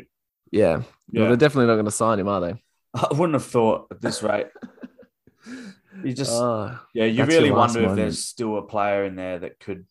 yeah. 0.52 0.82
yeah, 1.12 1.22
Well, 1.22 1.28
they're 1.28 1.38
definitely 1.38 1.68
not 1.68 1.76
going 1.76 1.86
to 1.86 1.92
sign 1.92 2.20
him, 2.20 2.28
are 2.28 2.42
they? 2.42 2.54
I 2.96 3.08
wouldn't 3.12 3.36
have 3.36 3.46
thought 3.46 3.88
at 3.92 4.02
this 4.02 4.24
rate. 4.24 4.48
You 6.04 6.14
just 6.14 6.32
Oh, 6.32 6.80
yeah, 6.94 7.06
you 7.06 7.26
really 7.26 7.52
wonder 7.52 7.84
if 7.84 7.96
there's 7.96 8.24
still 8.24 8.58
a 8.58 8.62
player 8.62 9.04
in 9.04 9.16
there 9.16 9.40
that 9.40 9.60
could 9.60 9.86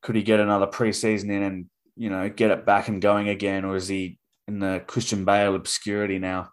could 0.00 0.14
he 0.16 0.22
get 0.22 0.40
another 0.40 0.66
preseason 0.66 1.30
in 1.30 1.42
and 1.42 1.66
you 1.96 2.08
know 2.08 2.28
get 2.28 2.50
it 2.50 2.64
back 2.64 2.88
and 2.88 3.02
going 3.02 3.28
again, 3.28 3.64
or 3.64 3.76
is 3.76 3.88
he 3.88 4.18
in 4.48 4.60
the 4.60 4.82
Christian 4.86 5.24
Bale 5.24 5.54
obscurity 5.54 6.18
now? 6.18 6.51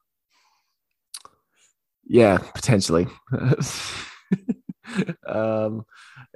Yeah, 2.09 2.39
potentially. 2.39 3.07
um, 5.27 5.85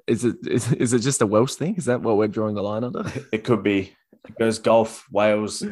is 0.07 0.23
it 0.23 0.35
is, 0.47 0.71
is 0.73 0.93
it 0.93 0.99
just 0.99 1.21
a 1.21 1.27
Welsh 1.27 1.55
thing? 1.55 1.75
Is 1.75 1.85
that 1.85 2.01
what 2.01 2.17
we're 2.17 2.27
drawing 2.27 2.55
the 2.55 2.61
line 2.61 2.83
under? 2.83 3.11
It 3.31 3.43
could 3.43 3.63
be 3.63 3.95
it 4.27 4.37
goes 4.37 4.59
golf, 4.59 5.05
Wales, 5.11 5.63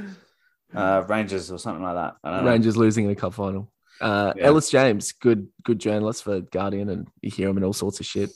uh, 0.76 1.04
Rangers, 1.08 1.52
or 1.52 1.60
something 1.60 1.84
like 1.84 1.96
that. 1.96 2.16
I 2.24 2.32
don't 2.32 2.44
know. 2.46 2.52
Rangers 2.52 2.76
losing 2.76 3.06
in 3.06 3.12
a 3.12 3.16
cup 3.16 3.34
final. 3.34 3.72
Uh, 4.02 4.34
Yeah. 4.36 4.46
Ellis 4.46 4.72
James, 4.72 5.12
good 5.12 5.48
good 5.64 5.80
journalist 5.80 6.24
for 6.24 6.42
Guardian, 6.42 6.90
and 6.90 7.08
you 7.22 7.30
hear 7.30 7.48
him 7.48 7.58
in 7.58 7.64
all 7.64 7.74
sorts 7.74 8.00
of 8.00 8.06
shit. 8.06 8.32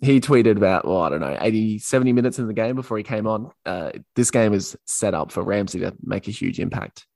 He 0.00 0.20
tweeted 0.20 0.56
about, 0.56 0.86
well, 0.86 1.02
I 1.02 1.08
don't 1.08 1.20
know, 1.20 1.38
80, 1.40 1.78
70 1.78 2.12
minutes 2.12 2.40
in 2.40 2.48
the 2.48 2.52
game 2.52 2.74
before 2.74 2.98
he 2.98 3.04
came 3.04 3.28
on. 3.28 3.52
Uh, 3.64 3.92
this 4.16 4.32
game 4.32 4.52
is 4.52 4.76
set 4.86 5.14
up 5.14 5.30
for 5.30 5.42
Ramsey 5.44 5.78
to 5.80 5.94
make 6.02 6.26
a 6.26 6.32
huge 6.32 6.58
impact. 6.58 7.06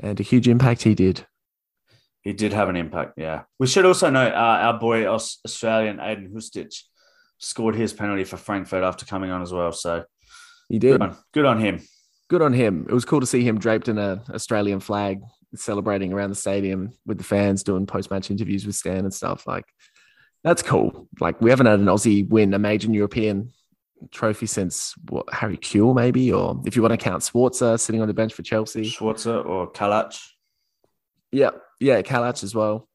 And 0.00 0.18
a 0.18 0.24
huge 0.24 0.48
impact 0.48 0.82
he 0.82 0.96
did. 0.96 1.24
He 2.26 2.32
did 2.32 2.52
have 2.54 2.68
an 2.68 2.74
impact, 2.74 3.12
yeah. 3.16 3.42
We 3.60 3.68
should 3.68 3.86
also 3.86 4.10
note 4.10 4.32
uh, 4.32 4.36
our 4.36 4.80
boy 4.80 5.06
Australian 5.06 5.98
Ajdin 5.98 6.32
Hrustic 6.32 6.74
scored 7.38 7.76
his 7.76 7.92
penalty 7.92 8.24
for 8.24 8.36
Frankfurt 8.36 8.82
after 8.82 9.06
coming 9.06 9.30
on 9.30 9.42
as 9.42 9.52
well. 9.52 9.70
So 9.70 10.02
He 10.68 10.80
did. 10.80 10.98
good 10.98 11.02
on, 11.02 11.16
good 11.32 11.44
on 11.44 11.60
him. 11.60 11.82
Good 12.28 12.42
on 12.42 12.52
him. 12.52 12.84
It 12.88 12.92
was 12.92 13.04
cool 13.04 13.20
to 13.20 13.26
see 13.26 13.44
him 13.44 13.60
draped 13.60 13.86
in 13.86 13.96
a 13.96 14.24
Australian 14.34 14.80
flag, 14.80 15.20
celebrating 15.54 16.12
around 16.12 16.30
the 16.30 16.34
stadium 16.34 16.94
with 17.06 17.18
the 17.18 17.22
fans, 17.22 17.62
doing 17.62 17.86
post 17.86 18.10
match 18.10 18.28
interviews 18.28 18.66
with 18.66 18.74
Stan 18.74 19.04
and 19.04 19.14
stuff. 19.14 19.46
Like, 19.46 19.66
that's 20.42 20.62
cool. 20.62 21.08
Like, 21.20 21.40
we 21.40 21.50
haven't 21.50 21.66
had 21.66 21.78
an 21.78 21.86
Aussie 21.86 22.28
win 22.28 22.54
a 22.54 22.58
major 22.58 22.90
European 22.90 23.52
trophy 24.10 24.46
since 24.46 24.94
what, 25.10 25.32
Harry 25.32 25.58
Kewell, 25.58 25.94
maybe, 25.94 26.32
or 26.32 26.60
if 26.66 26.74
you 26.74 26.82
want 26.82 26.90
to 26.90 26.96
count 26.96 27.22
Schwarzer 27.22 27.78
sitting 27.78 28.02
on 28.02 28.08
the 28.08 28.14
bench 28.14 28.34
for 28.34 28.42
Chelsea. 28.42 28.82
Schwarzer 28.82 29.46
or 29.46 29.70
Kalac. 29.70 30.20
Yeah, 31.30 31.50
yeah, 31.80 32.02
Kalac 32.02 32.42
as 32.42 32.54
well. 32.54 32.88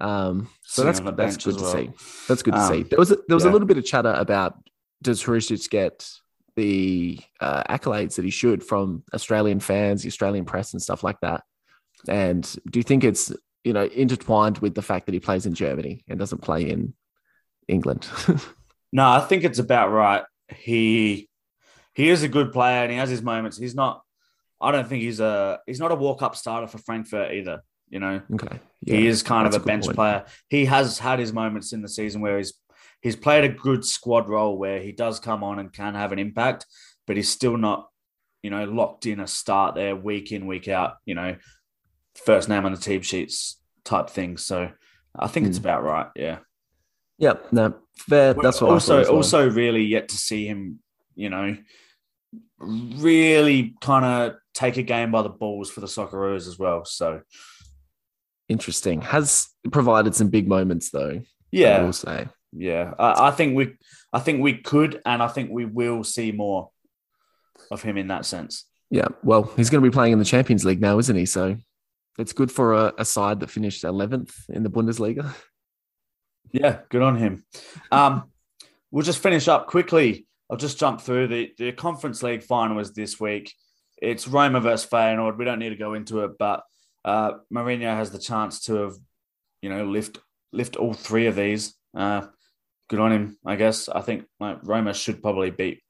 Um, 0.00 0.48
so 0.62 0.84
that's 0.84 1.00
that's 1.00 1.36
good 1.38 1.56
as 1.56 1.56
to 1.56 1.62
well. 1.62 1.72
see. 1.72 1.90
That's 2.28 2.42
good 2.42 2.54
to 2.54 2.60
Um, 2.60 2.68
see. 2.72 2.82
There 2.84 2.98
was 2.98 3.10
a, 3.10 3.16
there 3.26 3.36
was 3.36 3.44
a 3.44 3.50
little 3.50 3.66
bit 3.66 3.78
of 3.78 3.84
chatter 3.84 4.14
about 4.16 4.54
does 5.02 5.22
Hrustic 5.22 5.68
get 5.70 6.08
the 6.56 7.18
uh, 7.40 7.62
accolades 7.64 8.16
that 8.16 8.24
he 8.24 8.30
should 8.30 8.64
from 8.64 9.02
Australian 9.14 9.60
fans, 9.60 10.02
the 10.02 10.08
Australian 10.08 10.44
press, 10.44 10.72
and 10.72 10.82
stuff 10.82 11.02
like 11.04 11.20
that. 11.20 11.42
And 12.08 12.42
do 12.70 12.78
you 12.78 12.82
think 12.84 13.04
it's 13.04 13.32
you 13.64 13.72
know 13.72 13.84
intertwined 13.86 14.58
with 14.58 14.74
the 14.74 14.82
fact 14.82 15.06
that 15.06 15.14
he 15.14 15.20
plays 15.20 15.46
in 15.46 15.54
Germany 15.54 16.04
and 16.08 16.18
doesn't 16.18 16.42
play 16.42 16.68
in 16.68 16.94
England? 17.66 18.06
No, 18.90 19.06
I 19.06 19.20
think 19.20 19.44
it's 19.44 19.58
about 19.58 19.90
right. 19.92 20.22
He 20.56 21.28
he 21.92 22.08
is 22.08 22.22
a 22.22 22.28
good 22.28 22.52
player 22.54 22.82
and 22.84 22.90
he 22.90 22.96
has 22.96 23.10
his 23.10 23.20
moments. 23.20 23.58
He's 23.58 23.74
not. 23.74 24.00
I 24.62 24.70
don't 24.72 24.88
think 24.88 25.02
he's 25.02 25.20
a 25.20 25.60
he's 25.66 25.78
not 25.78 25.92
a 25.92 25.94
walk 25.94 26.22
up 26.22 26.34
starter 26.34 26.66
for 26.66 26.78
Frankfurt 26.78 27.32
either. 27.34 27.62
You 27.90 28.00
know, 28.00 28.22
okay, 28.34 28.60
he 28.84 29.06
is 29.06 29.22
kind 29.22 29.46
of 29.46 29.54
a 29.54 29.56
a 29.56 29.60
bench 29.60 29.84
point. 29.84 29.96
player. 29.96 30.24
He 30.48 30.66
has 30.66 30.98
had 30.98 31.18
his 31.18 31.32
moments 31.32 31.72
in 31.72 31.82
the 31.82 31.88
season 31.88 32.20
where 32.20 32.38
he's 32.38 32.54
he's 33.00 33.16
played 33.16 33.44
a 33.44 33.48
good 33.48 33.84
squad 33.84 34.28
role 34.28 34.58
where 34.58 34.80
he 34.80 34.92
does 34.92 35.20
come 35.20 35.42
on 35.44 35.58
and 35.58 35.72
can 35.72 35.94
have 35.94 36.12
an 36.12 36.18
impact, 36.18 36.66
but 37.06 37.16
he's 37.16 37.28
still 37.28 37.56
not, 37.56 37.88
you 38.42 38.50
know, 38.50 38.64
locked 38.64 39.06
in 39.06 39.20
a 39.20 39.26
start 39.26 39.74
there 39.74 39.94
week 39.96 40.32
in 40.32 40.46
week 40.46 40.68
out. 40.68 40.96
You 41.06 41.14
know, 41.14 41.36
first 42.14 42.48
name 42.48 42.64
on 42.64 42.72
the 42.72 42.78
team 42.78 43.02
sheets 43.02 43.60
type 43.84 44.10
thing. 44.10 44.36
So 44.36 44.70
I 45.18 45.26
think 45.28 45.46
it's 45.46 45.58
Hmm. 45.58 45.64
about 45.64 45.82
right. 45.84 46.06
Yeah. 46.16 46.38
Yeah, 47.18 47.34
no, 47.50 47.74
fair. 47.96 48.34
That's 48.34 48.60
what 48.60 48.70
also 48.70 49.02
well. 49.02 49.16
also 49.16 49.48
really 49.50 49.84
yet 49.84 50.08
to 50.10 50.16
see 50.16 50.46
him, 50.46 50.78
you 51.16 51.30
know, 51.30 51.56
really 52.60 53.74
kind 53.80 54.04
of 54.04 54.36
take 54.54 54.76
a 54.76 54.82
game 54.82 55.10
by 55.10 55.22
the 55.22 55.28
balls 55.28 55.70
for 55.70 55.80
the 55.80 55.86
Socceroos 55.86 56.46
as 56.48 56.58
well. 56.58 56.84
So 56.84 57.22
interesting. 58.48 59.00
Has 59.02 59.48
provided 59.70 60.14
some 60.14 60.28
big 60.28 60.48
moments 60.48 60.90
though. 60.90 61.22
Yeah, 61.50 61.78
I 61.78 61.82
will 61.82 61.92
say. 61.92 62.28
yeah, 62.52 62.92
I, 62.98 63.28
I 63.28 63.30
think 63.30 63.56
we, 63.56 63.74
I 64.12 64.18
think 64.20 64.42
we 64.42 64.58
could, 64.58 65.00
and 65.06 65.22
I 65.22 65.28
think 65.28 65.50
we 65.50 65.64
will 65.64 66.04
see 66.04 66.32
more 66.32 66.70
of 67.70 67.82
him 67.82 67.96
in 67.96 68.08
that 68.08 68.26
sense. 68.26 68.64
Yeah, 68.90 69.08
well, 69.22 69.44
he's 69.56 69.70
going 69.70 69.82
to 69.82 69.90
be 69.90 69.92
playing 69.92 70.12
in 70.12 70.18
the 70.18 70.24
Champions 70.24 70.64
League 70.64 70.80
now, 70.80 70.98
isn't 70.98 71.16
he? 71.16 71.26
So 71.26 71.56
it's 72.18 72.32
good 72.32 72.50
for 72.50 72.74
a, 72.74 72.92
a 72.98 73.04
side 73.04 73.40
that 73.40 73.50
finished 73.50 73.84
11th 73.84 74.32
in 74.48 74.62
the 74.62 74.70
Bundesliga. 74.70 75.34
Yeah, 76.52 76.78
good 76.88 77.02
on 77.02 77.16
him. 77.16 77.44
Um, 77.92 78.30
we'll 78.90 79.04
just 79.04 79.22
finish 79.22 79.48
up 79.48 79.66
quickly. 79.66 80.26
I'll 80.50 80.56
just 80.56 80.78
jump 80.78 81.00
through 81.02 81.28
the 81.28 81.52
the 81.58 81.72
Conference 81.72 82.22
League 82.22 82.42
final 82.42 82.76
was 82.76 82.92
this 82.94 83.20
week. 83.20 83.52
It's 84.00 84.26
Roma 84.26 84.60
versus 84.60 84.88
Feyenoord. 84.88 85.36
We 85.36 85.44
don't 85.44 85.58
need 85.58 85.70
to 85.70 85.76
go 85.76 85.94
into 85.94 86.24
it, 86.24 86.38
but 86.38 86.62
uh, 87.04 87.32
Mourinho 87.52 87.94
has 87.94 88.10
the 88.10 88.18
chance 88.18 88.60
to 88.66 88.74
have, 88.74 88.94
you 89.62 89.70
know, 89.70 89.84
lift 89.84 90.18
lift 90.52 90.76
all 90.76 90.94
three 90.94 91.26
of 91.26 91.36
these. 91.36 91.74
Uh, 91.94 92.26
good 92.88 93.00
on 93.00 93.12
him, 93.12 93.36
I 93.44 93.56
guess. 93.56 93.88
I 93.88 94.00
think 94.00 94.24
like 94.40 94.58
Roma 94.62 94.94
should 94.94 95.22
probably 95.22 95.50
beat 95.50 95.82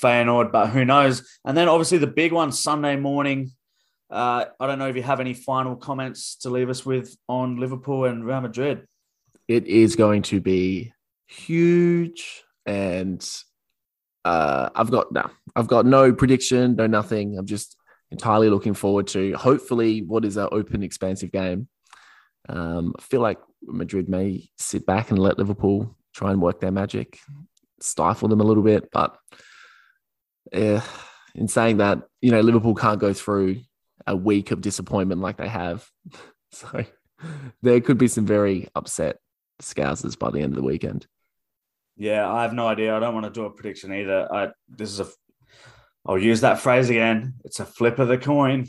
Feyenoord, 0.00 0.52
but 0.52 0.68
who 0.68 0.84
knows? 0.84 1.26
And 1.44 1.56
then 1.56 1.68
obviously 1.68 1.98
the 1.98 2.06
big 2.06 2.32
one 2.32 2.52
Sunday 2.52 2.96
morning. 2.96 3.52
Uh, 4.10 4.44
I 4.60 4.66
don't 4.66 4.78
know 4.78 4.88
if 4.88 4.96
you 4.96 5.02
have 5.02 5.20
any 5.20 5.32
final 5.32 5.74
comments 5.74 6.36
to 6.36 6.50
leave 6.50 6.68
us 6.68 6.84
with 6.84 7.16
on 7.28 7.56
Liverpool 7.56 8.04
and 8.04 8.26
Real 8.26 8.42
Madrid. 8.42 8.86
It 9.48 9.66
is 9.66 9.96
going 9.96 10.22
to 10.22 10.40
be 10.40 10.92
huge, 11.26 12.42
and 12.66 13.26
uh, 14.24 14.68
I've 14.74 14.90
got 14.90 15.12
no, 15.12 15.30
I've 15.56 15.66
got 15.66 15.86
no 15.86 16.12
prediction, 16.12 16.76
no 16.76 16.86
nothing. 16.86 17.38
I'm 17.38 17.46
just 17.46 17.76
entirely 18.12 18.50
looking 18.50 18.74
forward 18.74 19.06
to 19.08 19.32
hopefully 19.32 20.02
what 20.02 20.24
is 20.24 20.36
an 20.36 20.48
open, 20.52 20.82
expansive 20.82 21.32
game. 21.32 21.66
Um, 22.48 22.94
I 22.98 23.02
feel 23.02 23.22
like 23.22 23.38
Madrid 23.62 24.08
may 24.08 24.50
sit 24.58 24.84
back 24.84 25.10
and 25.10 25.18
let 25.18 25.38
Liverpool 25.38 25.96
try 26.14 26.30
and 26.30 26.40
work 26.40 26.60
their 26.60 26.70
magic. 26.70 27.18
stifle 27.80 28.28
them 28.28 28.40
a 28.40 28.44
little 28.44 28.62
bit. 28.62 28.90
But 28.92 29.16
yeah, 30.52 30.84
in 31.34 31.48
saying 31.48 31.78
that, 31.78 32.02
you 32.20 32.30
know, 32.30 32.40
Liverpool 32.40 32.74
can't 32.74 33.00
go 33.00 33.14
through 33.14 33.62
a 34.06 34.14
week 34.14 34.50
of 34.50 34.60
disappointment 34.60 35.20
like 35.20 35.38
they 35.38 35.48
have. 35.48 35.88
So 36.54 36.84
there 37.62 37.80
could 37.80 37.96
be 37.96 38.08
some 38.08 38.26
very 38.26 38.68
upset 38.74 39.16
Scousers 39.62 40.18
by 40.18 40.30
the 40.30 40.40
end 40.40 40.52
of 40.52 40.56
the 40.56 40.62
weekend. 40.62 41.06
Yeah, 41.96 42.30
I 42.30 42.42
have 42.42 42.52
no 42.52 42.66
idea. 42.66 42.94
I 42.94 43.00
don't 43.00 43.14
want 43.14 43.24
to 43.24 43.32
do 43.32 43.46
a 43.46 43.50
prediction 43.50 43.90
either. 43.90 44.30
I 44.30 44.50
this 44.68 44.90
is 44.90 45.00
a 45.00 45.06
I'll 46.06 46.18
use 46.18 46.40
that 46.40 46.60
phrase 46.60 46.90
again. 46.90 47.34
It's 47.44 47.60
a 47.60 47.64
flip 47.64 47.98
of 47.98 48.08
the 48.08 48.18
coin. 48.18 48.66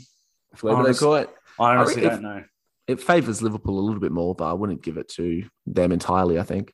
Flip 0.54 0.78
of 0.78 0.86
the 0.86 0.94
coin. 0.94 1.26
I 1.58 1.76
honestly 1.76 2.06
I 2.06 2.10
don't 2.10 2.22
know. 2.22 2.44
It 2.86 3.00
favors 3.00 3.42
Liverpool 3.42 3.78
a 3.78 3.80
little 3.80 4.00
bit 4.00 4.12
more, 4.12 4.34
but 4.34 4.50
I 4.50 4.52
wouldn't 4.52 4.82
give 4.82 4.98
it 4.98 5.08
to 5.10 5.44
them 5.66 5.90
entirely. 5.92 6.38
I 6.38 6.42
think. 6.42 6.72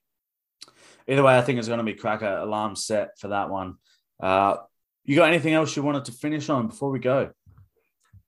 Either 1.09 1.23
way, 1.23 1.37
I 1.37 1.43
think 1.43 1.59
it's 1.59 1.69
going 1.69 1.79
to 1.79 1.85
be 1.85 1.95
cracker 1.95 2.27
alarm 2.27 2.77
set 2.77 3.19
for 3.19 3.29
that 3.29 3.51
one. 3.51 3.77
Uh, 4.23 4.57
you 5.05 5.17
got 5.17 5.29
anything 5.29 5.55
else 5.55 5.75
you 5.75 5.83
wanted 5.83 6.05
to 6.05 6.13
finish 6.13 6.49
on 6.49 6.69
before 6.69 6.91
we 6.91 6.99
go? 6.99 7.31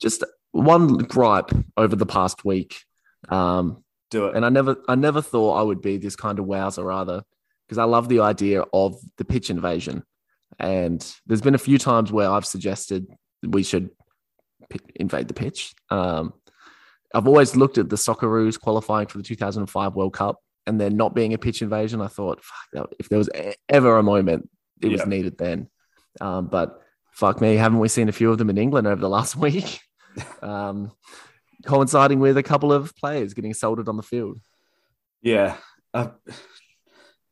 Just 0.01 0.25
one 0.51 0.99
gripe 0.99 1.51
over 1.77 1.95
the 1.95 2.07
past 2.07 2.45
week. 2.45 2.81
Um, 3.29 3.85
Do 4.11 4.27
it. 4.27 4.37
and 4.37 4.45
I 4.45 4.49
never, 4.49 4.77
I 4.89 4.97
never 4.97 5.23
thought 5.23 5.61
I 5.61 5.63
would 5.63 5.81
be 5.81 5.97
this 5.97 6.17
kind 6.17 6.39
of 6.39 6.47
wowser 6.47 6.85
rather, 6.85 7.23
because 7.67 7.79
I 7.79 7.85
love 7.85 8.09
the 8.09 8.21
idea 8.21 8.65
of 8.73 8.97
the 9.17 9.25
pitch 9.25 9.49
invasion. 9.51 10.03
And 10.63 11.05
there's 11.27 11.41
been 11.41 11.57
a 11.57 11.59
few 11.59 11.77
times 11.77 12.13
where 12.13 12.31
I've 12.31 12.47
suggested 12.47 13.07
we 13.43 13.65
should 13.65 13.91
p- 14.71 14.81
invade 14.95 15.29
the 15.29 15.35
pitch. 15.35 15.75
Um, 15.91 16.33
I've 17.15 17.27
always 17.27 17.57
looked 17.57 17.79
at 17.79 17.91
the 17.91 17.97
Socceroos 17.97 18.59
qualifying 18.59 19.09
for 19.09 19.19
the 19.19 19.25
2005 19.25 19.95
World 19.95 20.15
Cup 20.15 20.39
and 20.67 20.81
there 20.81 20.89
not 20.89 21.15
being 21.15 21.35
a 21.35 21.39
pitch 21.39 21.61
invasion. 21.61 22.01
I 22.01 22.07
thought, 22.07 22.43
fuck, 22.43 22.93
if 22.99 23.09
there 23.09 23.19
was 23.19 23.29
ever 23.69 23.99
a 23.99 24.03
moment, 24.03 24.49
it 24.81 24.89
was 24.89 25.05
needed 25.05 25.37
then. 25.37 25.69
Um, 26.21 26.47
but 26.47 26.81
fuck 27.13 27.41
me, 27.41 27.57
haven't 27.57 27.81
we 27.81 27.89
seen 27.89 28.09
a 28.09 28.13
few 28.13 28.31
of 28.31 28.39
them 28.39 28.51
in 28.51 28.59
England 28.59 28.87
over 28.87 29.01
the 29.01 29.09
last 29.09 29.37
week? 29.37 29.81
um, 30.43 30.93
coinciding 31.67 32.21
with 32.21 32.37
a 32.37 32.43
couple 32.43 32.73
of 32.73 32.95
players 32.97 33.35
getting 33.35 33.51
assaulted 33.51 33.89
on 33.89 33.97
the 33.97 34.03
field. 34.03 34.41
Yeah. 35.23 35.57
Uh, 35.93 36.09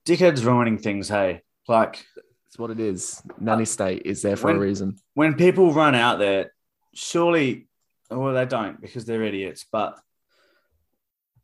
dickheads 0.07 0.45
ruining 0.45 0.78
things, 0.78 1.09
hey. 1.09 1.43
Like 1.68 2.05
It's 2.51 2.59
what 2.59 2.70
it 2.70 2.80
is. 2.80 3.22
Nanny 3.38 3.64
state 3.64 4.03
is 4.05 4.22
there 4.22 4.36
for 4.36 4.51
a 4.51 4.59
reason. 4.59 4.96
when 5.14 5.34
people 5.34 5.72
run 5.72 5.94
out 5.94 6.18
there, 6.18 6.53
surely, 6.92 7.68
well, 8.11 8.34
they 8.34 8.44
don't 8.44 8.80
because 8.80 9.05
they're 9.05 9.22
idiots. 9.22 9.64
But 9.70 9.96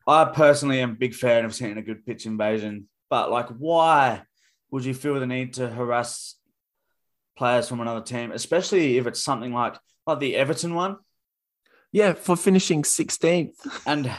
I 0.07 0.25
personally 0.25 0.81
am 0.81 0.91
a 0.91 0.95
big 0.95 1.15
fan 1.15 1.45
of 1.45 1.55
seeing 1.55 1.77
a 1.79 1.83
good 1.83 2.05
pitch 2.05 2.27
invasion. 2.27 2.89
But 3.09 3.31
like, 3.31 3.49
why 3.51 4.23
would 4.73 4.85
you 4.85 4.95
feel 4.95 5.19
the 5.21 5.29
need 5.29 5.55
to 5.55 5.69
harass 5.69 6.35
players 7.39 7.69
from 7.69 7.81
another 7.81 8.01
team, 8.01 8.33
especially 8.33 8.99
if 8.99 9.07
it's 9.07 9.23
something 9.23 9.53
like 9.53 9.77
like 10.09 10.19
the 10.19 10.35
Everton 10.35 10.75
one 10.75 10.97
Yeah, 11.93 12.15
for 12.15 12.35
finishing 12.37 12.83
16th. 12.83 13.55
and 13.87 14.11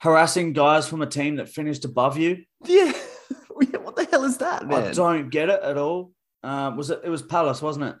harassing 0.00 0.52
guys 0.54 0.88
from 0.88 1.02
a 1.02 1.06
team 1.06 1.36
that 1.36 1.50
finished 1.50 1.84
above 1.84 2.16
you? 2.16 2.44
Yeah. 2.64 2.92
what 3.48 3.96
the 3.96 4.04
hell 4.10 4.24
is 4.24 4.38
that, 4.38 4.70
I 4.72 4.92
don't 4.92 5.30
get 5.30 5.48
it 5.48 5.62
at 5.62 5.76
all. 5.76 6.12
Um, 6.42 6.76
was 6.76 6.90
it? 6.90 7.00
It 7.04 7.10
was 7.10 7.22
Palace, 7.22 7.62
wasn't 7.62 7.86
it? 7.86 7.96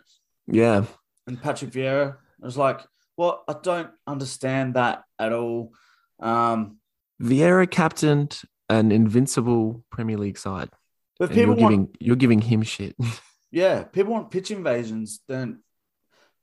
Yeah. 0.46 0.84
and 1.26 1.40
Patrick 1.42 1.70
Vieira. 1.70 2.16
I 2.42 2.44
was 2.44 2.56
like, 2.56 2.80
well, 3.16 3.44
I 3.48 3.54
don't 3.60 3.90
understand 4.06 4.74
that 4.74 5.02
at 5.18 5.32
all. 5.32 5.72
Um, 6.20 6.78
Vieira 7.20 7.68
captained 7.70 8.40
an 8.68 8.92
invincible 8.92 9.84
Premier 9.90 10.18
League 10.18 10.38
side. 10.38 10.68
but 11.18 11.30
And 11.30 11.36
you're 11.36 11.46
people 11.46 11.62
want, 11.62 11.72
giving 11.72 11.96
you're 11.98 12.16
giving 12.16 12.40
him 12.40 12.62
shit. 12.62 12.94
yeah, 13.50 13.84
people 13.84 14.12
want 14.12 14.30
pitch 14.30 14.50
invasions. 14.50 15.20
Then 15.26 15.62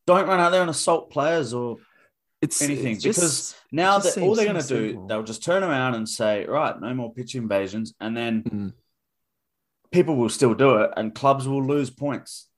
don't 0.07 0.27
run 0.27 0.39
out 0.39 0.51
there 0.51 0.61
and 0.61 0.69
assault 0.69 1.11
players 1.11 1.53
or 1.53 1.77
It's 2.43 2.61
anything 2.61 2.93
it's 2.95 3.03
just- 3.03 3.19
because 3.19 3.55
now 3.71 3.99
that 3.99 4.17
all 4.17 4.35
they're 4.35 4.45
going 4.53 4.61
to 4.61 4.67
do, 4.67 5.05
they'll 5.07 5.23
just 5.23 5.43
turn 5.43 5.63
around 5.63 5.95
and 5.95 6.07
say, 6.07 6.45
right, 6.45 6.79
no 6.79 6.93
more 6.93 7.13
pitch 7.13 7.35
invasions, 7.35 7.93
and 7.99 8.15
then 8.17 8.43
Mm. 8.43 8.73
people 9.91 10.15
will 10.15 10.29
still 10.29 10.53
do 10.53 10.75
it, 10.77 10.91
and 10.97 11.13
clubs 11.15 11.47
will 11.47 11.65
lose 11.65 11.89
points. 11.89 12.49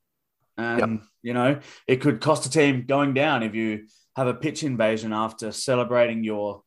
And 0.57 1.01
you 1.21 1.33
know, 1.33 1.59
it 1.85 1.97
could 1.97 2.21
cost 2.21 2.45
a 2.45 2.49
team 2.49 2.85
going 2.87 3.13
down 3.13 3.43
if 3.43 3.53
you 3.55 3.87
have 4.15 4.27
a 4.27 4.33
pitch 4.33 4.63
invasion 4.63 5.11
after 5.11 5.51
celebrating 5.51 6.23
your 6.23 6.63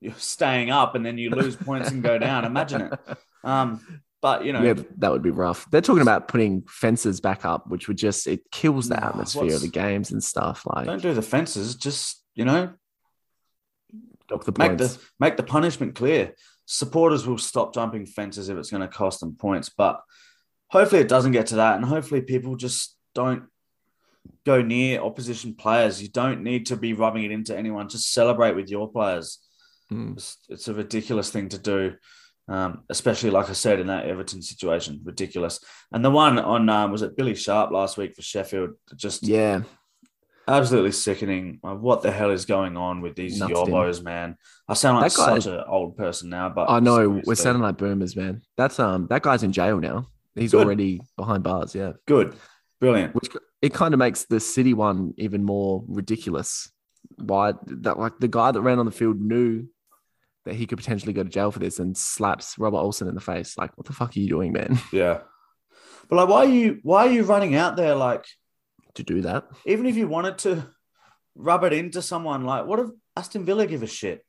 you're 0.00 0.14
staying 0.18 0.68
up 0.70 0.96
and 0.96 1.06
then 1.06 1.16
you 1.16 1.30
lose 1.30 1.54
points 1.54 1.90
and 1.92 2.02
go 2.02 2.18
down. 2.18 2.44
Imagine 2.44 2.82
it. 2.82 2.98
Um, 3.44 3.80
but 4.20 4.44
you 4.44 4.52
know, 4.52 4.62
yeah, 4.62 4.74
that 4.98 5.10
would 5.10 5.22
be 5.22 5.30
rough. 5.30 5.68
They're 5.72 5.80
talking 5.80 6.02
about 6.02 6.28
putting 6.28 6.62
fences 6.68 7.20
back 7.20 7.44
up, 7.44 7.68
which 7.68 7.88
would 7.88 7.96
just 7.98 8.28
it 8.28 8.48
kills 8.52 8.88
the 8.88 9.04
atmosphere 9.04 9.52
of 9.54 9.62
the 9.62 9.68
games 9.68 10.12
and 10.12 10.22
stuff. 10.22 10.62
Like 10.64 10.86
don't 10.86 11.02
do 11.02 11.12
the 11.12 11.22
fences. 11.22 11.74
Just 11.74 12.21
you 12.34 12.44
know, 12.44 12.72
the 14.28 14.54
make 14.56 14.78
the 14.78 14.98
make 15.20 15.36
the 15.36 15.42
punishment 15.42 15.94
clear. 15.94 16.34
Supporters 16.64 17.26
will 17.26 17.38
stop 17.38 17.74
jumping 17.74 18.06
fences 18.06 18.48
if 18.48 18.56
it's 18.56 18.70
going 18.70 18.82
to 18.82 18.88
cost 18.88 19.20
them 19.20 19.34
points. 19.36 19.68
But 19.68 20.00
hopefully, 20.68 21.02
it 21.02 21.08
doesn't 21.08 21.32
get 21.32 21.48
to 21.48 21.56
that, 21.56 21.76
and 21.76 21.84
hopefully, 21.84 22.22
people 22.22 22.56
just 22.56 22.96
don't 23.14 23.44
go 24.46 24.62
near 24.62 25.00
opposition 25.00 25.54
players. 25.54 26.02
You 26.02 26.08
don't 26.08 26.42
need 26.42 26.66
to 26.66 26.76
be 26.76 26.92
rubbing 26.92 27.24
it 27.24 27.30
into 27.30 27.56
anyone. 27.56 27.88
Just 27.88 28.12
celebrate 28.12 28.56
with 28.56 28.70
your 28.70 28.90
players. 28.90 29.38
Mm. 29.92 30.14
It's, 30.14 30.38
it's 30.48 30.68
a 30.68 30.74
ridiculous 30.74 31.30
thing 31.30 31.48
to 31.50 31.58
do, 31.58 31.94
um, 32.48 32.84
especially 32.88 33.30
like 33.30 33.50
I 33.50 33.54
said 33.54 33.80
in 33.80 33.88
that 33.88 34.06
Everton 34.06 34.42
situation. 34.42 35.00
Ridiculous. 35.04 35.60
And 35.92 36.04
the 36.04 36.10
one 36.10 36.38
on 36.38 36.68
um, 36.68 36.90
was 36.90 37.02
it 37.02 37.16
Billy 37.16 37.34
Sharp 37.34 37.70
last 37.70 37.96
week 37.96 38.14
for 38.16 38.22
Sheffield? 38.22 38.70
Just 38.96 39.24
Yeah, 39.24 39.62
absolutely 40.48 40.92
sickening. 40.92 41.58
What 41.62 42.02
the 42.02 42.10
hell 42.10 42.30
is 42.30 42.44
going 42.44 42.76
on 42.76 43.00
with 43.00 43.16
these 43.16 43.38
Nuts 43.38 44.02
man? 44.02 44.36
I 44.68 44.74
sound 44.74 45.00
like 45.00 45.12
such 45.12 45.46
an 45.46 45.62
old 45.66 45.96
person 45.96 46.30
now, 46.30 46.48
but 46.48 46.70
I 46.70 46.80
know 46.80 47.20
we're 47.24 47.34
sounding 47.34 47.62
like 47.62 47.78
boomers, 47.78 48.16
man. 48.16 48.42
That's 48.56 48.78
um 48.78 49.06
that 49.10 49.22
guy's 49.22 49.42
in 49.42 49.52
jail 49.52 49.78
now. 49.78 50.08
He's 50.34 50.52
Good. 50.52 50.64
already 50.64 51.00
behind 51.16 51.42
bars. 51.42 51.74
Yeah, 51.74 51.92
good, 52.06 52.34
brilliant. 52.80 53.14
which 53.14 53.30
it 53.60 53.74
kind 53.74 53.92
of 53.94 53.98
makes 53.98 54.24
the 54.24 54.40
city 54.40 54.74
one 54.74 55.14
even 55.18 55.44
more 55.44 55.84
ridiculous. 55.86 56.70
Why 57.16 57.52
that 57.66 57.98
like 57.98 58.18
the 58.18 58.28
guy 58.28 58.50
that 58.52 58.60
ran 58.60 58.78
on 58.78 58.86
the 58.86 58.92
field 58.92 59.20
knew 59.20 59.66
that 60.44 60.54
he 60.54 60.66
could 60.66 60.78
potentially 60.78 61.12
go 61.12 61.22
to 61.22 61.28
jail 61.28 61.50
for 61.50 61.58
this 61.58 61.78
and 61.78 61.96
slaps 61.96 62.58
Robin 62.58 62.80
Olsen 62.80 63.06
in 63.08 63.14
the 63.14 63.20
face. 63.20 63.56
Like, 63.56 63.76
what 63.78 63.86
the 63.86 63.92
fuck 63.92 64.16
are 64.16 64.18
you 64.18 64.28
doing, 64.28 64.52
man, 64.52 64.78
Yeah, 64.92 65.20
but 66.08 66.16
like, 66.16 66.28
why 66.28 66.38
are 66.38 66.48
you 66.48 66.80
why 66.82 67.06
are 67.06 67.12
you 67.12 67.22
running 67.24 67.54
out 67.54 67.76
there 67.76 67.94
like? 67.94 68.24
To 68.94 69.02
do 69.02 69.22
that? 69.22 69.44
Even 69.66 69.86
if 69.86 69.96
you 69.96 70.06
wanted 70.08 70.38
to 70.38 70.68
rub 71.34 71.64
it 71.64 71.72
into 71.72 72.02
someone, 72.02 72.44
like, 72.44 72.66
what 72.66 72.78
if 72.80 72.88
Aston 73.16 73.44
Villa 73.44 73.66
give 73.66 73.82
a 73.82 73.86
shit? 73.86 74.24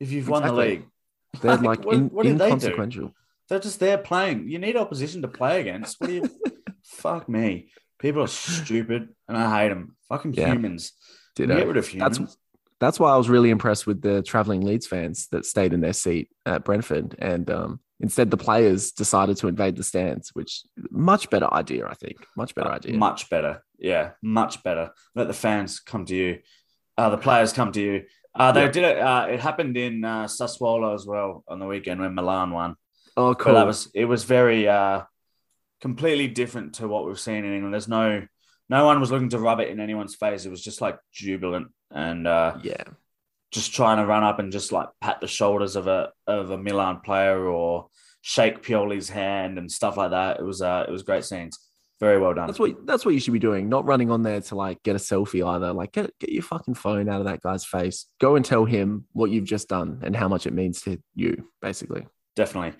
If 0.00 0.12
you've 0.12 0.28
won 0.28 0.42
the 0.42 0.52
league, 0.52 0.86
They're 1.40 1.52
Like, 1.56 1.62
like 1.78 1.84
what- 1.86 1.94
in, 1.96 2.08
what 2.10 2.22
did 2.24 2.34
they 2.38 2.46
do? 2.48 2.54
inconsequential. 2.54 3.14
They're 3.48 3.58
just 3.58 3.80
there 3.80 3.98
playing. 3.98 4.48
You 4.48 4.58
need 4.58 4.76
opposition 4.76 5.22
to 5.22 5.28
play 5.28 5.60
against. 5.60 6.00
What 6.00 6.06
do 6.08 6.14
you? 6.14 6.30
fuck 6.84 7.28
me. 7.28 7.70
People 7.98 8.22
are 8.22 8.28
stupid, 8.28 9.08
and 9.28 9.36
I 9.36 9.62
hate 9.62 9.68
them. 9.70 9.96
Fucking 10.08 10.34
Yeah. 10.34 10.52
humans. 10.52 10.92
Get 11.36 11.48
rid 11.48 11.76
of 11.76 11.86
humans. 11.88 12.18
That's 12.18 12.36
that's 12.80 13.00
why 13.00 13.12
I 13.12 13.16
was 13.16 13.28
really 13.28 13.50
impressed 13.50 13.86
with 13.86 14.02
the 14.02 14.22
traveling 14.22 14.60
Leeds 14.60 14.86
fans 14.86 15.26
that 15.32 15.44
stayed 15.46 15.72
in 15.72 15.80
their 15.80 15.92
seat 15.92 16.28
at 16.46 16.64
Brentford, 16.64 17.16
and 17.18 17.48
um, 17.50 17.80
instead 18.00 18.30
the 18.30 18.36
players 18.36 18.92
decided 18.92 19.36
to 19.38 19.48
invade 19.48 19.76
the 19.76 19.82
stands, 19.84 20.30
which 20.34 20.62
much 20.90 21.30
better 21.30 21.52
idea, 21.52 21.86
I 21.86 21.94
think. 21.94 22.16
Much 22.36 22.54
better 22.54 22.70
idea. 22.70 22.96
Much 22.96 23.30
better. 23.30 23.62
Yeah, 23.78 24.10
much 24.22 24.62
better. 24.62 24.90
Let 25.14 25.26
the 25.28 25.34
fans 25.34 25.80
come 25.80 26.04
to 26.06 26.14
you. 26.14 26.38
Uh, 26.98 27.10
the 27.10 27.18
players 27.18 27.52
come 27.52 27.72
to 27.72 27.80
you. 27.80 28.02
Uh, 28.34 28.52
they 28.52 28.64
Yeah. 28.64 28.70
did 28.70 28.84
it. 28.84 28.98
Uh, 28.98 29.26
it 29.30 29.40
happened 29.40 29.76
in 29.76 30.04
uh, 30.04 30.24
Sassuolo 30.24 30.94
as 30.94 31.06
well 31.06 31.44
on 31.48 31.58
the 31.60 31.66
weekend 31.66 32.00
when 32.00 32.14
Milan 32.14 32.50
won. 32.50 32.76
oh, 33.16 33.32
But 33.34 33.38
cool. 33.38 33.54
that 33.54 33.66
was 33.66 33.88
it 33.94 34.06
was 34.06 34.24
very 34.24 34.66
uh, 34.68 35.02
completely 35.80 36.28
different 36.28 36.74
to 36.74 36.88
what 36.88 37.06
we've 37.06 37.18
seen 37.20 37.44
in 37.44 37.52
England. 37.52 37.72
There's 37.74 37.88
no 37.88 38.26
no 38.68 38.86
one 38.86 38.98
was 38.98 39.10
looking 39.12 39.28
to 39.30 39.38
rub 39.38 39.60
it 39.60 39.68
in 39.68 39.78
anyone's 39.78 40.14
face. 40.14 40.44
It 40.46 40.50
was 40.50 40.62
just 40.64 40.80
like 40.80 40.98
jubilant 41.12 41.68
and 41.90 42.26
uh, 42.26 42.56
yeah, 42.62 42.82
just 43.54 43.72
trying 43.72 43.98
to 43.98 44.04
run 44.04 44.24
up 44.24 44.40
and 44.40 44.50
just 44.50 44.72
like 44.72 44.88
pat 45.00 45.20
the 45.20 45.28
shoulders 45.28 45.76
of 45.76 45.86
a 45.86 46.10
of 46.26 46.50
a 46.50 46.58
Milan 46.58 47.00
player 47.00 47.46
or 47.46 47.86
shake 48.20 48.62
Pioli's 48.62 49.08
hand 49.08 49.58
and 49.58 49.70
stuff 49.70 49.96
like 49.96 50.10
that. 50.10 50.40
It 50.40 50.42
was 50.42 50.60
uh, 50.60 50.84
it 50.86 50.90
was 50.90 51.04
great 51.04 51.24
scenes. 51.24 51.58
Very 52.00 52.18
well 52.18 52.34
done. 52.34 52.48
that's 52.48 52.58
what 52.58 52.84
that's 52.84 53.06
what 53.06 53.14
you 53.14 53.20
should 53.20 53.32
be 53.32 53.38
doing. 53.38 53.68
Not 53.68 53.86
running 53.86 54.10
on 54.10 54.24
there 54.24 54.40
to 54.40 54.56
like 54.56 54.82
get 54.82 54.96
a 54.96 54.98
selfie 54.98 55.46
either. 55.46 55.72
Like 55.72 55.92
get 55.92 56.10
get 56.18 56.30
your 56.30 56.42
fucking 56.42 56.74
phone 56.74 57.08
out 57.08 57.20
of 57.20 57.26
that 57.26 57.40
guy's 57.40 57.64
face. 57.64 58.06
Go 58.20 58.34
and 58.34 58.44
tell 58.44 58.64
him 58.64 59.06
what 59.12 59.30
you've 59.30 59.44
just 59.44 59.68
done 59.68 60.00
and 60.02 60.16
how 60.16 60.26
much 60.26 60.48
it 60.48 60.52
means 60.52 60.82
to 60.82 61.00
you, 61.14 61.48
basically. 61.62 62.08
Definitely. 62.34 62.76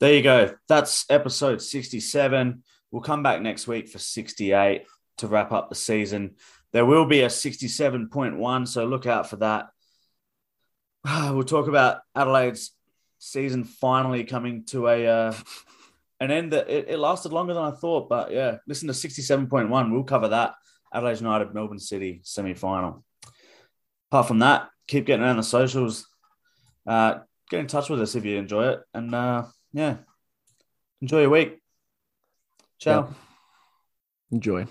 There 0.00 0.14
you 0.14 0.22
go. 0.22 0.52
That's 0.68 1.06
episode 1.08 1.62
67. 1.62 2.64
We'll 2.90 3.02
come 3.02 3.22
back 3.22 3.40
next 3.40 3.68
week 3.68 3.88
for 3.88 3.98
68 3.98 4.82
to 5.18 5.26
wrap 5.28 5.52
up 5.52 5.68
the 5.68 5.74
season. 5.76 6.34
There 6.72 6.84
will 6.84 7.06
be 7.06 7.22
a 7.22 7.28
67.1, 7.28 8.68
so 8.68 8.84
look 8.84 9.06
out 9.06 9.30
for 9.30 9.36
that. 9.36 9.66
We'll 11.32 11.44
talk 11.44 11.68
about 11.68 12.00
Adelaide's 12.14 12.72
season 13.18 13.64
finally 13.64 14.24
coming 14.24 14.64
to 14.66 14.88
a 14.88 15.06
uh, 15.06 15.34
an 16.20 16.30
end 16.30 16.52
that 16.52 16.68
it, 16.68 16.86
it 16.88 16.98
lasted 16.98 17.32
longer 17.32 17.54
than 17.54 17.62
I 17.62 17.70
thought. 17.70 18.08
But 18.08 18.32
yeah, 18.32 18.58
listen 18.66 18.88
to 18.88 18.94
67.1. 18.94 19.92
We'll 19.92 20.04
cover 20.04 20.28
that. 20.28 20.54
Adelaide 20.92 21.20
United, 21.20 21.54
Melbourne 21.54 21.78
City 21.78 22.20
semi 22.24 22.54
final. 22.54 23.04
Apart 24.10 24.28
from 24.28 24.38
that, 24.40 24.70
keep 24.86 25.06
getting 25.06 25.24
around 25.24 25.36
the 25.36 25.42
socials. 25.42 26.06
Uh, 26.86 27.18
get 27.50 27.60
in 27.60 27.66
touch 27.66 27.90
with 27.90 28.00
us 28.00 28.14
if 28.14 28.24
you 28.24 28.36
enjoy 28.36 28.68
it. 28.68 28.80
And 28.94 29.14
uh, 29.14 29.44
yeah, 29.72 29.96
enjoy 31.00 31.20
your 31.20 31.30
week. 31.30 31.58
Ciao. 32.78 33.00
Yep. 33.00 33.10
Enjoy. 34.32 34.66